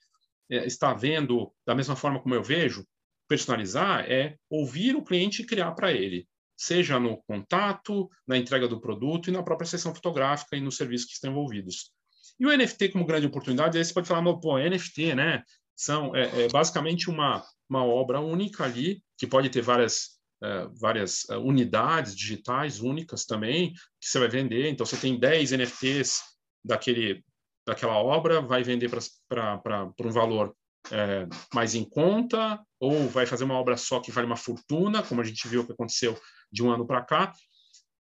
é, 0.49 0.65
está 0.65 0.93
vendo 0.93 1.51
da 1.65 1.75
mesma 1.75 1.95
forma 1.95 2.21
como 2.21 2.35
eu 2.35 2.43
vejo? 2.43 2.85
Personalizar 3.27 4.09
é 4.09 4.37
ouvir 4.49 4.95
o 4.95 5.03
cliente 5.03 5.41
e 5.41 5.45
criar 5.45 5.71
para 5.71 5.91
ele 5.91 6.27
seja 6.57 6.99
no 6.99 7.17
contato, 7.23 8.09
na 8.27 8.37
entrega 8.37 8.67
do 8.67 8.79
produto 8.79 9.27
e 9.27 9.31
na 9.31 9.43
própria 9.43 9.67
sessão 9.67 9.93
fotográfica 9.93 10.55
e 10.55 10.61
nos 10.61 10.77
serviços 10.77 11.07
que 11.07 11.13
estão 11.13 11.31
envolvidos. 11.31 11.91
E 12.39 12.45
o 12.45 12.55
NFT 12.55 12.89
como 12.89 13.05
grande 13.05 13.27
oportunidade, 13.27 13.77
aí 13.77 13.83
você 13.83 13.93
pode 13.93 14.07
falar, 14.07 14.21
não, 14.21 14.39
pô, 14.39 14.57
NFT, 14.57 15.15
né? 15.15 15.43
São, 15.75 16.15
é, 16.15 16.45
é 16.45 16.47
basicamente 16.47 17.09
uma, 17.09 17.43
uma 17.69 17.83
obra 17.83 18.19
única 18.19 18.63
ali, 18.63 19.03
que 19.17 19.27
pode 19.27 19.49
ter 19.49 19.61
várias, 19.61 20.17
é, 20.41 20.67
várias 20.79 21.29
é, 21.29 21.37
unidades 21.37 22.15
digitais 22.15 22.79
únicas 22.79 23.25
também, 23.25 23.73
que 23.99 24.07
você 24.07 24.19
vai 24.19 24.27
vender. 24.27 24.69
Então, 24.69 24.85
você 24.85 24.97
tem 24.97 25.19
10 25.19 25.51
NFTs 25.51 26.21
daquele, 26.63 27.23
daquela 27.65 27.95
obra, 27.95 28.41
vai 28.41 28.63
vender 28.63 28.89
para 29.27 29.91
um 29.99 30.11
valor 30.11 30.55
é, 30.91 31.27
mais 31.53 31.73
em 31.73 31.83
conta, 31.83 32.63
ou 32.79 33.07
vai 33.09 33.25
fazer 33.25 33.43
uma 33.43 33.55
obra 33.55 33.75
só 33.75 33.99
que 33.99 34.11
vale 34.11 34.27
uma 34.27 34.35
fortuna, 34.35 35.01
como 35.01 35.21
a 35.21 35.23
gente 35.23 35.47
viu 35.47 35.65
que 35.65 35.71
aconteceu 35.71 36.19
de 36.51 36.63
um 36.63 36.71
ano 36.71 36.85
para 36.85 37.03
cá. 37.03 37.33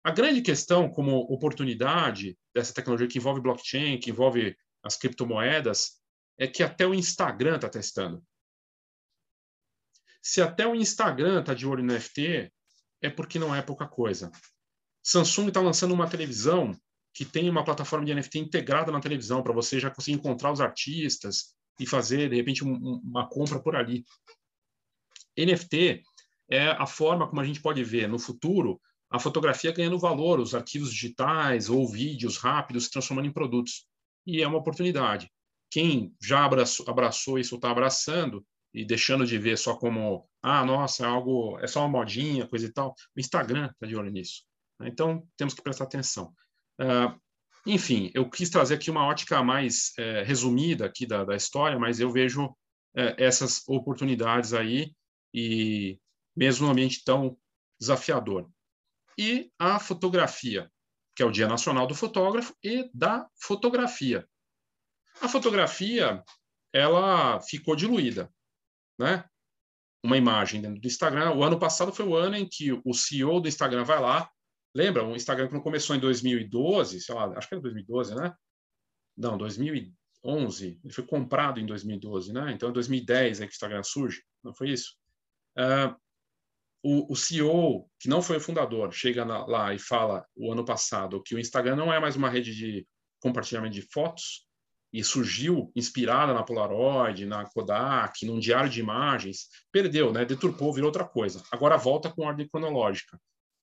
A 0.05 0.11
grande 0.11 0.43
questão, 0.43 0.91
como 0.91 1.17
oportunidade 1.33 2.37
dessa 2.53 2.75
tecnologia 2.75 3.07
que 3.07 3.19
envolve 3.19 3.41
blockchain, 3.41 4.01
que 4.01 4.11
envolve 4.11 4.57
as 4.83 4.97
criptomoedas, 4.97 6.01
é 6.37 6.49
que 6.49 6.63
até 6.63 6.85
o 6.85 6.93
Instagram 6.93 7.57
está 7.57 7.69
testando. 7.69 8.23
Se 10.21 10.43
até 10.43 10.67
o 10.67 10.75
Instagram 10.75 11.41
está 11.41 11.55
de 11.55 11.67
olho 11.67 11.85
no 11.85 11.93
NFT, 11.93 12.53
é 13.01 13.11
porque 13.11 13.39
não 13.39 13.55
é 13.55 13.63
pouca 13.63 13.87
coisa. 13.87 14.31
Samsung 15.05 15.49
está 15.49 15.61
lançando 15.61 15.95
uma 15.95 16.09
televisão 16.09 16.73
que 17.15 17.25
tem 17.25 17.49
uma 17.49 17.65
plataforma 17.65 18.05
de 18.05 18.15
NFT 18.15 18.39
integrada 18.39 18.91
na 18.91 19.01
televisão 19.01 19.43
para 19.43 19.53
você 19.53 19.79
já 19.79 19.91
conseguir 19.91 20.17
encontrar 20.17 20.53
os 20.53 20.61
artistas 20.61 21.55
e 21.79 21.87
fazer 21.87 22.31
de 22.31 22.37
repente 22.37 22.65
um, 22.65 23.01
uma 23.05 23.29
compra 23.29 23.61
por 23.61 23.77
ali. 23.77 24.05
NFT 25.37 26.03
é 26.51 26.69
a 26.69 26.87
forma 26.87 27.29
como 27.29 27.41
a 27.41 27.45
gente 27.45 27.61
pode 27.61 27.83
ver 27.83 28.09
no 28.09 28.19
futuro 28.19 28.81
a 29.11 29.19
fotografia 29.19 29.73
ganhando 29.73 29.99
valor, 29.99 30.41
os 30.41 30.55
arquivos 30.55 30.91
digitais 30.91 31.69
ou 31.69 31.87
vídeos 31.87 32.39
rápidos 32.39 32.85
se 32.85 32.91
transformando 32.91 33.29
em 33.29 33.33
produtos. 33.33 33.87
E 34.27 34.43
é 34.43 34.49
uma 34.49 34.59
oportunidade. 34.59 35.31
Quem 35.71 36.15
já 36.21 36.45
abraçou, 36.45 36.89
abraçou 36.89 37.39
isso 37.39 37.57
está 37.57 37.71
abraçando 37.71 38.45
e 38.73 38.87
deixando 38.87 39.27
de 39.27 39.37
ver 39.37 39.59
só 39.59 39.77
como, 39.77 40.27
ah, 40.43 40.65
nossa, 40.65 41.05
é 41.05 41.07
algo, 41.07 41.59
é 41.59 41.67
só 41.67 41.81
uma 41.81 42.01
modinha, 42.01 42.47
coisa 42.47 42.67
e 42.67 42.73
tal. 42.73 42.95
O 43.15 43.21
Instagram 43.21 43.67
está 43.67 43.87
de 43.87 43.95
olho 43.95 44.11
nisso. 44.11 44.45
Né? 44.81 44.89
Então, 44.89 45.27
temos 45.37 45.53
que 45.53 45.63
prestar 45.63 45.85
atenção. 45.85 46.33
Uh, 46.81 47.21
enfim, 47.67 48.11
eu 48.15 48.29
quis 48.29 48.51
trazer 48.51 48.75
aqui 48.75 48.91
uma 48.91 49.07
ótica 49.07 49.43
mais 49.43 49.93
é, 49.97 50.23
resumida 50.23 50.85
aqui 50.85 51.07
da, 51.07 51.25
da, 51.25 51.37
história, 51.37 51.79
mas 51.79 52.01
eu 52.01 52.11
vejo 52.11 52.55
é, 52.95 53.25
essas 53.25 53.63
oportunidades 53.69 54.53
aí 54.53 54.93
e 55.33 55.99
mesmo 56.37 56.67
num 56.67 56.73
ambiente 56.73 57.05
tão 57.05 57.39
desafiador. 57.79 58.51
E 59.17 59.51
a 59.59 59.79
fotografia, 59.79 60.71
que 61.15 61.23
é 61.23 61.27
o 61.27 61.31
Dia 61.31 61.47
Nacional 61.47 61.87
do 61.87 61.95
Fotógrafo 61.95 62.55
e 62.65 62.91
da 62.93 63.29
Fotografia. 63.41 64.27
A 65.21 65.29
fotografia, 65.29 66.23
ela 66.73 67.41
ficou 67.41 67.77
diluída, 67.77 68.33
né? 68.99 69.25
Uma 70.03 70.17
imagem 70.17 70.61
dentro 70.61 70.81
do 70.81 70.87
Instagram. 70.87 71.33
O 71.33 71.45
ano 71.45 71.59
passado 71.59 71.93
foi 71.93 72.07
o 72.07 72.17
ano 72.17 72.35
em 72.35 72.49
que 72.49 72.73
o 72.73 72.93
CEO 72.93 73.41
do 73.41 73.47
Instagram 73.47 73.85
vai 73.85 74.01
lá, 74.01 74.29
lembra? 74.75 75.05
O 75.05 75.15
Instagram 75.15 75.49
que 75.49 75.61
começou 75.61 75.95
em 75.97 76.01
2012, 76.01 77.01
sei 77.01 77.15
lá, 77.15 77.27
acho 77.37 77.49
que 77.49 77.55
era 77.55 77.63
2012, 77.63 78.15
né? 78.15 78.35
Não, 79.17 79.37
2011. 79.37 80.81
Ele 80.83 80.93
foi 80.93 81.07
comprado 81.07 81.61
em 81.61 81.67
2012, 81.67 82.33
né? 82.33 82.53
Então, 82.53 82.71
em 82.71 82.73
2010 82.73 83.41
é 83.41 83.47
que 83.47 83.53
o 83.53 83.55
Instagram 83.55 83.83
surge, 83.83 84.23
não 84.43 84.55
foi 84.55 84.71
isso? 84.71 84.97
Uh, 85.59 85.95
o, 86.83 87.13
o, 87.13 87.17
CEO, 87.17 87.89
que 88.01 88.09
não 88.09 88.23
foi 88.23 88.39
o 88.39 88.41
fundador, 88.41 88.93
chega 88.93 89.25
na, 89.25 89.47
lá 89.47 89.75
e 89.75 89.79
fala 89.79 90.27
o 90.35 90.51
ano 90.51 90.65
passado 90.65 91.23
que 91.23 91.35
o 91.35 91.39
Instagram 91.39 91.77
não 91.77 91.93
é 91.93 92.01
mais 92.01 92.17
uma 92.17 92.29
rede 92.29 92.55
de 92.55 92.87
compartilhamento 93.21 93.75
de 93.75 93.83
fotos 93.83 94.47
e 94.93 95.03
surgiu 95.03 95.73
inspirada 95.75 96.35
na 96.35 96.43
Polaroid, 96.43 97.25
na 97.25 97.45
Kodak, 97.47 98.27
num 98.27 98.39
diário 98.39 98.69
de 98.69 98.81
imagens, 98.81 99.49
perdeu, 99.71 100.13
né? 100.13 100.25
Deturpou, 100.25 100.73
virou 100.73 100.89
outra 100.89 101.05
coisa. 101.05 101.43
Agora 101.51 101.79
volta 101.79 102.11
com 102.11 102.27
ordem 102.27 102.49
cronológica. 102.49 103.19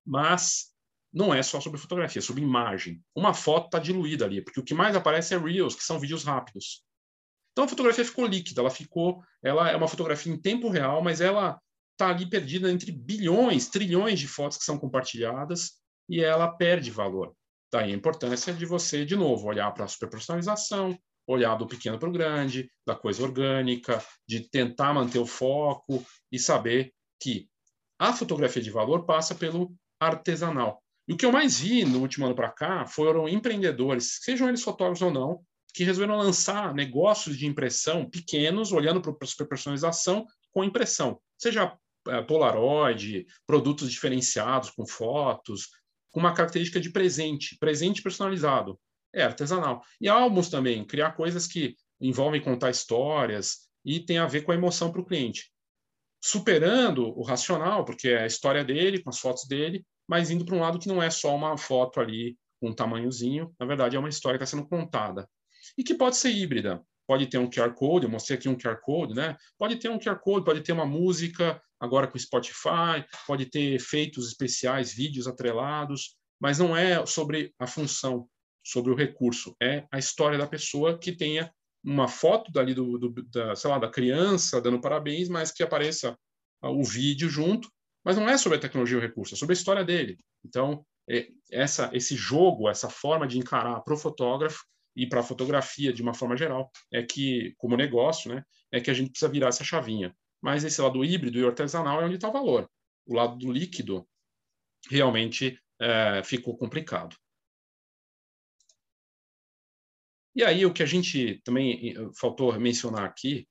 Mas 0.05 0.73
não 1.11 1.33
é 1.33 1.41
só 1.41 1.59
sobre 1.59 1.79
fotografia, 1.79 2.19
é 2.19 2.23
sobre 2.23 2.43
imagem. 2.43 3.01
Uma 3.15 3.33
foto 3.33 3.65
está 3.65 3.79
diluída 3.79 4.25
ali, 4.25 4.41
porque 4.41 4.59
o 4.59 4.63
que 4.63 4.73
mais 4.73 4.95
aparece 4.95 5.33
é 5.33 5.37
reels, 5.37 5.75
que 5.75 5.83
são 5.83 5.99
vídeos 5.99 6.23
rápidos. 6.23 6.83
Então 7.51 7.65
a 7.65 7.67
fotografia 7.67 8.05
ficou 8.05 8.25
líquida, 8.25 8.61
ela 8.61 8.69
ficou, 8.69 9.23
ela 9.43 9.69
é 9.69 9.75
uma 9.75 9.87
fotografia 9.87 10.31
em 10.31 10.39
tempo 10.39 10.69
real, 10.69 11.01
mas 11.01 11.19
ela 11.19 11.59
está 11.91 12.09
ali 12.09 12.29
perdida 12.29 12.71
entre 12.71 12.91
bilhões, 12.91 13.67
trilhões 13.67 14.19
de 14.19 14.27
fotos 14.27 14.57
que 14.57 14.63
são 14.63 14.77
compartilhadas 14.77 15.73
e 16.07 16.21
ela 16.23 16.47
perde 16.47 16.91
valor. 16.91 17.35
Daí 17.71 17.91
a 17.91 17.95
importância 17.95 18.53
de 18.53 18.65
você, 18.65 19.03
de 19.03 19.15
novo, 19.15 19.47
olhar 19.47 19.71
para 19.73 19.85
a 19.85 19.87
superpersonalização, 19.87 20.97
olhar 21.27 21.55
do 21.55 21.67
pequeno 21.67 21.99
para 21.99 22.09
o 22.09 22.11
grande, 22.11 22.71
da 22.85 22.95
coisa 22.95 23.21
orgânica, 23.21 24.03
de 24.27 24.49
tentar 24.49 24.93
manter 24.93 25.19
o 25.19 25.25
foco 25.25 26.03
e 26.31 26.39
saber 26.39 26.93
que 27.21 27.47
a 27.99 28.13
fotografia 28.13 28.61
de 28.61 28.71
valor 28.71 29.05
passa 29.05 29.35
pelo 29.35 29.75
artesanal. 29.99 30.81
E 31.09 31.13
o 31.13 31.17
que 31.17 31.25
eu 31.25 31.31
mais 31.31 31.59
vi 31.59 31.83
no 31.83 32.01
último 32.01 32.27
ano 32.27 32.35
para 32.35 32.51
cá 32.51 32.85
foram 32.85 33.27
empreendedores, 33.27 34.19
sejam 34.21 34.47
eles 34.47 34.61
fotógrafos 34.61 35.01
ou 35.01 35.09
não, 35.09 35.41
que 35.73 35.83
resolveram 35.83 36.15
lançar 36.15 36.71
negócios 36.71 37.35
de 37.35 37.47
impressão 37.47 38.07
pequenos, 38.07 38.71
olhando 38.71 39.01
para 39.01 39.11
a 39.19 39.25
superpersonalização 39.25 40.27
com 40.51 40.63
impressão. 40.63 41.19
Seja 41.35 41.75
é, 42.07 42.21
Polaroid, 42.21 43.25
produtos 43.47 43.89
diferenciados 43.89 44.69
com 44.69 44.85
fotos, 44.85 45.69
com 46.11 46.19
uma 46.19 46.31
característica 46.31 46.79
de 46.79 46.91
presente, 46.91 47.57
presente 47.57 48.03
personalizado. 48.03 48.79
É 49.11 49.23
artesanal. 49.23 49.81
E 49.99 50.07
álbuns 50.07 50.47
também, 50.47 50.85
criar 50.85 51.13
coisas 51.13 51.47
que 51.47 51.75
envolvem 51.99 52.39
contar 52.39 52.69
histórias 52.69 53.67
e 53.83 53.99
tem 53.99 54.19
a 54.19 54.27
ver 54.27 54.43
com 54.43 54.51
a 54.51 54.55
emoção 54.55 54.91
para 54.91 55.01
o 55.01 55.05
cliente. 55.05 55.51
Superando 56.23 57.17
o 57.17 57.23
racional, 57.23 57.83
porque 57.83 58.09
é 58.09 58.21
a 58.21 58.27
história 58.27 58.63
dele, 58.63 59.01
com 59.01 59.09
as 59.09 59.17
fotos 59.17 59.47
dele, 59.47 59.83
mas 60.09 60.31
indo 60.31 60.43
para 60.43 60.55
um 60.55 60.61
lado 60.61 60.79
que 60.79 60.87
não 60.87 61.01
é 61.01 61.09
só 61.09 61.35
uma 61.35 61.55
foto 61.57 61.99
ali 61.99 62.35
com 62.59 62.69
um 62.69 62.73
tamanhozinho, 62.73 63.53
na 63.59 63.65
verdade 63.65 63.95
é 63.95 63.99
uma 63.99 64.09
história 64.09 64.37
que 64.37 64.43
está 64.43 64.57
sendo 64.57 64.67
contada. 64.67 65.29
E 65.77 65.83
que 65.83 65.93
pode 65.93 66.17
ser 66.17 66.31
híbrida 66.31 66.83
pode 67.09 67.25
ter 67.25 67.39
um 67.39 67.49
QR 67.49 67.73
Code, 67.73 68.05
eu 68.05 68.11
mostrei 68.11 68.37
aqui 68.37 68.47
um 68.47 68.55
QR 68.55 68.79
Code, 68.83 69.15
né? 69.15 69.35
Pode 69.57 69.77
ter 69.77 69.89
um 69.89 69.97
QR 69.97 70.19
Code, 70.19 70.45
pode 70.45 70.61
ter 70.61 70.73
uma 70.73 70.85
música 70.85 71.59
agora 71.79 72.05
com 72.05 72.19
Spotify, 72.19 73.03
pode 73.25 73.47
ter 73.47 73.73
efeitos 73.73 74.27
especiais, 74.27 74.93
vídeos 74.93 75.25
atrelados, 75.25 76.15
mas 76.39 76.59
não 76.59 76.77
é 76.77 77.03
sobre 77.07 77.51
a 77.57 77.65
função, 77.65 78.29
sobre 78.63 78.91
o 78.91 78.95
recurso, 78.95 79.55
é 79.59 79.87
a 79.91 79.97
história 79.97 80.37
da 80.37 80.45
pessoa 80.45 80.99
que 80.99 81.11
tenha 81.11 81.51
uma 81.83 82.07
foto 82.07 82.51
dali 82.51 82.75
do, 82.75 82.99
do 82.99 83.09
da, 83.23 83.55
sei 83.55 83.71
lá, 83.71 83.79
da 83.79 83.89
criança 83.89 84.61
dando 84.61 84.79
parabéns, 84.79 85.29
mas 85.29 85.51
que 85.51 85.63
apareça 85.63 86.15
o 86.61 86.83
vídeo 86.83 87.27
junto, 87.27 87.71
mas 88.03 88.17
não 88.17 88.29
é 88.29 88.37
sobre 88.37 88.57
a 88.57 88.61
tecnologia 88.61 88.97
ou 88.97 89.03
o 89.03 89.05
recurso, 89.05 89.33
é 89.33 89.37
sobre 89.37 89.53
a 89.53 89.57
história 89.57 89.83
dele. 89.83 90.17
Então, 90.45 90.85
é, 91.09 91.27
essa, 91.51 91.89
esse 91.93 92.15
jogo, 92.15 92.69
essa 92.69 92.89
forma 92.89 93.27
de 93.27 93.37
encarar 93.37 93.81
para 93.81 93.93
o 93.93 93.97
fotógrafo 93.97 94.63
e 94.95 95.07
para 95.07 95.21
a 95.21 95.23
fotografia 95.23 95.91
de 95.91 96.01
uma 96.01 96.13
forma 96.13 96.37
geral, 96.37 96.71
é 96.91 97.03
que, 97.03 97.53
como 97.57 97.75
negócio, 97.75 98.33
né, 98.33 98.43
é 98.71 98.79
que 98.79 98.91
a 98.91 98.93
gente 98.93 99.11
precisa 99.11 99.31
virar 99.31 99.47
essa 99.47 99.63
chavinha. 99.63 100.15
Mas 100.41 100.63
esse 100.63 100.81
lado 100.81 101.03
híbrido 101.03 101.39
e 101.39 101.45
artesanal 101.45 102.01
é 102.01 102.05
onde 102.05 102.15
está 102.15 102.29
o 102.29 102.33
valor. 102.33 102.69
O 103.05 103.15
lado 103.15 103.37
do 103.37 103.51
líquido 103.51 104.07
realmente 104.89 105.59
é, 105.79 106.23
ficou 106.23 106.57
complicado. 106.57 107.15
E 110.35 110.43
aí, 110.43 110.65
o 110.65 110.71
que 110.71 110.83
a 110.83 110.85
gente 110.85 111.41
também 111.43 111.95
faltou 112.17 112.57
mencionar 112.59 113.03
aqui 113.03 113.47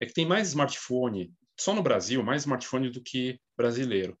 é 0.00 0.06
que 0.06 0.14
tem 0.14 0.24
mais 0.24 0.48
smartphone, 0.48 1.34
só 1.60 1.74
no 1.74 1.82
Brasil, 1.82 2.22
mais 2.22 2.42
smartphone 2.42 2.88
do 2.88 3.02
que 3.02 3.38
brasileiro. 3.54 4.18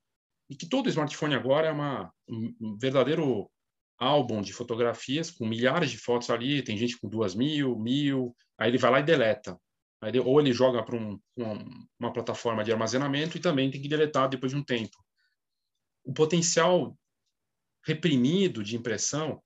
E 0.48 0.54
que 0.54 0.68
todo 0.68 0.90
smartphone 0.90 1.34
agora 1.34 1.68
é 1.68 1.72
uma, 1.72 2.12
um 2.28 2.76
verdadeiro 2.76 3.50
álbum 3.98 4.42
de 4.42 4.52
fotografias 4.52 5.30
com 5.30 5.46
milhares 5.46 5.90
de 5.90 5.96
fotos 5.96 6.28
ali. 6.28 6.62
Tem 6.62 6.76
gente 6.76 6.98
com 6.98 7.08
duas 7.08 7.34
mil, 7.34 7.78
mil, 7.78 8.36
aí 8.58 8.70
ele 8.70 8.78
vai 8.78 8.90
lá 8.90 9.00
e 9.00 9.04
deleta. 9.04 9.58
Aí, 10.02 10.18
ou 10.18 10.38
ele 10.38 10.52
joga 10.52 10.82
para 10.82 10.96
um, 10.96 11.18
uma 11.98 12.12
plataforma 12.12 12.62
de 12.62 12.72
armazenamento 12.72 13.36
e 13.36 13.40
também 13.40 13.70
tem 13.70 13.80
que 13.80 13.88
deletar 13.88 14.28
depois 14.28 14.52
de 14.52 14.58
um 14.58 14.64
tempo. 14.64 14.96
O 16.04 16.12
potencial 16.12 16.94
reprimido 17.86 18.62
de 18.62 18.76
impressão 18.76 19.42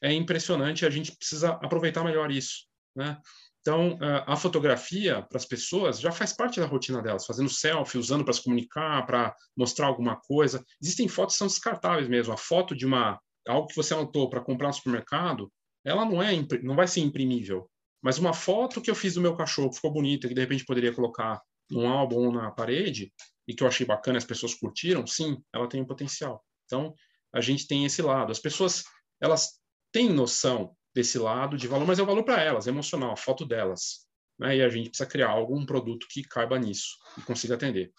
é 0.00 0.12
impressionante. 0.12 0.86
A 0.86 0.90
gente 0.90 1.16
precisa 1.16 1.50
aproveitar 1.50 2.04
melhor 2.04 2.30
isso, 2.30 2.66
né? 2.94 3.20
Então, 3.60 3.98
a 4.26 4.36
fotografia 4.36 5.22
para 5.22 5.36
as 5.36 5.44
pessoas 5.44 6.00
já 6.00 6.10
faz 6.10 6.32
parte 6.32 6.58
da 6.58 6.66
rotina 6.66 7.02
delas, 7.02 7.26
fazendo 7.26 7.50
selfie, 7.50 7.98
usando 7.98 8.24
para 8.24 8.32
se 8.32 8.42
comunicar, 8.42 9.04
para 9.04 9.34
mostrar 9.56 9.86
alguma 9.86 10.16
coisa. 10.16 10.64
Existem 10.82 11.06
fotos 11.08 11.34
que 11.34 11.38
são 11.38 11.46
descartáveis 11.46 12.08
mesmo. 12.08 12.32
A 12.32 12.38
foto 12.38 12.74
de 12.74 12.86
uma 12.86 13.20
algo 13.46 13.66
que 13.66 13.76
você 13.76 13.92
anotou 13.92 14.30
para 14.30 14.40
comprar 14.40 14.68
no 14.68 14.74
supermercado, 14.74 15.52
ela 15.84 16.04
não 16.04 16.22
é 16.22 16.32
não 16.62 16.74
vai 16.74 16.86
ser 16.86 17.00
imprimível. 17.00 17.68
Mas 18.02 18.18
uma 18.18 18.32
foto 18.32 18.80
que 18.80 18.90
eu 18.90 18.94
fiz 18.94 19.14
do 19.14 19.20
meu 19.20 19.36
cachorro 19.36 19.68
que 19.68 19.76
ficou 19.76 19.92
bonita, 19.92 20.26
que 20.26 20.34
de 20.34 20.40
repente 20.40 20.64
poderia 20.64 20.94
colocar 20.94 21.40
num 21.70 21.86
álbum 21.86 22.32
na 22.32 22.50
parede 22.50 23.12
e 23.46 23.54
que 23.54 23.62
eu 23.62 23.68
achei 23.68 23.86
bacana, 23.86 24.16
as 24.16 24.24
pessoas 24.24 24.54
curtiram, 24.54 25.06
sim, 25.06 25.36
ela 25.52 25.68
tem 25.68 25.82
um 25.82 25.86
potencial. 25.86 26.42
Então, 26.64 26.94
a 27.32 27.40
gente 27.40 27.66
tem 27.66 27.84
esse 27.84 28.00
lado. 28.00 28.32
As 28.32 28.38
pessoas, 28.38 28.84
elas 29.20 29.60
têm 29.92 30.08
noção 30.08 30.74
desse 30.94 31.18
lado 31.18 31.56
de 31.56 31.68
valor, 31.68 31.86
mas 31.86 31.98
é 31.98 32.02
o 32.02 32.06
valor 32.06 32.24
para 32.24 32.42
elas, 32.42 32.66
é 32.66 32.70
emocional, 32.70 33.12
a 33.12 33.16
foto 33.16 33.44
delas. 33.44 34.06
Né? 34.38 34.56
E 34.56 34.62
a 34.62 34.68
gente 34.68 34.90
precisa 34.90 35.08
criar 35.08 35.28
algum 35.28 35.64
produto 35.64 36.06
que 36.08 36.22
caiba 36.22 36.58
nisso 36.58 36.96
e 37.18 37.22
consiga 37.22 37.54
atender. 37.54 37.92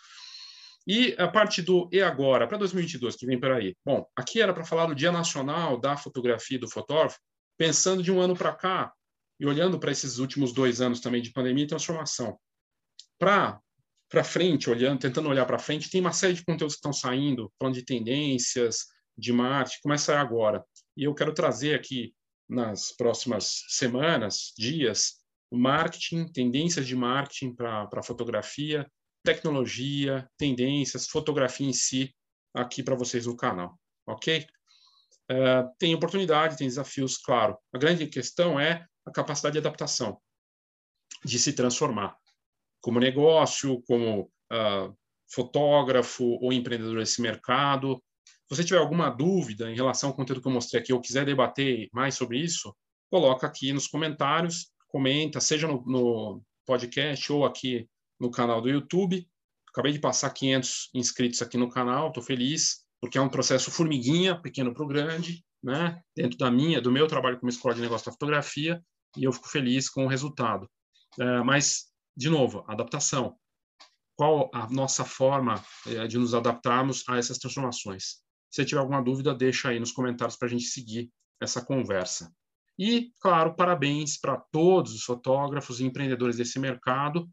E 0.88 1.16
a 1.20 1.28
parte 1.28 1.62
do 1.62 1.88
e 1.92 2.02
agora, 2.02 2.48
para 2.48 2.58
2022, 2.58 3.16
que 3.16 3.26
vem 3.26 3.40
por 3.40 3.52
aí? 3.52 3.76
Bom, 3.86 4.06
aqui 4.16 4.42
era 4.42 4.54
para 4.54 4.66
falar 4.66 4.88
do 4.88 4.96
Dia 4.96 5.12
Nacional 5.12 5.80
da 5.80 5.96
Fotografia 5.96 6.58
e 6.58 6.60
do 6.60 6.70
Fotógrafo, 6.70 7.20
pensando 7.58 8.02
de 8.02 8.12
um 8.12 8.20
ano 8.20 8.36
para 8.36 8.54
cá 8.54 8.92
e 9.40 9.46
olhando 9.46 9.80
para 9.80 9.92
esses 9.92 10.18
últimos 10.18 10.52
dois 10.52 10.82
anos 10.82 11.00
também 11.00 11.22
de 11.22 11.32
pandemia 11.32 11.66
e 11.66 11.68
transformação. 11.68 12.38
Para 13.20 13.60
para 14.10 14.26
frente, 14.26 14.70
olhando, 14.70 15.00
tentando 15.00 15.30
olhar 15.30 15.46
para 15.46 15.58
frente, 15.58 15.90
tem 15.90 16.02
uma 16.02 16.12
série 16.12 16.34
de 16.34 16.44
conteúdos 16.44 16.76
que 16.76 16.80
estão 16.80 16.92
saindo, 16.92 17.50
falando 17.58 17.76
de 17.76 17.86
tendências, 17.86 18.88
de 19.18 19.32
marketing, 19.32 19.80
começa 19.82 20.20
agora. 20.20 20.62
E 20.98 21.06
eu 21.06 21.16
quero 21.16 21.34
trazer 21.34 21.76
aqui 21.76 22.14
nas 22.52 22.92
próximas 22.92 23.64
semanas, 23.70 24.54
dias, 24.58 25.22
marketing, 25.52 26.28
tendências 26.28 26.86
de 26.86 26.96
marketing 26.96 27.56
para 27.56 28.04
fotografia, 28.04 28.86
tecnologia, 29.24 30.30
tendências, 30.38 31.08
fotografia 31.08 31.68
em 31.68 31.74
si, 31.74 32.14
aqui 32.54 32.84
para 32.84 32.96
vocês 32.96 33.26
no 33.26 33.38
canal, 33.38 33.80
ok? 34.06 34.46
Uh, 35.32 35.74
tem 35.80 35.96
oportunidade, 35.96 36.58
tem 36.58 36.68
desafios, 36.68 37.18
claro. 37.18 37.58
A 37.74 37.78
grande 37.78 38.06
questão 38.08 38.60
é 38.60 38.86
a 39.06 39.12
capacidade 39.12 39.54
de 39.54 39.60
adaptação, 39.60 40.20
de 41.24 41.40
se 41.40 41.54
transformar 41.54 42.18
como 42.82 43.00
negócio, 43.00 43.82
como 43.84 44.24
uh, 44.52 44.98
fotógrafo 45.32 46.26
ou 46.42 46.52
empreendedor 46.52 46.98
desse 46.98 47.22
mercado, 47.22 48.04
você 48.50 48.64
tiver 48.64 48.80
alguma 48.80 49.10
dúvida 49.10 49.72
em 49.72 49.76
relação 49.76 50.10
ao 50.10 50.16
conteúdo 50.16 50.42
que 50.42 50.48
eu 50.48 50.52
mostrei 50.52 50.82
aqui 50.82 50.92
ou 50.92 51.00
quiser 51.02 51.26
debater 51.26 51.90
mais 51.94 52.16
sobre 52.16 52.40
isso, 52.40 52.76
coloca 53.10 53.48
aqui 53.48 53.72
nos 53.72 53.88
comentários, 53.88 54.72
comenta, 54.88 55.40
seja 55.40 55.68
no, 55.68 55.84
no 55.86 56.44
podcast 56.66 57.32
ou 57.32 57.46
aqui 57.46 57.88
no 58.20 58.30
canal 58.30 58.62
do 58.62 58.70
YouTube. 58.70 59.28
Acabei 59.70 59.94
de 59.94 60.00
passar 60.00 60.30
500 60.32 60.90
inscritos 60.94 61.42
aqui 61.42 61.58
no 61.58 61.70
canal, 61.70 62.10
estou 62.10 62.22
feliz, 62.22 62.86
porque 63.00 63.18
é 63.18 63.22
um 63.22 63.30
processo 63.30 63.72
formiguinha, 63.72 64.40
pequeno 64.40 64.74
para 64.74 64.84
o 64.84 64.88
grande, 64.88 65.44
né? 65.64 66.02
dentro 66.16 66.38
da 66.38 66.52
minha, 66.52 66.82
do 66.82 66.92
meu 66.92 67.08
trabalho 67.08 67.40
como 67.40 67.50
escola 67.50 67.74
de 67.74 67.82
negócio 67.82 68.06
da 68.06 68.12
fotografia, 68.12 68.84
e 69.18 69.24
eu 69.24 69.32
fico 69.32 69.48
feliz 69.48 69.90
com 69.90 70.06
o 70.06 70.08
resultado. 70.08 70.70
É, 71.20 71.42
mas, 71.44 71.86
de 72.16 72.30
novo, 72.30 72.64
adaptação. 72.68 73.36
Qual 74.22 74.52
a 74.54 74.70
nossa 74.70 75.04
forma 75.04 75.60
é, 75.88 76.06
de 76.06 76.20
nos 76.20 76.36
adaptarmos 76.36 77.04
a 77.10 77.18
essas 77.18 77.40
transformações? 77.40 78.22
Se 78.52 78.64
tiver 78.64 78.80
alguma 78.80 79.02
dúvida, 79.02 79.34
deixa 79.34 79.70
aí 79.70 79.80
nos 79.80 79.92
comentários 79.92 80.38
para 80.38 80.48
a 80.48 80.52
gente 80.52 80.66
seguir 80.66 81.10
essa 81.42 81.60
conversa. 81.66 82.32
E, 82.78 83.12
claro, 83.20 83.56
parabéns 83.56 84.20
para 84.20 84.38
todos 84.38 84.94
os 84.94 85.04
fotógrafos 85.04 85.80
e 85.80 85.86
empreendedores 85.86 86.38
desse 86.38 86.60
mercado. 86.60 87.28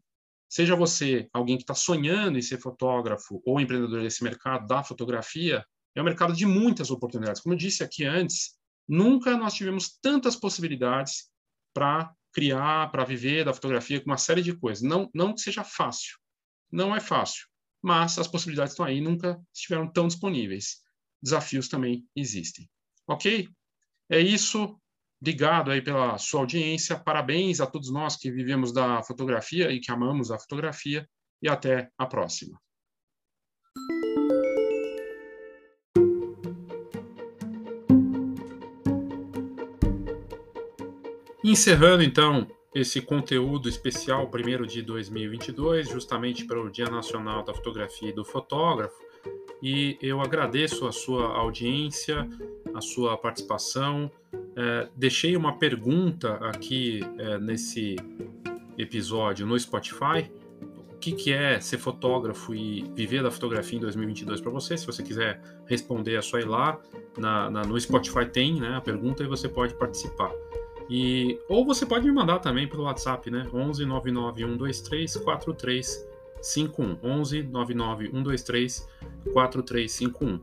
Seja 0.49 0.75
você 0.75 1.29
alguém 1.31 1.57
que 1.57 1.61
está 1.61 1.75
sonhando 1.75 2.39
em 2.39 2.41
ser 2.41 2.57
fotógrafo 2.57 3.39
ou 3.45 3.61
empreendedor 3.61 4.01
desse 4.01 4.23
mercado 4.23 4.65
da 4.65 4.83
fotografia, 4.83 5.63
é 5.93 6.01
um 6.01 6.05
mercado 6.05 6.33
de 6.33 6.47
muitas 6.47 6.89
oportunidades. 6.89 7.39
Como 7.39 7.53
eu 7.53 7.59
disse 7.59 7.83
aqui 7.83 8.03
antes, 8.03 8.57
nunca 8.87 9.37
nós 9.37 9.53
tivemos 9.53 9.95
tantas 10.01 10.35
possibilidades 10.35 11.29
para 11.71 12.11
criar, 12.33 12.89
para 12.91 13.05
viver 13.05 13.45
da 13.45 13.53
fotografia 13.53 13.99
com 13.99 14.09
uma 14.09 14.17
série 14.17 14.41
de 14.41 14.57
coisas. 14.57 14.81
Não, 14.81 15.07
não 15.13 15.35
que 15.35 15.41
seja 15.41 15.63
fácil, 15.63 16.17
não 16.71 16.95
é 16.95 16.99
fácil, 16.99 17.47
mas 17.81 18.17
as 18.17 18.27
possibilidades 18.27 18.73
estão 18.73 18.85
aí, 18.85 19.01
nunca 19.01 19.39
estiveram 19.53 19.91
tão 19.91 20.07
disponíveis 20.07 20.81
desafios 21.21 21.67
também 21.67 22.05
existem. 22.15 22.69
Ok? 23.07 23.47
É 24.09 24.19
isso. 24.19 24.79
Obrigado 25.21 25.71
aí 25.71 25.81
pela 25.81 26.17
sua 26.17 26.41
audiência. 26.41 26.97
Parabéns 26.97 27.59
a 27.59 27.67
todos 27.67 27.91
nós 27.91 28.15
que 28.15 28.31
vivemos 28.31 28.71
da 28.71 29.03
fotografia 29.03 29.71
e 29.71 29.79
que 29.79 29.91
amamos 29.91 30.31
a 30.31 30.39
fotografia. 30.39 31.07
E 31.41 31.47
até 31.47 31.89
a 31.97 32.05
próxima. 32.05 32.59
Encerrando 41.41 42.03
então 42.03 42.45
esse 42.73 43.01
conteúdo 43.01 43.67
especial, 43.67 44.27
primeiro 44.29 44.65
de 44.65 44.81
2022, 44.81 45.89
justamente 45.89 46.45
para 46.45 46.61
o 46.61 46.69
Dia 46.69 46.89
Nacional 46.89 47.43
da 47.43 47.53
Fotografia 47.53 48.09
e 48.09 48.13
do 48.13 48.23
Fotógrafo 48.23 49.09
e 49.61 49.97
eu 50.01 50.21
agradeço 50.21 50.87
a 50.87 50.91
sua 50.91 51.37
audiência, 51.37 52.27
a 52.73 52.81
sua 52.81 53.17
participação. 53.17 54.09
É, 54.55 54.87
deixei 54.95 55.35
uma 55.35 55.57
pergunta 55.57 56.35
aqui 56.35 57.01
é, 57.17 57.37
nesse 57.37 57.97
episódio 58.77 59.45
no 59.45 59.59
Spotify. 59.59 60.31
O 60.93 60.99
que, 60.99 61.11
que 61.11 61.31
é 61.31 61.59
ser 61.59 61.77
fotógrafo 61.77 62.53
e 62.53 62.83
viver 62.93 63.23
da 63.23 63.31
fotografia 63.31 63.77
em 63.77 63.81
2022 63.81 64.41
para 64.41 64.51
você? 64.51 64.77
Se 64.77 64.85
você 64.85 65.03
quiser 65.03 65.41
responder, 65.65 66.15
é 66.15 66.21
só 66.21 66.39
ir 66.39 66.47
lá. 66.47 66.79
Na, 67.17 67.49
na, 67.49 67.61
no 67.63 67.79
Spotify 67.79 68.25
tem 68.25 68.59
né, 68.59 68.75
a 68.75 68.81
pergunta 68.81 69.23
e 69.23 69.27
você 69.27 69.49
pode 69.49 69.75
participar. 69.75 70.31
E, 70.89 71.39
ou 71.47 71.63
você 71.63 71.85
pode 71.85 72.05
me 72.05 72.11
mandar 72.11 72.39
também 72.39 72.67
pelo 72.67 72.83
WhatsApp, 72.83 73.29
né? 73.29 73.47
11 73.53 73.85
99 73.85 74.41
123 74.41 75.17
43 75.17 76.07
51 76.41 76.97
11 77.03 77.43
99 77.43 78.05
123 78.05 78.89
4351. 79.31 80.39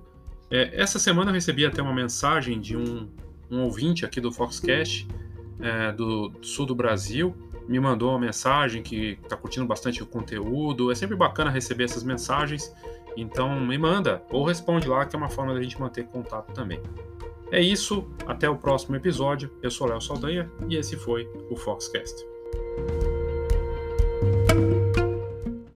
É, 0.49 0.81
essa 0.81 0.99
semana 0.99 1.31
eu 1.31 1.35
recebi 1.35 1.67
até 1.67 1.83
uma 1.83 1.93
mensagem 1.93 2.61
de 2.61 2.77
um, 2.77 3.09
um 3.51 3.63
ouvinte 3.63 4.05
aqui 4.05 4.21
do 4.21 4.31
Foxcast, 4.31 5.09
é, 5.61 5.91
do, 5.91 6.33
sul 6.43 6.67
do 6.67 6.75
Brasil, 6.75 7.35
me 7.67 7.81
mandou 7.81 8.11
uma 8.11 8.19
mensagem 8.19 8.83
que 8.83 9.19
está 9.23 9.37
curtindo 9.37 9.67
bastante 9.67 10.03
o 10.03 10.07
conteúdo. 10.07 10.93
É 10.93 10.95
sempre 10.95 11.17
bacana 11.17 11.51
receber 11.51 11.85
essas 11.85 12.05
mensagens, 12.05 12.73
então 13.17 13.59
me 13.61 13.77
manda 13.77 14.23
ou 14.31 14.45
responde 14.45 14.87
lá, 14.87 15.05
que 15.05 15.17
é 15.17 15.19
uma 15.19 15.29
forma 15.29 15.53
da 15.53 15.61
gente 15.61 15.81
manter 15.81 16.07
contato 16.07 16.53
também. 16.53 16.81
É 17.51 17.61
isso, 17.61 18.05
até 18.27 18.49
o 18.49 18.57
próximo 18.57 18.97
episódio. 18.97 19.51
Eu 19.63 19.71
sou 19.71 19.87
Léo 19.87 20.01
Saldanha 20.01 20.51
e 20.69 20.77
esse 20.77 20.97
foi 20.97 21.29
o 21.51 21.57
Foxcast. 21.57 22.25